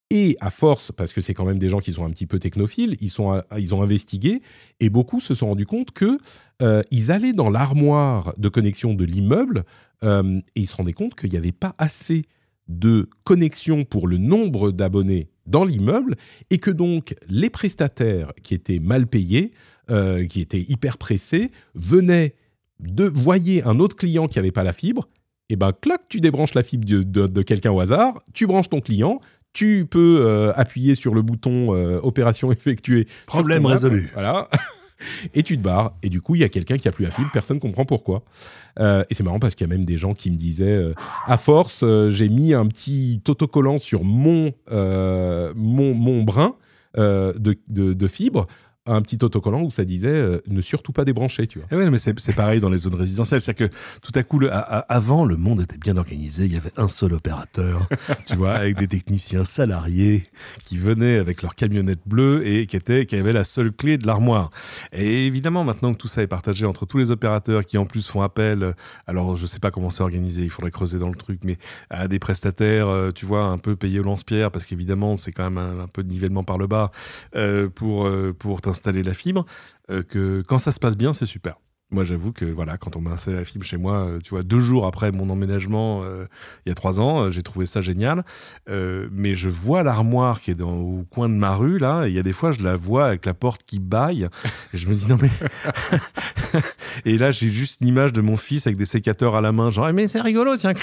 [0.09, 2.39] Et à force, parce que c'est quand même des gens qui sont un petit peu
[2.39, 4.41] technophiles, ils, sont, ils ont investigué
[4.79, 6.17] et beaucoup se sont rendus compte que
[6.61, 9.65] euh, ils allaient dans l'armoire de connexion de l'immeuble
[10.03, 12.21] euh, et ils se rendaient compte qu'il n'y avait pas assez
[12.69, 16.15] de connexion pour le nombre d'abonnés dans l'immeuble
[16.51, 19.51] et que donc les prestataires qui étaient mal payés,
[19.89, 22.33] euh, qui étaient hyper pressés, venaient
[22.79, 25.09] de voyer un autre client qui n'avait pas la fibre.
[25.49, 28.67] Et ben, clac, tu débranches la fibre de, de- de quelqu'un au hasard, tu branches
[28.67, 29.21] ton client,
[29.57, 33.07] tu peux euh, appuyer sur le bouton euh, opération effectuée.
[33.25, 34.11] Problème résolu.
[34.13, 34.47] Voilà.
[35.33, 35.93] et tu te barres.
[36.03, 38.21] Et du coup, il y a quelqu'un qui a plus la fibre, personne comprend pourquoi.
[38.79, 40.93] Euh, et c'est marrant parce qu'il y a même des gens qui me disaient, euh,
[41.25, 46.55] à force, euh, j'ai mis un petit autocollant sur mon, mon, mon brin
[46.95, 47.33] de,
[47.67, 48.45] de, de fibre.
[48.87, 51.67] Un petit autocollant où ça disait euh, ne surtout pas débrancher, tu vois.
[51.71, 53.41] Eh ouais, mais c'est pareil dans les zones résidentielles.
[53.41, 56.45] C'est-à-dire que tout à coup, avant, le monde était bien organisé.
[56.45, 57.87] Il y avait un seul opérateur,
[58.25, 60.23] tu vois, avec des techniciens salariés
[60.65, 64.07] qui venaient avec leur camionnette bleue et qui, étaient, qui avaient la seule clé de
[64.07, 64.49] l'armoire.
[64.93, 68.07] Et évidemment, maintenant que tout ça est partagé entre tous les opérateurs qui en plus
[68.07, 68.73] font appel,
[69.07, 71.57] alors je sais pas comment c'est organisé, il faudrait creuser dans le truc, mais
[71.89, 75.49] à des prestataires, euh, tu vois, un peu payés au lance-pierre, parce qu'évidemment, c'est quand
[75.49, 76.91] même un, peu de nivellement par le bas
[77.35, 79.45] euh, pour, euh, pour t'installer la fibre,
[79.87, 81.57] que quand ça se passe bien, c'est super.
[81.89, 84.43] Moi, j'avoue que voilà, quand on m'a installé la fibre chez moi, euh, tu vois,
[84.43, 86.25] deux jours après mon emménagement, euh,
[86.65, 88.25] il y a trois ans, euh, j'ai trouvé ça génial.
[88.67, 92.07] mais je vois l'armoire qui est dans, au coin de ma rue là.
[92.07, 94.27] Il y a des fois, je la vois avec la porte qui baille.
[94.73, 95.29] Et je me dis non mais.
[97.05, 99.91] et là, j'ai juste l'image de mon fils avec des sécateurs à la main, genre
[99.93, 100.73] mais c'est rigolo, tiens,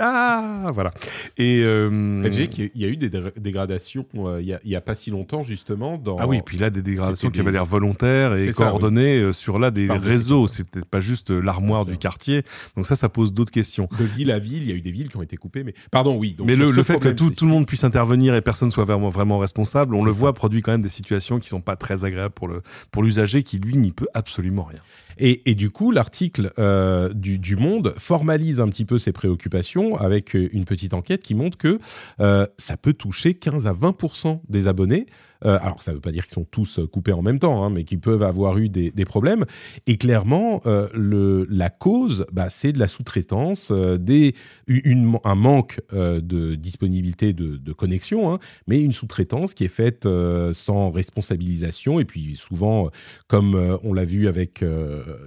[0.00, 0.92] ah voilà.
[1.36, 6.16] Et il y a eu des dégradations il y, a, pas si longtemps justement dans.
[6.16, 9.88] Ah oui, puis là des dégradations qui avaient l'air volontaires et coordonnées sur là des
[10.12, 12.42] réseau, c'est peut-être pas juste euh, l'armoire du quartier.
[12.76, 13.88] Donc ça, ça pose d'autres questions.
[13.98, 15.74] De ville à ville, il y a eu des villes qui ont été coupées, mais
[15.90, 16.36] pardon, oui.
[16.44, 19.38] mais le, fait que tout, tout, le monde puisse intervenir et personne soit vraiment, vraiment
[19.38, 22.48] responsable, on le voit, produit quand même des situations qui sont pas très agréables pour
[22.48, 24.80] le pour l'usager qui lui n'y peut absolument rien.
[25.18, 30.48] Et, du coup, l'article euh, du, Monde formalise un petit peu ses préoccupations avec euh,
[30.52, 31.78] une petite enquête qui montre que
[32.20, 35.06] euh, ça peut toucher 15 à 20% des abonnés.
[35.44, 37.82] Alors, ça ne veut pas dire qu'ils sont tous coupés en même temps, hein, mais
[37.82, 39.44] qu'ils peuvent avoir eu des, problèmes.
[39.88, 40.60] Et clairement,
[40.94, 48.38] la cause, bah, c'est de la sous-traitance, un manque de disponibilité de, de connexion, hein,
[48.68, 50.06] mais une sous-traitance qui est faite
[50.52, 51.98] sans responsabilisation.
[51.98, 52.90] Et puis, souvent,
[53.26, 54.62] comme on l'a vu avec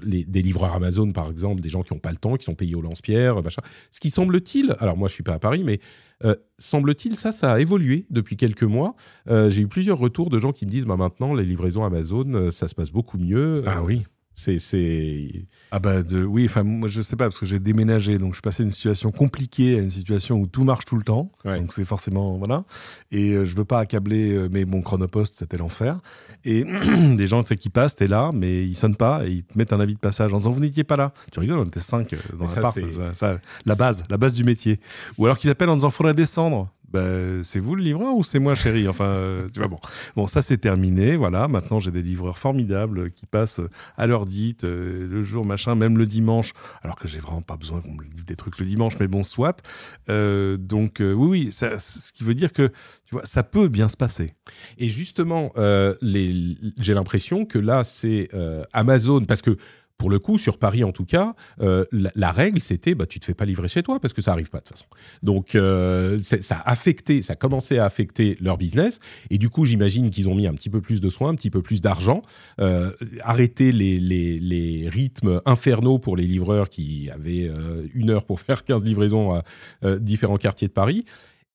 [0.04, 2.56] les, des livreurs Amazon, par exemple, des gens qui n'ont pas le temps, qui sont
[2.56, 3.42] payés au lance-pierre,
[3.92, 5.80] ce qui semble-t-il, alors moi, je ne suis pas à Paris, mais
[6.24, 8.96] euh, semble-t-il, ça, ça a évolué depuis quelques mois.
[9.30, 12.32] Euh, j'ai eu plusieurs retours de gens qui me disent bah, maintenant, les livraisons Amazon,
[12.34, 13.64] euh, ça se passe beaucoup mieux.
[13.66, 14.04] Ah oui.
[14.36, 16.24] C'est, Ah bah de...
[16.24, 18.72] oui, enfin moi je sais pas parce que j'ai déménagé donc je suis passé d'une
[18.72, 21.32] situation compliquée à une situation où tout marche tout le temps.
[21.46, 22.66] Donc c'est forcément voilà.
[23.12, 26.00] Et euh, je veux pas accabler euh, mais mon chronopost c'était l'enfer.
[26.44, 26.66] Et
[27.16, 29.80] des gens qui passent, t'es là mais ils sonnent pas et ils te mettent un
[29.80, 31.14] avis de passage en disant vous n'étiez pas là.
[31.32, 32.78] Tu rigoles, on était cinq euh, dans l'appart.
[33.14, 34.80] Ça, la base, la base du métier.
[35.18, 36.70] Ou alors qu'ils appellent en disant faudrait descendre.
[36.92, 38.88] Bah, c'est vous le livreur ou c'est moi, chérie?
[38.88, 39.70] Enfin, euh, tu vois,
[40.16, 40.28] bon.
[40.28, 41.16] Ça, c'est terminé.
[41.16, 41.48] Voilà.
[41.48, 43.62] Maintenant, j'ai des livreurs formidables qui passent
[43.98, 46.54] à l'heure dite, euh, le jour, machin, même le dimanche.
[46.84, 49.24] Alors que j'ai vraiment pas besoin qu'on me livre des trucs le dimanche, mais bon,
[49.24, 49.62] soit.
[50.10, 52.68] Euh, donc, oui, oui, ce qui veut dire que,
[53.06, 54.34] tu vois, ça peut bien se passer.
[54.78, 55.52] Et justement,
[56.02, 58.30] j'ai l'impression que là, c'est
[58.74, 59.58] Amazon, parce que
[59.98, 63.26] pour le coup, sur Paris en tout cas, euh, la, règle c'était bah, tu te
[63.26, 64.86] fais pas livrer chez toi parce que ça arrive pas de toute façon.
[65.24, 69.00] Donc euh, ça a affecté, ça a commencé à affecter leur business.
[69.30, 71.50] Et du coup j'imagine qu'ils ont mis un petit peu plus de soins, un petit
[71.50, 72.22] peu plus d'argent,
[72.60, 72.92] euh,
[73.22, 78.42] arrêté les, les, les, rythmes infernaux pour les livreurs qui avaient euh, une heure pour
[78.42, 79.44] faire 15 livraisons à
[80.00, 81.06] différents quartiers de Paris.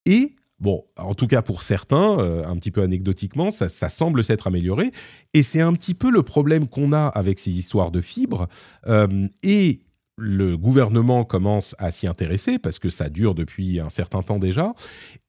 [0.06, 4.46] Et Bon, en tout cas pour certains, euh, un petit peu anecdotiquement, ça, semble s'être
[4.46, 4.92] amélioré.
[5.32, 8.46] Et c'est un petit peu le problème qu'on a avec ces histoires de fibres.
[8.86, 9.80] Euh, et
[10.18, 14.74] le gouvernement commence à s'y intéresser parce que ça dure depuis un certain temps déjà.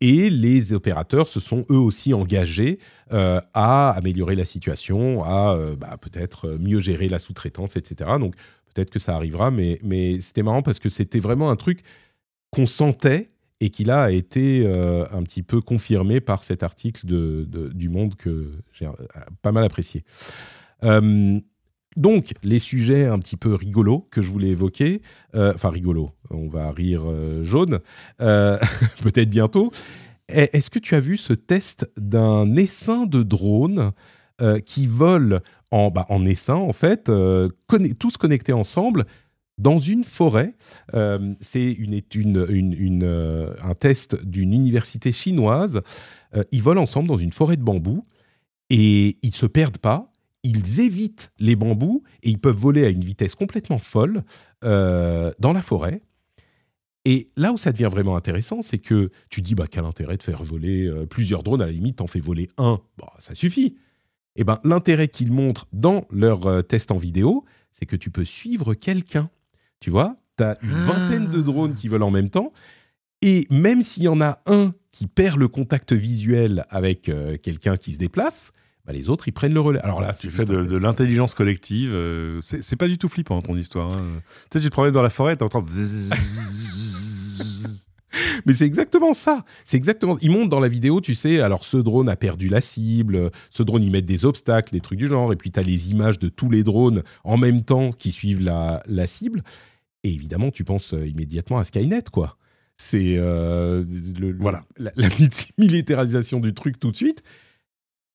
[0.02, 2.78] Et les opérateurs se sont eux aussi engagés
[3.14, 8.12] euh, à améliorer la situation, à bah, peut-être mieux gérer la sous-traitance, etc.
[8.20, 8.36] Donc
[8.74, 11.84] peut-être que ça arrivera, mais, mais c'était marrant parce que c'était vraiment un truc
[12.52, 13.30] qu'on sentait
[13.62, 17.88] et qui là a été euh, un petit peu confirmé par cet article de, du
[17.90, 18.92] Monde que j'ai euh,
[19.44, 20.04] pas mal apprécié.
[20.84, 21.40] Euh,
[21.96, 25.02] donc, les sujets un petit peu rigolos que je voulais évoquer,
[25.34, 27.04] enfin rigolos, on va rire
[27.44, 27.80] jaune,
[28.20, 29.72] peut-être bientôt.
[30.30, 33.92] Est-ce que tu as vu ce test d'un essaim de drone
[34.66, 37.12] qui vole en, bah, en essaim, en fait,
[38.00, 39.04] tous connectés ensemble,
[39.62, 40.56] dans une forêt.
[40.96, 45.82] Euh, c'est une, une, euh, un test d'une université chinoise.
[46.36, 48.06] Euh, ils volent ensemble dans une forêt de bambous
[48.70, 50.12] et ils se perdent pas.
[50.44, 54.24] Ils évitent les bambous et ils peuvent voler à une vitesse complètement folle
[54.64, 56.02] dans la forêt.
[57.06, 60.24] Et là où ça devient vraiment intéressant, c'est que tu dis bah quel intérêt de
[60.24, 61.62] faire voler plusieurs drones?
[61.62, 63.76] À la limite, t'en fais voler un, bah, ça suffit.
[64.36, 68.26] Et eh ben l'intérêt qu'ils montrent dans leur test en vidéo, c'est que tu peux
[68.26, 69.30] suivre quelqu'un.
[69.82, 72.54] Tu vois, tu as une vingtaine de drones qui volent en même temps.
[73.22, 77.78] Et même s'il y en a un qui perd le contact visuel avec euh, quelqu'un
[77.78, 78.52] qui se déplace,
[78.86, 79.82] bah, les autres, ils prennent le relais.
[79.82, 81.92] Alors là, tu fais de, l'intelligence collective.
[81.94, 83.92] Euh, c'est pas du tout flippant ton histoire.
[83.92, 84.22] Hein.
[84.50, 85.66] Tu sais, tu te promènes dans la forêt, tu entends.
[88.46, 89.46] Mais c'est exactement ça.
[89.66, 90.18] C'est exactement.
[90.22, 91.40] Ils montrent dans la vidéo, tu sais.
[91.42, 93.32] Alors, ce drone a perdu la cible.
[93.50, 95.32] Ce drone, ils mettent des obstacles, des trucs du genre.
[95.32, 98.42] Et puis, tu as les images de tous les drones en même temps qui suivent
[98.42, 99.44] la, la cible.
[100.04, 102.38] Et évidemment, tu penses euh, immédiatement à Skynet, quoi.
[102.78, 103.84] C'est euh,
[104.40, 105.10] voilà la, la,
[105.58, 107.22] militarisation du truc tout de suite.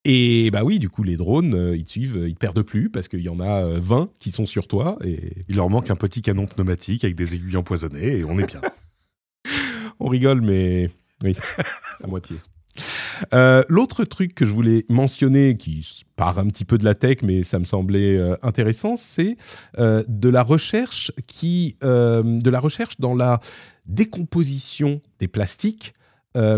[0.04, 3.08] Et bah oui, du coup, les drones, euh, ils te suivent, ils perdent plus parce
[3.08, 4.98] qu'il y en a 20 qui sont sur toi.
[5.04, 8.46] Et il leur manque un petit canon pneumatique avec des aiguilles empoisonnées et on est
[8.46, 8.60] bien.
[10.00, 10.90] on rigole, mais
[11.22, 11.36] oui,
[12.02, 12.36] à moitié.
[13.34, 17.18] Euh, L'autre truc que je voulais mentionner, qui part un petit peu de la tech,
[17.22, 19.36] mais ça me semblait euh, intéressant, c'est
[19.78, 23.40] euh, de la recherche qui, de la recherche dans la
[23.86, 25.94] décomposition des plastiques.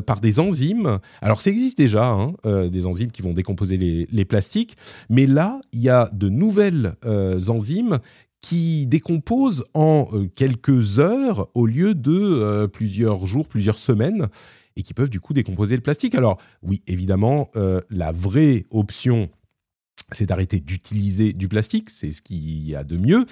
[0.07, 0.99] Par des enzymes.
[1.23, 2.33] Alors, ça existe déjà, hein,
[2.69, 4.77] des enzymes qui vont décomposer les, plastiques,
[5.09, 6.97] mais là, il y a de nouvelles
[7.47, 8.01] enzymes
[8.41, 14.27] qui décomposent en quelques heures au lieu de plusieurs jours, plusieurs semaines
[14.79, 16.15] et qui peuvent du coup décomposer le plastique.
[16.15, 19.29] Alors oui, évidemment, euh, la vraie option,
[20.13, 23.27] c'est d'arrêter d'utiliser du plastique, c'est ce qu'il y a de mieux,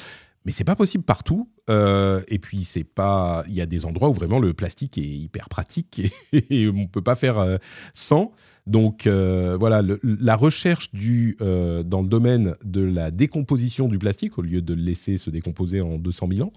[0.44, 1.48] mais c'est pas possible partout.
[1.70, 5.02] Euh, et puis c'est pas, il y a des endroits où vraiment le plastique est
[5.02, 6.00] hyper pratique
[6.32, 7.58] et, on peut pas faire euh,
[7.94, 8.32] sans.
[8.66, 14.60] Donc voilà, la recherche du, dans le domaine de la décomposition du plastique, au lieu
[14.60, 16.52] de le laisser se décomposer en 200 000 ans,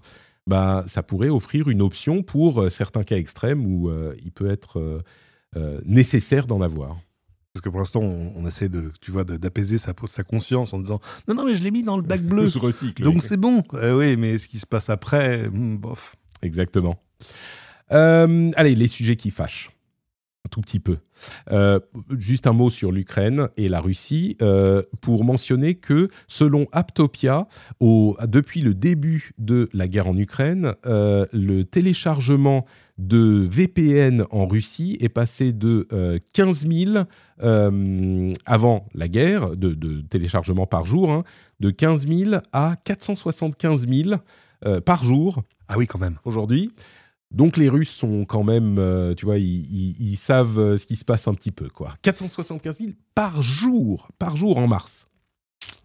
[0.50, 4.50] bah, ça pourrait offrir une option pour euh, certains cas extrêmes où euh, il peut
[4.50, 5.00] être
[5.56, 6.98] euh, nécessaire d'en avoir.
[7.52, 10.80] Parce que pour l'instant, on, on, essaie de, tu vois, d'apaiser sa, sa conscience en
[10.80, 10.98] disant
[11.28, 12.46] non, non, mais je l'ai mis dans le bac bleu.
[12.48, 13.00] je recycle.
[13.04, 13.62] Donc c'est bon.
[13.74, 16.16] Euh, oui, mais ce qui se passe après, hmm, bof.
[16.42, 17.00] Exactement.
[17.92, 19.70] Euh, allez, les sujets qui fâchent
[20.50, 20.98] tout petit peu.
[21.50, 27.46] Euh, juste un mot sur l'Ukraine et la Russie euh, pour mentionner que selon Aptopia,
[27.78, 32.66] au, depuis le début de la guerre en Ukraine, euh, le téléchargement
[32.98, 35.88] de VPN en Russie est passé de
[36.34, 37.04] 15 000
[38.44, 41.24] avant la guerre, de, de téléchargements par jour, hein,
[41.60, 44.16] de 15 000 à 475 000
[44.84, 45.42] par jour.
[45.68, 46.18] Ah oui, quand même.
[46.26, 46.72] Aujourd'hui.
[47.30, 50.96] Donc les Russes sont quand même, euh, tu vois, ils, ils, ils, savent ce qui
[50.96, 51.94] se passe un petit peu, quoi.
[52.02, 55.06] 475 000 par jour, par jour en mars.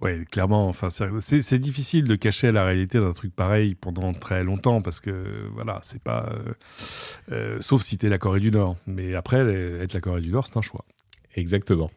[0.02, 0.68] Ouais, clairement.
[0.68, 5.50] Enfin, c'est difficile de cacher la réalité d'un truc pareil pendant très longtemps parce que
[5.54, 6.54] voilà, c'est pas, euh,
[7.32, 8.78] euh, sauf si t'es la Corée du Nord.
[8.88, 10.86] Mais après, être la Corée du Nord, c'est un choix.
[11.36, 11.92] Exactement.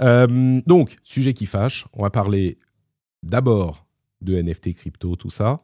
[0.00, 1.86] Euh, donc, sujet qui fâche.
[1.92, 2.58] On va parler
[3.22, 3.86] d'abord
[4.20, 5.58] de NFT, crypto, tout ça.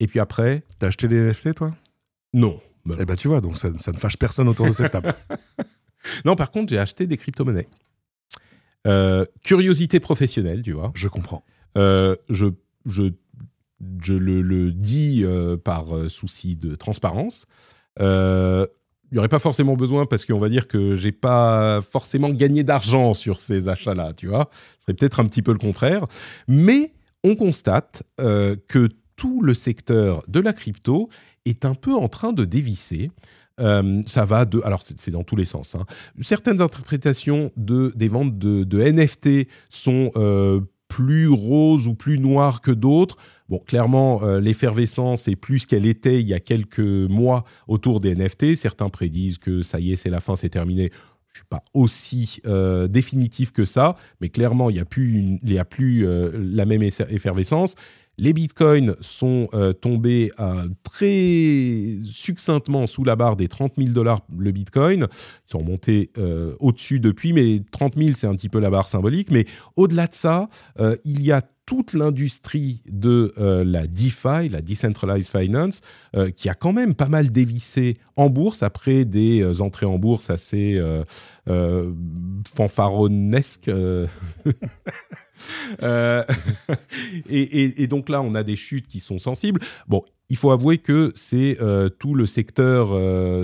[0.00, 1.74] Et puis après, t'as acheté des NFT, toi?
[2.34, 2.60] Non.
[2.98, 5.14] Eh ben tu vois, donc ça, ça, ne fâche personne autour de cette table.
[6.26, 7.68] non, par contre, j'ai acheté des crypto-monnaies.
[8.86, 10.92] Euh, curiosité professionnelle, tu vois.
[10.94, 11.42] Je comprends.
[11.78, 12.46] Euh, je,
[12.84, 13.04] je,
[14.02, 17.46] je le, le dis euh, par souci de transparence.
[17.98, 18.66] Il
[19.12, 23.14] n'y aurait pas forcément besoin parce qu'on va dire que j'ai pas forcément gagné d'argent
[23.14, 24.50] sur ces achats-là, tu vois.
[24.78, 26.04] Ce serait peut-être un petit peu le contraire.
[26.48, 26.92] Mais
[27.22, 31.08] on constate que tout le secteur de la crypto
[31.44, 33.10] est un peu en train de dévisser.
[33.60, 35.74] Euh, ça va de, alors c'est dans tous les sens.
[35.76, 35.86] Hein.
[36.20, 42.72] Certaines interprétations de des ventes de, NFT sont euh, plus roses ou plus noires que
[42.72, 43.16] d'autres.
[43.48, 48.14] Bon, clairement, euh, l'effervescence est plus qu'elle était il y a quelques mois autour des
[48.16, 48.56] NFT.
[48.56, 50.90] Certains prédisent que ça y est, c'est la fin, c'est terminé.
[51.32, 52.40] Je suis pas aussi
[52.88, 57.74] définitif que ça, mais clairement, il n'y a plus, y a plus la même effervescence.
[58.18, 64.20] Les bitcoins sont euh, tombés à, très succinctement sous la barre des 30 000 dollars
[64.36, 65.08] le bitcoin.
[65.48, 68.88] Ils sont montés euh, au-dessus depuis, mais 30 000, c'est un petit peu la barre
[68.88, 69.30] symbolique.
[69.30, 69.46] Mais
[69.76, 75.30] au-delà de ça, euh, il y a toute l'industrie de euh, la DeFi, la Decentralized
[75.30, 75.80] Finance,
[76.14, 79.98] euh, qui a quand même pas mal dévissé en bourse après des euh, entrées en
[79.98, 80.80] bourse assez
[81.46, 83.70] fanfaronnesques.
[85.82, 86.22] et,
[87.28, 89.60] et, et, donc là, on a des chutes qui sont sensibles.
[89.88, 91.58] Bon, il faut avouer que c'est
[91.98, 92.90] tout le secteur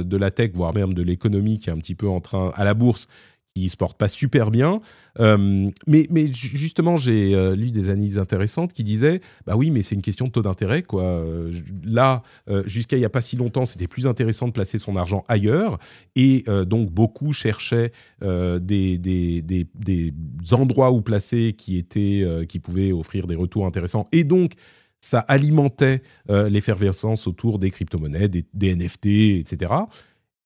[0.04, 2.64] de la tech, voire même de l'économie, qui est un petit peu en train, à
[2.64, 3.08] la bourse,
[3.54, 4.80] qui se porte pas super bien.
[5.18, 9.94] Euh, mais, justement, j'ai euh, lu des analyses intéressantes qui disaient bah oui, mais c'est
[9.94, 10.82] une question de taux d'intérêt.
[10.82, 11.02] quoi.
[11.02, 11.52] Euh,
[11.84, 12.22] là,
[12.66, 15.78] jusqu'à il n'y a pas si longtemps, c'était plus intéressant de placer son argent ailleurs.
[16.16, 20.12] Et donc, beaucoup cherchaient des,
[20.52, 24.08] endroits où placer qui, étaient, qui pouvaient offrir des retours intéressants.
[24.12, 24.52] Et donc,
[25.00, 29.72] ça alimentait l'effervescence autour des crypto-monnaies, des NFT, etc.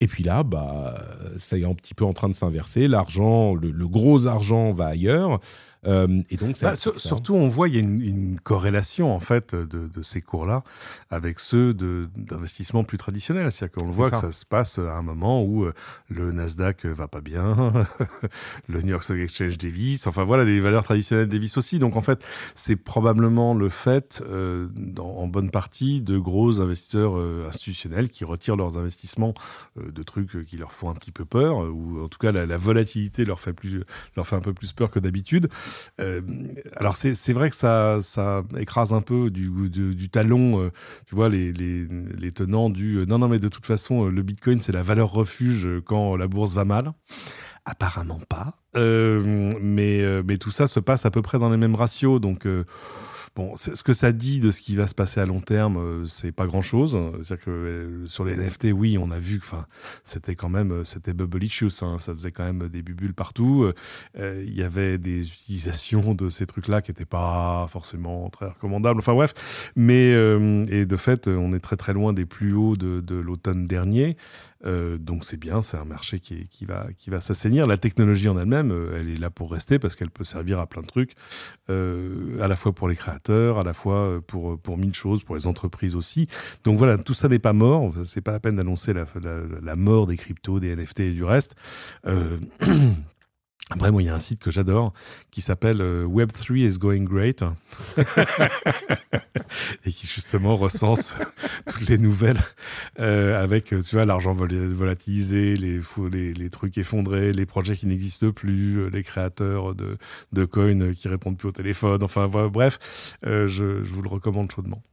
[0.01, 0.95] Et puis là, bah,
[1.37, 2.87] ça est un petit peu en train de s'inverser.
[2.87, 5.39] L'argent, le, le, gros argent va ailleurs.
[5.87, 9.13] Euh, et donc, ça, Bah, sur- surtout, on voit il y a une, une corrélation
[9.13, 10.63] en fait de, de ces cours-là
[11.09, 13.51] avec ceux de- d'investissement plus traditionnels.
[13.51, 14.15] C'est-à-dire qu'on le voit ça.
[14.15, 15.73] que ça se passe à un moment où euh,
[16.09, 17.73] le Nasdaq va pas bien,
[18.67, 20.07] le New York Stock Exchange dévisse.
[20.07, 21.79] Enfin voilà, les valeurs traditionnelles dévissent aussi.
[21.79, 22.23] Donc en fait,
[22.55, 28.25] c'est probablement le fait, euh, dans- en bonne partie, de gros investisseurs euh, institutionnels qui
[28.25, 29.33] retirent leurs investissements
[29.79, 32.45] euh, de trucs qui leur font un petit peu peur, ou en tout cas la,
[32.45, 33.83] la volatilité leur fait plus,
[34.15, 35.49] leur fait un peu plus peur que d'habitude.
[35.99, 36.21] Euh,
[36.75, 37.99] alors c'est vrai que ça,
[38.57, 40.71] écrase un peu du, du, talon, euh,
[41.07, 44.71] tu vois, les, tenants du euh, non, non, mais de toute façon, le Bitcoin, c'est
[44.71, 46.93] la valeur refuge quand la bourse va mal.
[47.65, 48.57] Apparemment pas.
[48.75, 52.19] Mais, tout ça se passe à peu près dans les mêmes ratios.
[52.19, 52.47] Donc,
[53.35, 56.05] bon, ce que ça dit de ce qui va se passer à long terme, euh,
[56.05, 56.97] c'est pas grand chose.
[57.21, 59.45] C'est-à-dire que euh, sur les NFT, oui, on a vu que
[60.03, 61.69] c'était quand même, euh, c'était bubblicious.
[61.81, 63.71] Hein, ça faisait quand même des bubules partout.
[64.17, 68.99] Il y avait des utilisations de ces trucs-là qui n'étaient pas forcément très recommandables.
[68.99, 69.33] Enfin bref,
[69.75, 73.67] mais euh, et de fait, on est très très loin des plus hauts de, l'automne
[73.67, 74.17] dernier.
[74.65, 77.67] Donc c'est bien, c'est un marché qui, qui va qui va s'assainir.
[77.67, 80.81] La technologie en elle-même, elle est là pour rester parce qu'elle peut servir à plein
[80.81, 81.13] de trucs,
[81.69, 85.35] à la fois pour les créateurs, à la fois euh, pour pour mille choses, pour
[85.35, 86.27] les entreprises aussi.
[86.63, 87.91] Donc voilà, tout ça n'est pas mort.
[88.05, 91.23] C'est pas la peine d'annoncer la, la, la mort des cryptos, des NFT et du
[91.23, 91.55] reste.
[92.05, 92.37] Euh,
[93.71, 94.93] Après, moi, il y a un site que j'adore
[95.31, 97.43] qui s'appelle euh, Web3 is going great
[99.85, 101.15] et qui justement recense
[101.67, 102.39] toutes les nouvelles
[102.99, 107.45] euh, avec, euh, tu vois, l'argent vol- volatilisé, les, fou- les, les trucs effondrés, les
[107.47, 109.97] projets qui n'existent plus, les créateurs de,
[110.31, 112.03] de coins qui répondent plus au téléphone.
[112.03, 114.83] Enfin, voilà, bref, euh, je, je vous le recommande chaudement.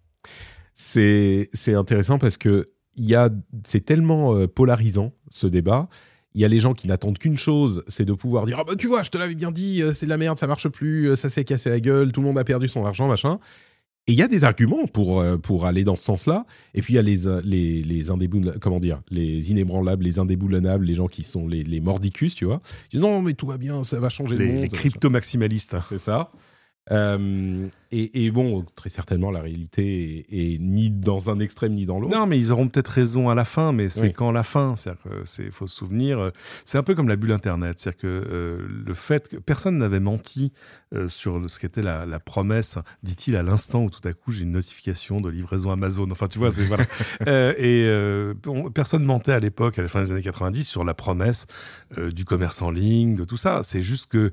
[0.77, 2.65] c'est intéressant parce que
[3.65, 5.89] c'est tellement polarisant ce débat.
[6.35, 8.75] Il y a les gens qui n'attendent qu'une chose, c'est de pouvoir dire ah bah
[8.77, 11.09] tu vois, je te l'avais bien dit, euh, c'est de la merde, ça marche plus,
[11.11, 13.39] euh, ça s'est cassé la gueule, tout le monde a perdu son argent, machin.
[14.09, 16.45] Et il y a des arguments pour euh, pour aller dans ce sens-là.
[16.75, 20.85] Et puis il y a les les les indéboul- comment dire, les inébranlables, les indéboulonnables,
[20.87, 22.61] les gens qui sont les les mordicus, tu vois.
[22.87, 24.63] Ils disent, non mais tout va bien, ça va changer le Les, monde.
[24.63, 25.77] les crypto-maximalistes.
[25.89, 26.33] C'est ça.
[26.91, 31.87] Euh, et, et bon, très certainement, la réalité est, est ni dans un extrême ni
[31.87, 32.17] dans l'autre.
[32.17, 34.13] Non, mais ils auront peut-être raison à la fin, mais c'est Oui.
[34.13, 34.75] quand la fin.
[35.25, 36.19] C'est faut se souvenir.
[36.19, 36.31] euh,
[36.65, 37.79] C'est un peu comme la bulle Internet.
[37.79, 40.53] C'est-à-dire que euh, le fait que personne n'avait menti
[40.95, 44.43] euh, sur ce qu'était la, la promesse, dit-il à l'instant où tout à coup j'ai
[44.43, 46.09] une notification de livraison Amazon.
[46.11, 46.85] Enfin, tu vois, c'est voilà.
[47.59, 47.87] Et
[48.47, 51.47] on- personne mentait à l'époque, à la fin des années 90, sur la promesse
[51.97, 53.61] du commerce en ligne, de tout ça.
[53.63, 54.33] C'est juste que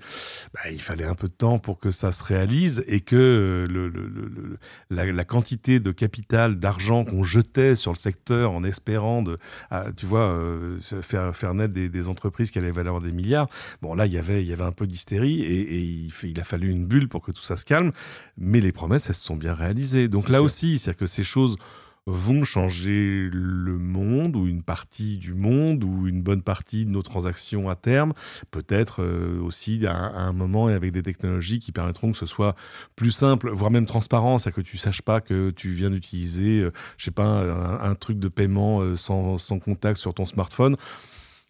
[0.54, 2.39] bah, il fallait un peu de temps pour que ça se réalise
[2.88, 4.58] et que euh, le, le- le- le-
[4.90, 9.38] la, la quantité de capital, d'argent qu'on jetait sur le secteur en espérant de,
[9.72, 13.50] ah, tu vois, euh, faire, faire naître des, des entreprises qui allaient valoir des milliards.
[13.82, 16.44] Bon, là, il y avait, il y avait un peu d'hystérie et, et il, a
[16.44, 17.92] fallu une bulle pour que tout ça se calme.
[18.38, 20.08] Mais les promesses, elles se sont bien réalisées.
[20.08, 20.46] Donc là sûr.
[20.46, 21.58] aussi, c'est-à-dire que ces choses
[22.06, 27.02] vont changer le monde ou une partie du monde ou une bonne partie de nos
[27.02, 28.14] transactions à terme,
[28.52, 32.56] peut-être euh, aussi à, un moment et avec des technologies qui permettront que ce soit
[32.96, 36.72] plus simple, voire même transparent, c'est-à-dire que tu saches pas que tu viens d'utiliser, euh,
[36.98, 40.78] je sais pas, un, truc de paiement euh, sans contact sur ton smartphone.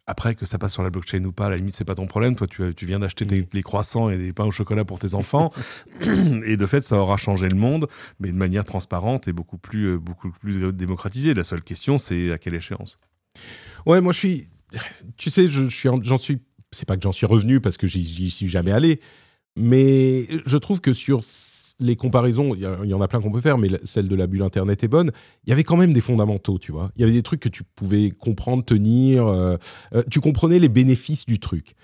[0.10, 2.08] Après, que ça passe sur la blockchain ou pas, à la limite, c'est pas ton
[2.08, 2.36] problème.
[2.36, 5.14] Toi, tu, tu viens d'acheter tes- les croissants et des pains au chocolat pour tes
[5.14, 5.52] enfants.
[6.46, 7.88] et de fait, ça aura changé le monde,
[8.20, 11.36] mais de manière transparente et beaucoup plus, euh, beaucoup plus démocratisée.
[11.36, 12.98] La seule question, c'est à quelle échéance?
[13.86, 14.50] Ouais, moi je suis.
[15.18, 16.40] Tu sais, je, je suis, j'en suis.
[16.72, 19.02] C'est pas que j'en suis revenu parce que j'y, suis jamais allé,
[19.56, 21.24] mais je trouve que sur
[21.80, 24.44] les comparaisons, il y, en a plein qu'on peut faire, mais celle de la bulle
[24.44, 25.12] internet est bonne.
[25.46, 26.92] Il y avait quand même des fondamentaux, tu vois.
[26.96, 29.28] Il y avait des trucs que tu pouvais comprendre, tenir.
[29.28, 29.58] euh,
[29.94, 31.76] euh, tu comprenais les bénéfices du truc.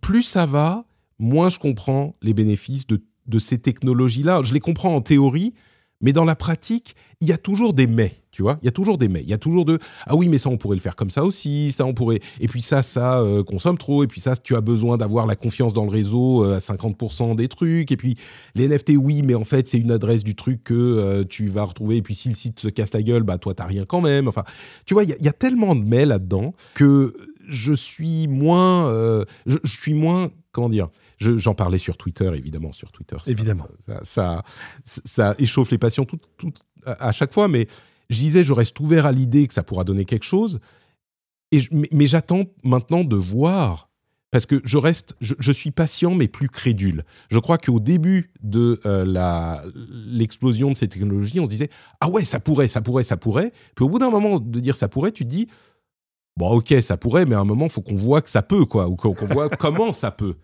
[0.00, 0.86] Plus ça va,
[1.18, 4.42] moins je comprends les bénéfices de, de ces technologies-là.
[4.42, 5.52] Je les comprends en théorie,
[6.00, 8.56] mais dans la pratique, il y a toujours des mais, tu vois.
[8.62, 9.20] Il y a toujours des mais.
[9.22, 11.24] Il y a toujours de ah oui, mais ça on pourrait le faire comme ça
[11.24, 12.20] aussi, ça on pourrait.
[12.38, 14.04] Et puis ça, ça euh, consomme trop.
[14.04, 17.34] Et puis ça, tu as besoin d'avoir la confiance dans le réseau euh, à 50%
[17.34, 17.90] des trucs.
[17.90, 18.14] Et puis
[18.54, 21.64] les NFT, oui, mais en fait c'est une adresse du truc que euh, tu vas
[21.64, 21.96] retrouver.
[21.96, 24.28] Et puis si le site se casse la gueule, bah toi t'as rien quand même.
[24.28, 24.44] Enfin,
[24.86, 27.12] tu vois, il y, a- il y a tellement de mais là-dedans que
[27.48, 30.90] je suis moins, euh, je, je suis moins, comment dire.
[31.16, 33.16] je- J'en parlais sur Twitter, évidemment, sur Twitter.
[33.24, 33.66] ça- Évidemment.
[34.02, 34.44] Ça,
[34.84, 36.52] ça, échauffe les passions tout, tout-
[36.86, 37.66] à à chaque fois, mais
[38.08, 40.60] je disais, je reste ouvert à l'idée que ça pourra donner quelque chose.
[41.52, 43.88] Et mais j'attends maintenant de voir,
[44.30, 47.04] parce que je reste, je, je suis patient mais plus crédule.
[47.30, 49.56] Je crois qu'au début de euh,
[50.06, 51.70] l'explosion de ces technologies, on se disait
[52.00, 53.52] ah ouais ça pourrait, ça pourrait, ça pourrait.
[53.74, 55.48] Puis au bout d'un moment de dire ça pourrait, tu te dis
[56.36, 58.88] bon ok ça pourrait, mais à un moment faut qu'on voit que ça peut quoi,
[58.88, 60.36] ou qu'on voit comment ça peut.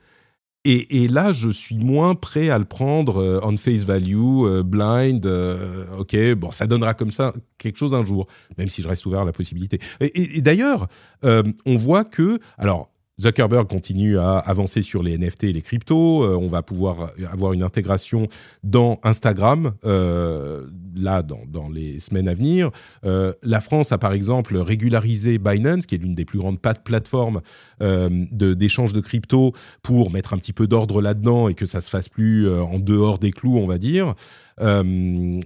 [0.66, 5.26] Et, là, je suis moins prêt à le prendre euh, on face value, euh, blind.
[5.26, 9.04] Euh, ok, bon, ça donnera comme ça quelque chose un jour, même si je reste
[9.04, 9.78] ouvert à la possibilité.
[10.00, 10.88] Et, d'ailleurs,
[11.22, 16.24] on voit que, alors, Zuckerberg continue à avancer sur les NFT et les cryptos.
[16.24, 18.26] on va pouvoir avoir une intégration
[18.62, 22.70] dans Instagram, là, dans, les semaines à venir.
[23.04, 27.40] la France a, par exemple, régularisé Binance, qui est l'une des plus grandes plateformes
[27.82, 31.90] euh, d'échange de, crypto pour mettre un petit peu d'ordre là-dedans et que ça se
[31.90, 34.14] fasse plus euh, en dehors des clous, on va dire.
[34.60, 35.40] Euh,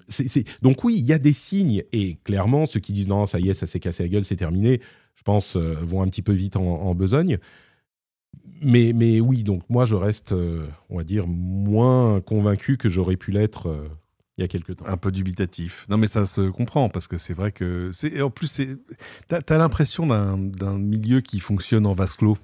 [0.63, 3.49] donc oui, il y a des signes et clairement, ceux qui disent non, ça y
[3.49, 4.81] est, ça s'est cassé la gueule, c'est terminé,
[5.19, 7.39] je pense, vont un petit peu vite en, besogne.
[8.63, 10.33] Mais, mais oui, donc moi, je reste,
[10.91, 13.69] on va dire, moins convaincu que j'aurais pu l'être
[14.39, 14.87] il y a quelques temps.
[14.87, 15.85] Un peu dubitatif.
[15.89, 17.91] Non, mais ça se comprend parce que c'est vrai que.
[18.23, 22.39] En plus, tu as, l'impression d'un milieu qui fonctionne en vase clos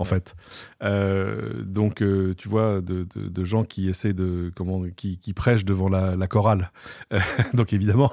[0.00, 0.34] en fait.
[0.82, 6.26] Euh, donc, euh, tu vois, de, gens qui essaient de, comment, qui, prêchent devant la,
[6.26, 6.72] chorale.
[7.54, 8.10] donc, évidemment.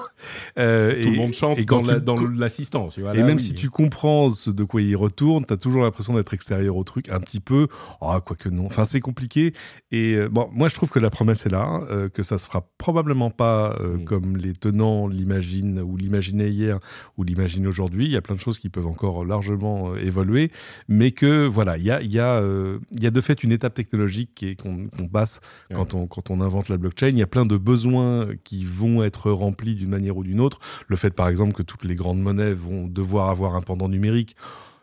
[0.59, 2.97] Euh, Tout le monde chante dans l'assistance.
[2.97, 6.33] et même si tu comprends ce de quoi ils retournent, tu as toujours l'impression d'être
[6.33, 7.67] extérieur au truc, un petit peu.
[8.01, 8.65] Oh, quoique non.
[8.65, 9.53] Enfin, c'est compliqué.
[9.91, 11.81] Et bon, moi, je trouve que la promesse est là,
[12.13, 14.03] que ça se fera probablement pas mm.
[14.03, 16.79] comme les tenants l'imaginent ou l'imaginaient hier
[17.17, 18.05] ou l'imaginent aujourd'hui.
[18.05, 20.51] Il y a plein de choses qui peuvent encore largement évoluer,
[20.89, 23.73] mais que voilà, il y a, y, a, euh, y a de fait une étape
[23.73, 25.41] technologique qu'on passe
[25.73, 27.09] quand, on, quand on invente la blockchain.
[27.09, 30.59] Il y a plein de besoins qui vont être remplis d'une manière ou d'une autre.
[30.87, 34.35] Le fait, par exemple, que toutes les grandes monnaies vont devoir avoir un pendant numérique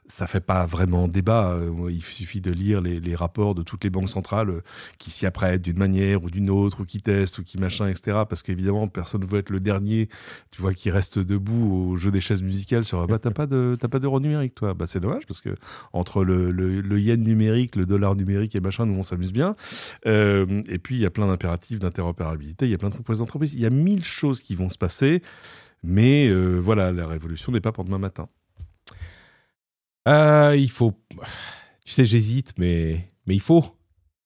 [0.06, 1.52] ça fait pas vraiment débat.
[1.52, 4.62] Euh, il suffit de lire les, rapports de toutes les banques centrales euh,
[4.98, 8.22] qui s'y apprêtent d'une manière ou d'une autre, ou qui testent, ou qui machin, etc.
[8.28, 10.08] Parce qu'évidemment, personne ne veut être le dernier,
[10.50, 13.76] tu vois, qui reste debout au jeu des chaises musicales sur bah, t'as pas de
[13.80, 14.74] t'as pas d'euro numérique, toi.
[14.74, 15.54] Bah, c'est dommage parce que
[15.92, 19.56] entre le, le, yen numérique, le dollar numérique et machin, nous on s'amuse bien.
[20.06, 23.06] Euh, et puis il y a plein d'impératifs d'interopérabilité, il y a plein de trucs
[23.06, 23.54] pour les entreprises.
[23.54, 25.22] Il y a mille choses qui vont se passer,
[25.82, 28.28] mais voilà, la révolution n'est pas pour demain matin.
[30.08, 30.92] Euh, il faut.
[31.84, 33.64] Tu sais, j'hésite, mais, mais il faut.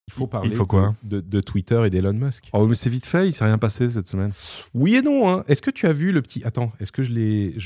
[0.08, 2.48] Il faut parler il faut quoi de, de, Twitter et d'Elon Musk.
[2.54, 4.32] Oh, mais c'est vite fait, il s'est rien passé cette semaine.
[4.72, 5.30] Oui et non.
[5.30, 5.44] Hein.
[5.48, 6.42] Est-ce que tu as vu le petit.
[6.44, 7.10] Attends, est-ce que je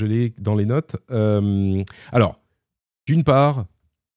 [0.04, 0.96] l'ai dans les notes?
[1.12, 2.40] Euh, Alors,
[3.06, 3.66] d'une part,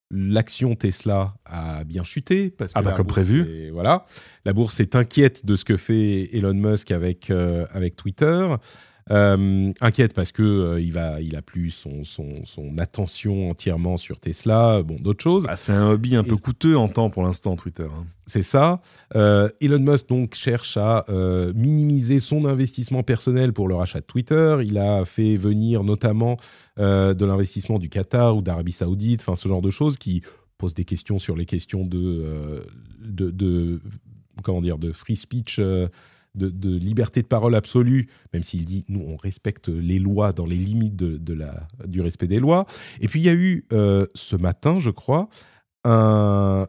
[0.10, 3.70] l'action Tesla a bien chuté parce que ah bah, comme prévu.
[3.72, 4.06] voilà,
[4.44, 8.48] la bourse est inquiète de ce que fait Elon Musk avec euh, avec Twitter.
[9.12, 13.98] Euh, inquiète parce que euh, il va, il a plus son, son, son, attention entièrement
[13.98, 15.46] sur Tesla, bon d'autres choses.
[15.48, 17.84] Ah, c'est un hobby un peu coûteux en temps pour l'instant Twitter.
[17.84, 18.06] Hein.
[18.26, 18.82] C'est ça.
[19.16, 21.06] Euh, Elon Musk donc cherche à
[21.54, 24.58] minimiser son investissement personnel pour le rachat de Twitter.
[24.64, 26.38] Il a fait venir notamment
[26.78, 30.24] de l'investissement du Qatar ou d'Arabie Saoudite, enfin ce genre de choses qui
[30.58, 32.66] posent des questions sur les questions de,
[33.02, 33.80] de, de
[34.42, 35.60] comment dire de free speech
[36.36, 40.58] de, liberté de parole absolue, même s'il dit nous on respecte les lois dans les
[40.58, 42.66] limites de, la, du respect des lois.
[43.02, 45.30] Et puis il y a eu euh, ce matin, je crois,
[45.84, 46.68] un,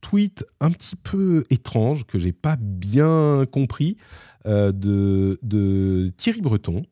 [0.00, 3.96] tweet un petit peu étrange que j'ai pas bien compris
[4.46, 6.82] euh, de, de, Thierry Breton.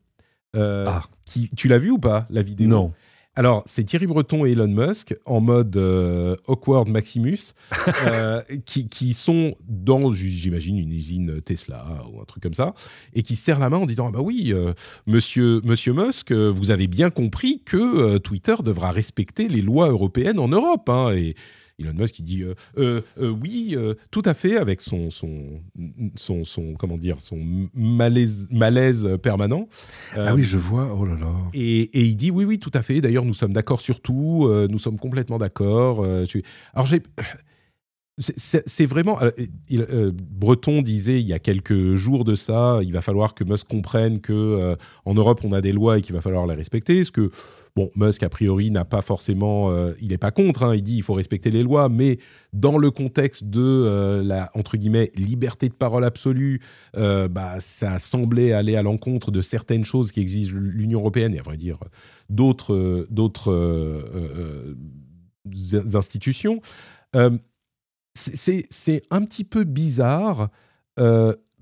[0.57, 1.03] Euh, ah.
[1.23, 2.67] qui, tu l'as vu ou pas la vidéo?
[2.67, 2.93] Non.
[3.37, 7.53] Alors, c'est Thierry Breton et Elon Musk en mode euh, awkward Maximus,
[8.05, 12.73] euh, qui, sont dans, j'imagine, une usine Tesla ou un truc comme ça,
[13.13, 14.73] et qui serrent la main en disant Ah bah oui, euh,
[15.07, 20.49] monsieur, monsieur Musk, vous avez bien compris que Twitter devra respecter les lois européennes en
[20.49, 20.89] Europe.
[20.89, 21.35] Hein, et,
[21.81, 23.77] Elon Musk qui dit euh, euh, euh, oui,
[24.09, 25.61] tout à fait, avec son, son,
[26.15, 29.67] son, son, comment dire, son malaise, malaise permanent.
[30.15, 31.33] ah oui, je vois, oh là là.
[31.53, 33.01] Et, et, il dit oui, oui, tout à fait.
[33.01, 36.05] D'ailleurs, nous sommes d'accord sur tout, nous sommes complètement d'accord.
[36.73, 37.01] Alors j'ai
[38.17, 39.19] c'est vraiment.
[40.13, 44.19] Breton disait il y a quelques jours de ça, il va falloir que Musk comprenne
[44.19, 44.75] que
[45.05, 47.03] en Europe on a des lois et qu'il va falloir les respecter.
[47.03, 47.31] Ce que
[47.75, 49.71] Bon, Musk, a priori, n'a pas forcément.
[49.71, 52.17] Euh, il n'est pas contre, hein, il dit il faut respecter les lois, mais
[52.51, 56.59] dans le contexte de euh, la, entre guillemets, liberté de parole absolue,
[56.97, 61.39] euh, bah, ça semblait aller à l'encontre de certaines choses qui exigent l'Union européenne et,
[61.39, 61.77] à vrai dire,
[62.29, 63.07] d'autres
[65.95, 66.61] institutions.
[68.13, 70.49] C'est un petit peu bizarre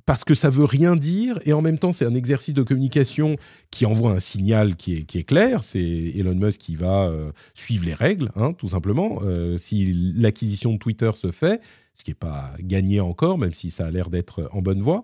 [0.10, 3.36] parce que ça veut rien dire et en même temps c'est un exercice de communication
[3.70, 5.64] qui envoie un signal qui est, qui est clair.
[5.64, 5.80] C'est
[6.16, 9.20] Elon Musk qui va euh, suivre les règles, hein, tout simplement.
[9.22, 11.62] Euh, si l'acquisition de Twitter se fait,
[11.94, 15.04] ce qui n'est pas gagné encore, même si ça a l'air d'être en bonne voie.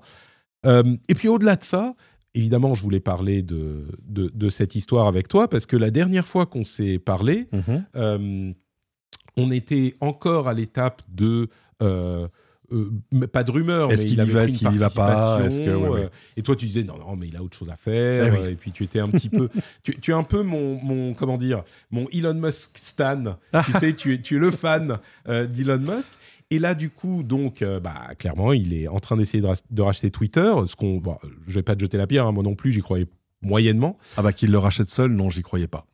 [0.66, 1.94] Euh, et puis au-delà de ça,
[2.34, 6.48] évidemment, je voulais parler de, de, cette histoire avec toi parce que la dernière fois
[6.48, 8.56] qu'on s'est parlé, mhm.
[9.38, 11.50] On était encore à l'étape de
[12.72, 12.90] euh,
[13.32, 16.42] pas de rumeur, mais il, y va, est-ce qu'il y va pas est-ce euh, Et
[16.42, 18.34] toi, tu disais non, non, mais il a autre chose à faire.
[18.34, 19.50] Eh et puis tu étais un petit peu,
[19.84, 23.38] tu, tu, es un peu mon, mon, comment dire, mon Elon Musk stan.
[23.66, 26.14] tu sais, tu es, tu es le fan euh, d'Elon Musk.
[26.52, 30.54] Et là, du coup, donc, bah, clairement, il est en train d'essayer de, racheter Twitter.
[30.68, 31.18] Ce qu'on, bon,
[31.48, 33.08] je vais pas te jeter la pierre, hein, moi non plus, j'y croyais
[33.42, 33.98] moyennement.
[34.16, 35.88] Ah bah qu'il le rachète seul, non, j'y croyais pas.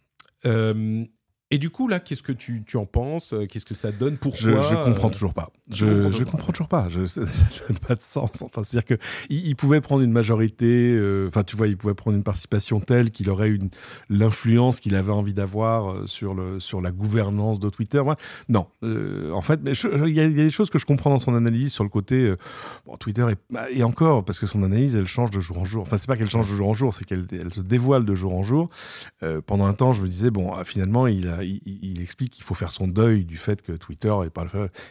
[1.51, 3.35] Et du coup, là, qu'est-ce que tu, tu en penses?
[3.49, 4.17] Qu'est-ce que ça donne?
[4.17, 5.51] Pourquoi Je, je comprends toujours pas.
[5.69, 6.87] Je, je comprends toujours pas.
[6.89, 8.41] Je, ça n'a pas de sens.
[8.41, 10.93] Enfin, c'est-à-dire que il, pouvait prendre une majorité.
[10.93, 13.69] Euh, enfin, tu vois, il pouvait prendre une participation telle qu'il aurait une
[14.09, 18.01] l'influence qu'il avait envie d'avoir euh, sur le sur la gouvernance de Twitter.
[18.49, 21.71] non, euh, en fait, il y, a des choses que je comprends dans son analyse
[21.71, 22.33] sur le côté.
[22.85, 25.65] bon, Twitter est, bah, et encore parce que son analyse, elle change de jour en
[25.65, 25.83] jour.
[25.83, 28.15] Enfin, c'est pas qu'elle change de jour en jour, c'est qu'elle elle se dévoile de
[28.15, 28.69] jour en jour.
[29.45, 32.71] pendant un temps, je me disais bon, finalement, il a il, explique qu'il faut faire
[32.71, 34.45] son deuil du fait que Twitter est pas,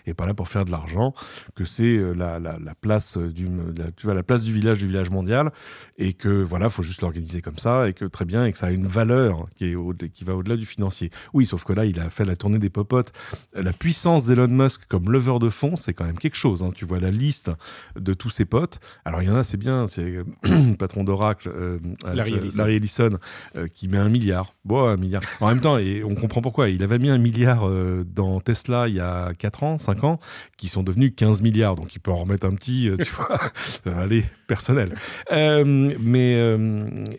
[0.06, 1.14] est pas là pour faire de l'argent,
[1.55, 3.48] que c'est euh, la, la, place du,
[3.97, 5.51] tu vois, la place du village du village mondial,
[5.98, 8.66] et que voilà, faut juste l'organiser comme ça, et que très bien, et que ça
[8.66, 11.10] a une valeur qui, est qui va au-delà du financier.
[11.32, 13.12] Oui, sauf que là, il a fait la tournée des popotes.
[13.52, 16.62] La puissance d'Elon Musk comme leveur de fonds, c'est quand même quelque chose.
[16.62, 16.70] Hein.
[16.74, 17.51] Tu vois la liste
[17.97, 18.81] de tous ses potes.
[19.05, 21.78] Alors, il y en a, c'est bien, c'est le patron d'Oracle, euh,
[22.12, 23.18] Larry, Ellison,
[23.56, 24.55] euh, qui met un milliard.
[24.64, 25.22] Bon, un milliard.
[25.40, 28.88] En même temps, et on comprend pourquoi il avait mis un milliard euh, dans Tesla
[28.88, 30.20] il y a 4 ans, 5 ans,
[30.56, 31.76] qui sont devenus 15 milliards.
[31.76, 33.10] Donc il peut en remettre un petit, euh, tu
[33.84, 34.94] vois, allez, personnel.
[35.32, 35.64] Euh,
[36.00, 36.32] mais,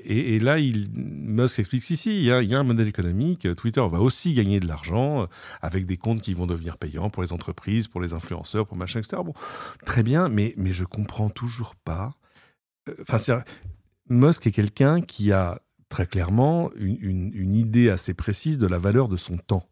[0.04, 0.58] et, là,
[0.94, 3.48] Musk explique si, si, il y, a, il y, a, un modèle économique.
[3.56, 5.28] Twitter va aussi gagner de l'argent
[5.62, 9.00] avec des comptes qui vont devenir payants pour les entreprises, pour les influenceurs, pour machin,
[9.00, 9.22] etc.
[9.26, 9.34] Bon,
[9.86, 12.12] très bien, mais, mais je comprends toujours pas.
[13.08, 13.44] Enfin,
[14.10, 15.62] Musk est quelqu'un qui a
[15.92, 19.70] très clairement une, idée assez précise de la valeur de son temps.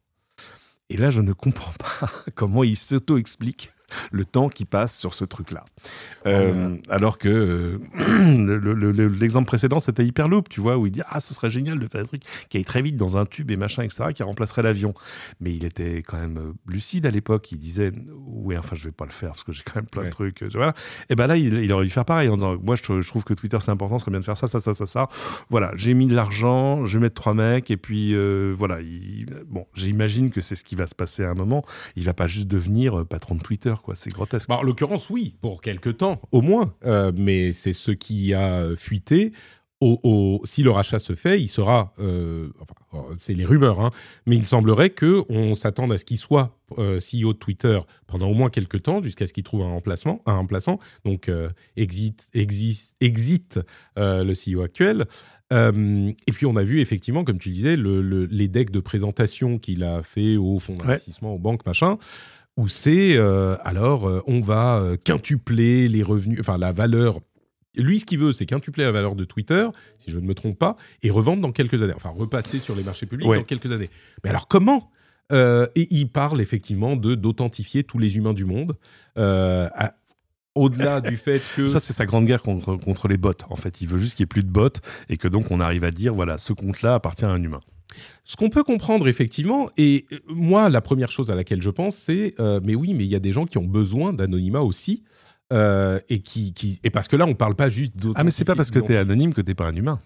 [0.89, 3.71] Et là, je ne comprends pas comment il s'auto-explique
[4.11, 5.65] le temps qui passe sur ce truc-là.
[6.25, 11.33] Euh, alors que euh, l'exemple précédent, c'était Hyperloop, tu vois, où il dit Ah, ce
[11.33, 13.83] serait génial de faire un truc qui aille très vite dans un tube et machin,
[13.83, 14.93] etc., qui remplacerait l'avion.
[15.39, 17.51] Mais il était quand même euh, lucide à l'époque.
[17.51, 17.91] Il disait
[18.25, 20.43] Oui, enfin, je vais pas le faire parce que j'ai quand même plein de trucs.
[20.43, 20.73] Voilà.
[21.09, 23.57] Et ben là, il, aurait dû faire pareil en disant Moi, je, trouve que Twitter,
[23.61, 25.09] c'est important, ce serait bien de faire ça, ça, ça, ça, ça.
[25.49, 28.15] Voilà, j'ai mis de l'argent, je vais mettre trois mecs, et puis
[28.53, 28.79] voilà.
[29.47, 31.63] bon, j'imagine que c'est ce qui va se passer à un moment.
[31.95, 33.73] Il va pas juste devenir patron de Twitter.
[33.95, 34.49] C'est grotesque.
[34.49, 36.73] Bah, en l'occurrence, oui, pour quelque temps, au moins.
[36.85, 39.33] Euh, mais c'est ce qui a fuité.
[39.81, 43.91] Au, si le rachat se fait, il sera, euh, enfin, c'est les rumeurs, hein,
[44.25, 48.27] mais il semblerait que on s'attende à ce qu'il soit euh, CEO de Twitter pendant
[48.27, 50.79] au moins quelques temps, jusqu'à ce qu'il trouve un remplacement, un remplaçant.
[51.05, 51.31] Donc
[51.77, 53.61] exit, exit, exit
[53.95, 55.05] le CEO actuel.
[55.49, 59.85] et puis on a vu effectivement, comme tu disais, le, les decks de présentation qu'il
[59.85, 61.97] a fait au fonds d'investissement, aux banques, machin
[62.59, 67.19] où c'est euh, alors euh, on va euh, quintupler les revenus, enfin la valeur.
[67.77, 69.65] Lui, ce qu'il veut, c'est quintupler la valeur de Twitter,
[69.97, 71.93] si je ne me trompe pas, et revendre dans quelques années.
[71.95, 73.89] Enfin, repasser sur les marchés publics dans quelques années.
[74.23, 74.91] Mais alors, comment
[75.31, 78.75] Et il parle effectivement de d'authentifier tous les humains du monde.
[80.55, 81.67] au-delà du fait que...
[81.67, 83.31] Ça, c'est sa grande guerre contre, contre les bots.
[83.49, 85.61] En fait, il veut juste qu'il n'y ait plus de bots et que donc on
[85.61, 87.61] arrive à dire, voilà, ce compte-là appartient à un humain.
[88.23, 91.95] Ce qu'on peut comprendre effectivement, et euh, moi la première chose à laquelle je pense,
[91.95, 95.03] c'est euh, mais oui, mais il y a des gens qui ont besoin d'anonymat aussi,
[95.51, 98.45] euh, et qui, qui, et parce que là on parle pas juste Ah mais c'est
[98.45, 99.99] pas parce que tu es anonyme que t'es pas un humain.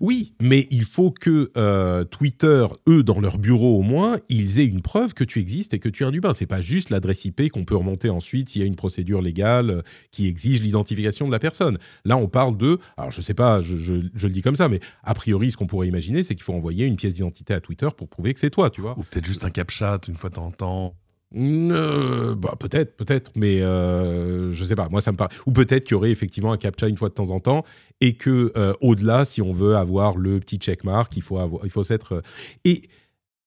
[0.00, 4.66] Oui, mais il faut que euh, Twitter, eux, dans leur bureau au moins, ils aient
[4.66, 6.32] une preuve que tu existes et que tu es un humain.
[6.32, 9.70] C'est pas juste l'adresse IP qu'on peut remonter ensuite s'il y a une procédure légale
[9.70, 9.82] euh,
[10.12, 11.78] qui exige l'identification de la personne.
[12.04, 15.14] Là, on parle de, alors je sais pas, je, le dis comme ça, mais a
[15.14, 18.08] priori, ce qu'on pourrait imaginer, c'est qu'il faut envoyer une pièce d'identité à Twitter pour
[18.08, 18.98] prouver que c'est toi, tu vois.
[18.98, 20.94] Ou peut-être juste un captcha une fois de temps en temps.
[21.36, 24.88] Euh, bah, peut-être, peut-être, mais euh, je sais pas.
[24.88, 25.34] Moi, ça me paraît.
[25.46, 27.64] Ou peut-être qu'il y aurait effectivement un captcha une fois de temps en temps,
[28.00, 31.70] et que euh, au-delà, si on veut avoir le petit checkmark, il faut avoir, il
[31.70, 32.16] faut s'être.
[32.16, 32.22] Euh,
[32.64, 32.82] et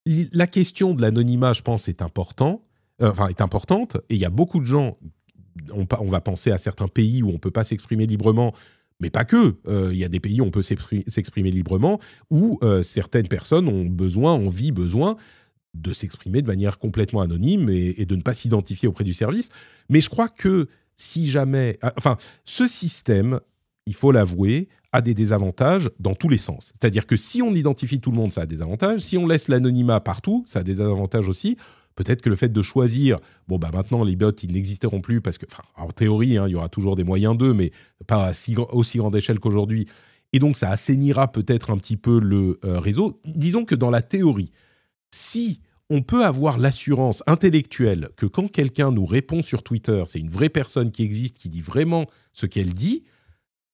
[0.06, 2.64] la question de l'anonymat, je pense, est important.
[3.04, 3.98] Enfin, est importante.
[4.10, 4.98] Et il y a beaucoup de gens.
[5.74, 8.54] On, va penser à certains pays où on peut pas s'exprimer librement.
[9.00, 9.56] Mais pas que.
[9.92, 12.00] Il y a des pays où on peut s'exprimer librement,
[12.30, 15.18] où certaines personnes ont besoin, envie, besoin
[15.74, 19.50] de s'exprimer de manière complètement anonyme et, de ne pas s'identifier auprès du service.
[19.90, 21.78] Mais je crois que si jamais...
[21.82, 23.40] Ah, enfin, ce système,
[23.86, 26.72] il faut l'avouer, a des désavantages dans tous les sens.
[26.74, 29.02] C'est-à-dire que si on identifie tout le monde, ça a des avantages.
[29.02, 31.58] Si on laisse l'anonymat partout, ça a des avantages aussi.
[31.96, 33.18] Peut-être que le fait de choisir,
[33.48, 35.46] bon, bah maintenant les bots, ils n'existeront plus parce que,
[35.76, 37.72] en théorie, hein, il y aura toujours des moyens d'eux, mais
[38.08, 38.32] pas à
[38.72, 39.88] aussi grande échelle qu'aujourd'hui.
[40.34, 43.20] Et donc, ça assainira peut-être un petit peu le euh, réseau.
[43.26, 44.52] Disons que dans la théorie,
[45.14, 50.30] si on peut avoir l'assurance intellectuelle que quand quelqu'un nous répond sur Twitter, c'est une
[50.30, 53.04] vraie personne qui existe, qui dit vraiment ce qu'elle dit,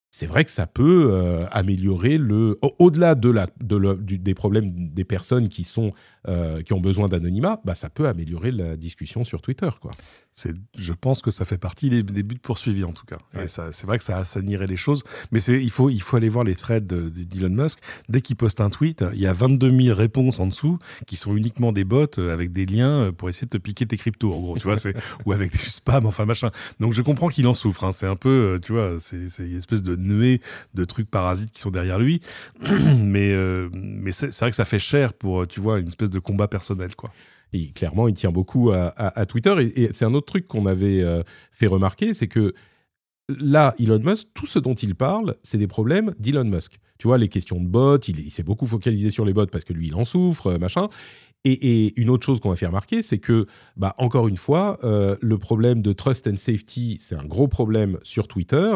[0.09, 5.03] c'est vrai que ça peut euh, améliorer le au-delà de la, de des problèmes des
[5.03, 5.93] personnes qui sont
[6.27, 9.91] euh, qui ont besoin d'anonymat, bah ça peut améliorer la discussion sur Twitter quoi.
[10.77, 13.17] Je pense que ça fait partie des, buts poursuivis en tout cas.
[13.47, 16.55] c'est vrai que ça assanirait les choses, mais il faut il faut aller voir les
[16.55, 17.79] threads d'Elon Musk.
[18.09, 20.77] Dès qu'il poste un tweet, il y a 22 000 réponses en dessous
[21.07, 23.97] qui sont uniquement des bots euh, avec des liens pour essayer de te piquer tes
[23.97, 24.75] cryptos en gros, tu vois,
[25.25, 26.51] ou avec du spam enfin machin.
[26.79, 27.83] Donc je comprends qu'il en souffre.
[27.83, 27.91] Hein.
[27.91, 30.41] C'est un peu, tu vois, c'est une espèce de nuée
[30.73, 32.21] de trucs parasites qui sont derrière lui.
[32.99, 36.16] mais euh, mais c'est vrai que ça fait cher pour, tu vois, une espèce de
[36.19, 37.11] combat personnel, quoi.
[37.53, 39.56] Et clairement, il tient beaucoup à, Twitter.
[39.76, 42.53] Et, c'est un autre truc qu'on avait euh, fait remarquer, c'est que
[43.30, 46.77] là, Elon Musk, tout ce dont il parle, c'est des problèmes d'Elon Musk.
[46.98, 49.73] Tu vois, les questions de bots, il, s'est beaucoup focalisé sur les bots parce que
[49.73, 50.89] lui, il en souffre, euh, machin.
[51.45, 53.45] Et, une autre chose qu'on va faire remarquer, c'est que,
[53.77, 58.27] bah, encore une fois, le problème de trust and safety, c'est un gros problème sur
[58.27, 58.73] Twitter.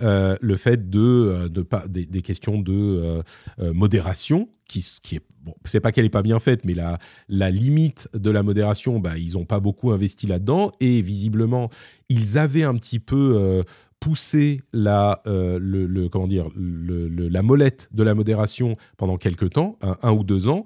[0.00, 3.22] Euh, le fait de, euh, de pas, des, questions de
[3.58, 7.50] euh, modération, qui, qui est bon, c'est pas qu'elle est pas bien faite, mais la,
[7.50, 10.72] limite de la modération, bah, ils ont pas beaucoup investi là-dedans.
[10.80, 11.70] Et visiblement
[12.08, 13.64] ils avaient un petit peu
[14.00, 20.24] poussé la, le, comment dire, la molette de la modération pendant quelques temps, un ou
[20.24, 20.64] deux ans,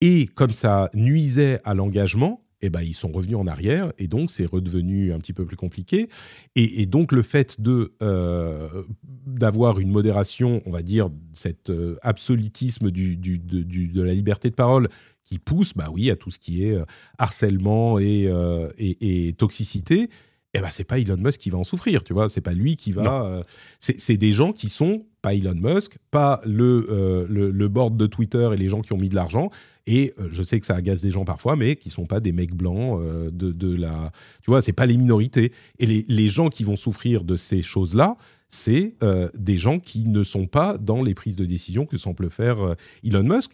[0.00, 4.30] et comme ça nuisait à l'engagement, eh ben, ils sont revenus en arrière et donc
[4.30, 6.08] c'est redevenu un petit peu plus compliqué.
[6.56, 8.84] Et, donc le fait de euh,
[9.26, 14.88] d'avoir une modération, on va dire, cet euh, absolutisme du, de, la liberté de parole
[15.24, 16.84] qui pousse, bah oui, à tout ce qui est euh,
[17.18, 18.30] harcèlement et,
[18.78, 20.08] et, toxicité.
[20.54, 22.30] Eh ben, c'est pas Elon Musk qui va en souffrir, tu vois.
[22.30, 23.44] C'est pas lui qui va.
[23.78, 28.50] c'est des gens qui sont pas Elon Musk, pas le, le, le board de Twitter
[28.52, 29.50] et les gens qui ont mis de l'argent,
[29.86, 32.32] et euh, je sais que ça agace des gens parfois, mais qui sont pas des
[32.32, 34.12] mecs blancs euh, de, de, la.
[34.42, 35.52] Tu vois, c'est pas les minorités.
[35.78, 38.16] Et les, les, gens qui vont souffrir de ces choses-là,
[38.48, 42.30] c'est euh, des gens qui ne sont pas dans les prises de décision que semble
[42.30, 43.52] faire Elon Musk.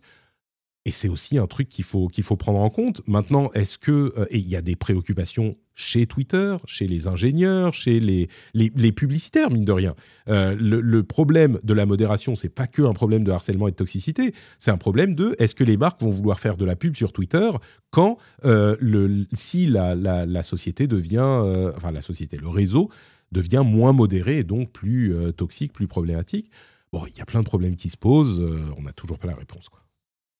[0.90, 3.00] Et c'est aussi un truc qu'il faut, qu'il faut prendre en compte.
[3.06, 4.12] Maintenant, est-ce que.
[4.28, 9.52] et il y a des préoccupations chez Twitter, chez les ingénieurs, chez les, les, publicitaires,
[9.52, 9.94] mine de rien.
[10.28, 13.76] Euh, le, problème de la modération, c'est pas que un problème de harcèlement et de
[13.76, 16.96] toxicité, c'est un problème de est-ce que les marques vont vouloir faire de la pub
[16.96, 17.48] sur Twitter
[17.92, 22.90] quand euh, si la, la, société devient, euh, enfin la société, le réseau
[23.30, 26.50] devient moins modéré et donc plus toxique, plus problématique?
[26.92, 28.42] Bon, il y a plein de problèmes qui se posent,
[28.76, 29.68] on n'a toujours pas la réponse.
[29.68, 29.80] Quoi.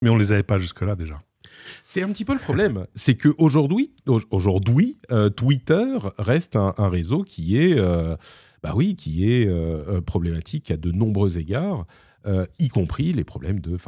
[0.02, 1.22] Mais on les avait pas jusque-là déjà.
[1.82, 3.92] C'est un petit peu le problème, c'est que aujourd'hui,
[4.30, 8.16] aujourd'hui, euh, Twitter reste un, réseau qui est, euh,
[8.62, 11.86] bah oui, qui est euh, problématique à de nombreux égards,
[12.58, 13.78] y compris les problèmes de,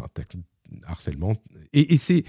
[0.86, 1.34] harcèlement.
[1.74, 2.24] Et, c'est,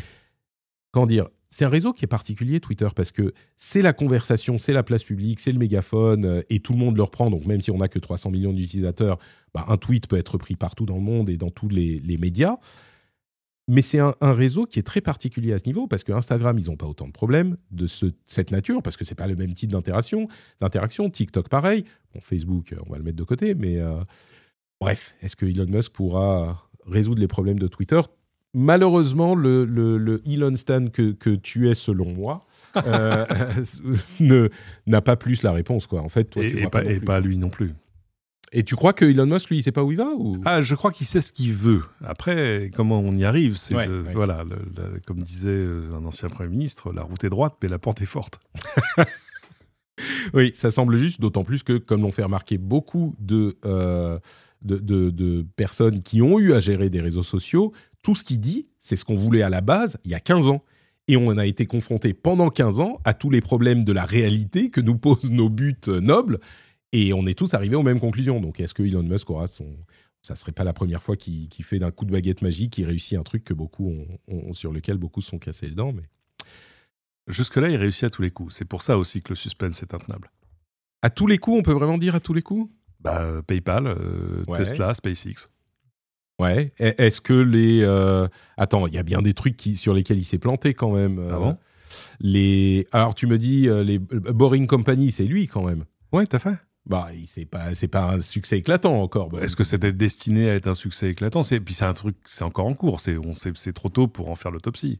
[0.91, 4.73] comment dire, c'est un réseau qui est particulier, Twitter, parce que c'est la conversation, c'est
[4.73, 7.29] la place publique, c'est le mégaphone, et tout le monde le reprend.
[7.29, 9.17] Donc même si on n'a que 300 millions d'utilisateurs,
[9.53, 12.57] bah, un tweet peut être pris partout dans le monde et dans tous les médias.
[13.69, 16.65] Mais c'est un, réseau qui est très particulier à ce niveau parce que Instagram, ils
[16.65, 19.71] n'ont pas autant de problèmes de cette nature parce que c'est pas le même type
[19.71, 20.27] d'interaction.
[20.59, 21.85] D'interaction, TikTok pareil.
[22.13, 24.01] Bon, Facebook, on va le mettre de côté, mais euh,
[24.81, 28.01] bref, est-ce que Elon Musk pourra résoudre les problèmes de Twitter?
[28.53, 32.45] Malheureusement, le, le, Elon Stan que, que, tu es selon moi.
[32.85, 33.25] euh,
[34.87, 37.49] n'a pas plus la réponse quoi en fait toi, et, pas, et pas lui non
[37.49, 37.71] plus
[38.53, 40.37] et tu crois que Elon Musk, lui, il sait pas où il va ou...
[40.45, 41.81] Ah, je crois qu'il sait ce qu'il veut.
[42.05, 43.75] Après, comment on y arrive, c'est
[44.13, 44.45] voilà,
[45.07, 48.07] comme disait euh, un ancien premier ministre, la route est droite, mais la porte est
[48.07, 48.39] forte.
[50.35, 54.19] oui, ça semble juste, d'autant plus que, comme l'ont fait remarquer beaucoup de, euh,
[54.61, 57.73] de, de, personnes qui ont eu à gérer des réseaux sociaux,
[58.03, 60.47] tout ce qu'il dit, c'est ce qu'on voulait à la base il y a 15
[60.47, 60.63] ans.
[61.09, 64.69] Et on a été confronté pendant 15 ans à tous les problèmes de la réalité
[64.69, 66.39] que nous posent nos buts nobles
[66.93, 68.39] et on est tous arrivés aux mêmes conclusions.
[68.39, 69.75] Donc, est-ce que Elon Musk aura son.
[70.21, 73.17] Ça serait pas la première fois qu'il fait d'un coup de baguette magique, qu'il réussit
[73.17, 73.93] un truc que beaucoup
[74.29, 75.91] ont, sur lequel beaucoup se sont cassés les dents.
[75.91, 76.03] Mais...
[77.27, 78.55] Jusque-là, il réussit à tous les coups.
[78.55, 80.31] C'est pour ça aussi que le suspense est intenable.
[81.01, 82.71] À tous les coups, on peut vraiment dire à tous les coups?
[83.01, 85.49] Bah, euh, PayPal, euh, Tesla, SpaceX.
[86.39, 86.71] Ouais.
[86.77, 87.81] Est-ce que les.
[87.81, 90.91] Euh, attends, il y a bien des trucs qui, sur lesquels il s'est planté quand
[90.91, 91.19] même.
[91.31, 91.57] Ah bon?
[92.21, 92.87] les...
[92.93, 95.83] Alors, tu me dis, les Boring Company, c'est lui quand même.
[96.13, 96.55] Ouais, à fait.
[96.85, 99.29] Bah, c'est pas, c'est pas un succès éclatant encore.
[99.41, 101.41] Est-ce que c'était destiné à être un succès éclatant?
[101.41, 102.99] C'est puis c'est un truc, c'est encore en cours.
[102.99, 104.99] C'est, on, c'est, trop tôt pour en faire l'autopsie.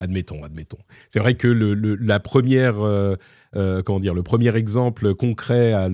[0.00, 0.78] Admettons, admettons.
[1.10, 3.16] C'est vrai que le, la première, euh,
[3.56, 5.88] euh, comment dire, le premier exemple concret à,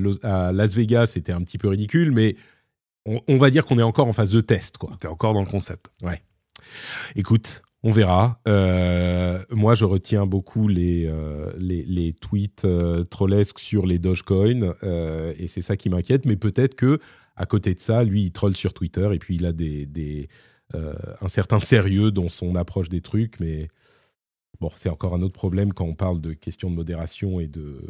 [0.53, 2.37] Las Vegas c'était un petit peu ridicule, mais
[3.07, 4.97] on, va dire qu'on est encore en phase de test, quoi.
[5.01, 5.91] T'es encore dans le concept.
[6.03, 6.23] Ouais.
[7.17, 8.41] Écoute, On verra.
[8.49, 14.75] Euh, moi, je retiens beaucoup les, euh, les, tweets euh, trollesques sur les Dogecoin,
[15.39, 16.25] et c'est ça qui m'inquiète.
[16.25, 16.99] Mais peut-être que
[17.37, 20.29] à côté de ça, lui, il troll sur Twitter, et puis il a des, des
[20.73, 23.39] un certain sérieux dans son approche des trucs.
[23.39, 23.69] Mais
[24.61, 27.83] bon, c'est encore un autre problème quand on parle de questions de modération et de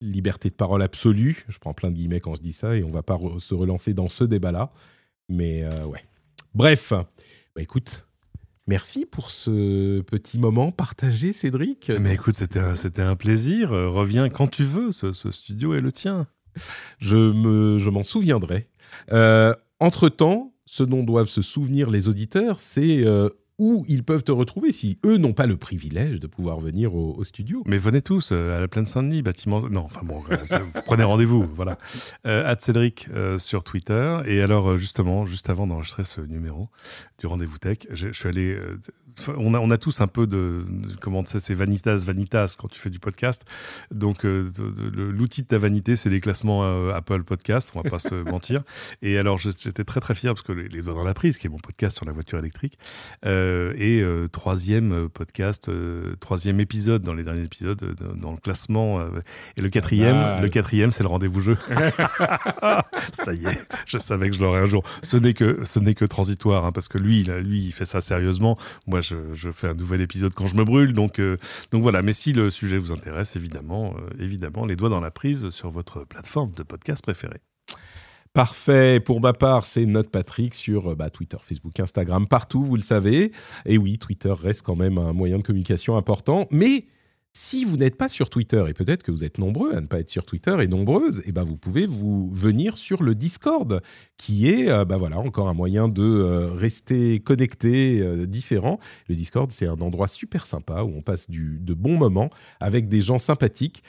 [0.00, 1.44] liberté de parole absolue.
[1.48, 3.94] Je prends plein de guillemets quand je dis ça, et on va pas se relancer
[3.94, 4.70] dans ce débat-là.
[5.28, 6.04] Mais ouais.
[6.54, 8.06] Bref, bah écoute,
[8.66, 11.92] Merci pour ce petit moment partagé, Cédric.
[12.00, 13.70] Mais écoute, c'était un, c'était un plaisir.
[13.70, 14.90] Reviens quand tu veux.
[14.90, 16.26] Ce, studio est le tien.
[16.98, 18.68] Je, me, je m'en souviendrai.
[19.12, 23.28] Euh, entre-temps, ce dont doivent se souvenir les auditeurs, c'est euh,
[23.58, 27.22] où ils peuvent te retrouver si eux n'ont pas le privilège de pouvoir venir au,
[27.24, 27.62] studio.
[27.66, 29.60] Mais venez tous euh, à la plaine Saint-Denis, bâtiment.
[29.68, 31.78] Non, enfin bon, vous prenez rendez-vous, voilà.
[32.26, 33.08] Euh, Cédric
[33.38, 34.20] sur Twitter.
[34.26, 36.68] Et alors, justement, juste avant d'enregistrer ce numéro
[37.18, 38.58] du rendez-vous tech, je suis allé
[39.36, 40.64] on a, on a tous un peu de,
[41.00, 43.44] comment sais, c'est vanitas, vanitas quand tu fais du podcast.
[43.90, 44.50] Donc, euh,
[44.92, 48.62] l'outil de ta vanité, c'est les classements euh, Apple Podcast, on va pas se mentir.
[49.02, 51.50] Et alors, j'étais très très fier parce que les, doigts dans la prise, qui est
[51.50, 52.78] mon podcast sur la voiture électrique,
[53.24, 55.70] euh, et troisième podcast,
[56.20, 59.00] troisième épisode dans les derniers épisodes, dans le classement.
[59.56, 61.56] et le quatrième, le quatrième, c'est le rendez-vous jeu.
[63.12, 64.82] ça y est, je savais que je l'aurais un jour.
[65.02, 68.00] Ce n'est que, ce n'est que transitoire, hein, parce que lui, lui, il fait ça
[68.00, 68.58] sérieusement.
[68.86, 70.92] Moi, je, fais un nouvel épisode quand je me brûle.
[70.92, 71.36] Donc, euh,
[71.70, 72.02] donc voilà.
[72.02, 75.70] Mais si le sujet vous intéresse, évidemment, euh, évidemment, les doigts dans la prise sur
[75.70, 77.40] votre plateforme de podcast préférée.
[78.32, 78.98] Parfait.
[78.98, 82.82] Pour ma part, c'est Note Patrick sur euh, bah, Twitter, Facebook, Instagram, partout, vous le
[82.82, 83.30] savez.
[83.64, 86.48] Et oui, Twitter reste quand même un moyen de communication important.
[86.50, 86.84] Mais
[87.36, 89.98] si vous n'êtes pas sur Twitter, et peut-être que vous êtes nombreux à ne pas
[89.98, 93.82] être sur Twitter et nombreuses, et eh ben vous pouvez vous venir sur le Discord,
[94.16, 98.78] qui est euh, bah voilà, encore un moyen de euh, rester connecté, euh, différent.
[99.08, 102.30] Le Discord, c'est un endroit super sympa où on passe du, de bons moments
[102.60, 103.82] avec des gens sympathiques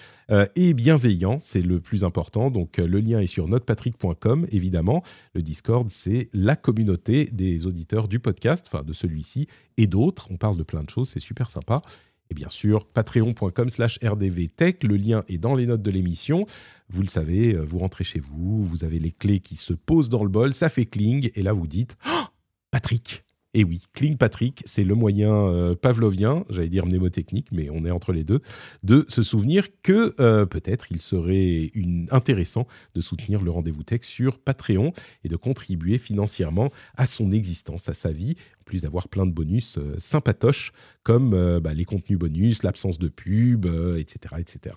[0.56, 2.50] et bienveillants, c'est le plus important.
[2.50, 5.04] Donc le lien est sur notepatrick.com, évidemment.
[5.36, 9.48] Le Discord, c'est la communauté des auditeurs du podcast, enfin de celui-ci
[9.78, 10.28] et d'autres.
[10.32, 11.84] On parle de plein de choses, c'est super sympa.
[12.30, 16.46] Et bien sûr, patreon.com slash rdvtech, le lien est dans les notes de l'émission.
[16.90, 20.10] Vous le savez, euh, vous rentrez chez vous, vous avez les clés qui se posent
[20.10, 22.24] dans le bol, ça fait cling, et là vous dites oh,
[22.72, 23.25] Patrick
[23.56, 27.90] et oui, Cling Patrick, c'est le moyen euh, pavlovien, j'allais dire mnémotechnique, mais on est
[27.90, 28.42] entre les deux,
[28.84, 31.72] de se souvenir que euh, peut-être il serait
[32.12, 34.92] intéressant de soutenir le rendez-vous tech sur Patreon
[35.24, 39.32] et de contribuer financièrement à son existence, à sa vie, en plus d'avoir plein de
[39.32, 40.74] bonus euh, sympatoches
[41.04, 43.68] comme bah, les contenus bonus, l'absence de pub,
[43.98, 44.76] etc., etc.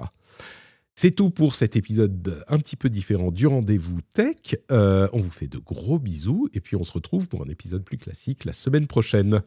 [1.01, 4.57] C'est tout pour cet épisode un petit peu différent du rendez-vous tech.
[4.73, 7.85] Euh, on vous fait de gros bisous et puis on se retrouve pour un épisode
[7.85, 9.43] plus classique la semaine prochaine.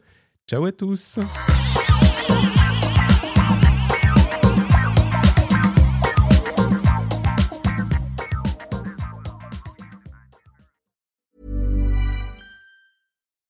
[0.48, 1.18] Ciao à tous.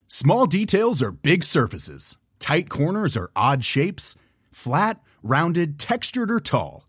[0.09, 2.19] Small details are big surfaces.
[2.41, 4.17] Tight corners are odd shapes.
[4.51, 6.89] Flat, rounded, textured or tall.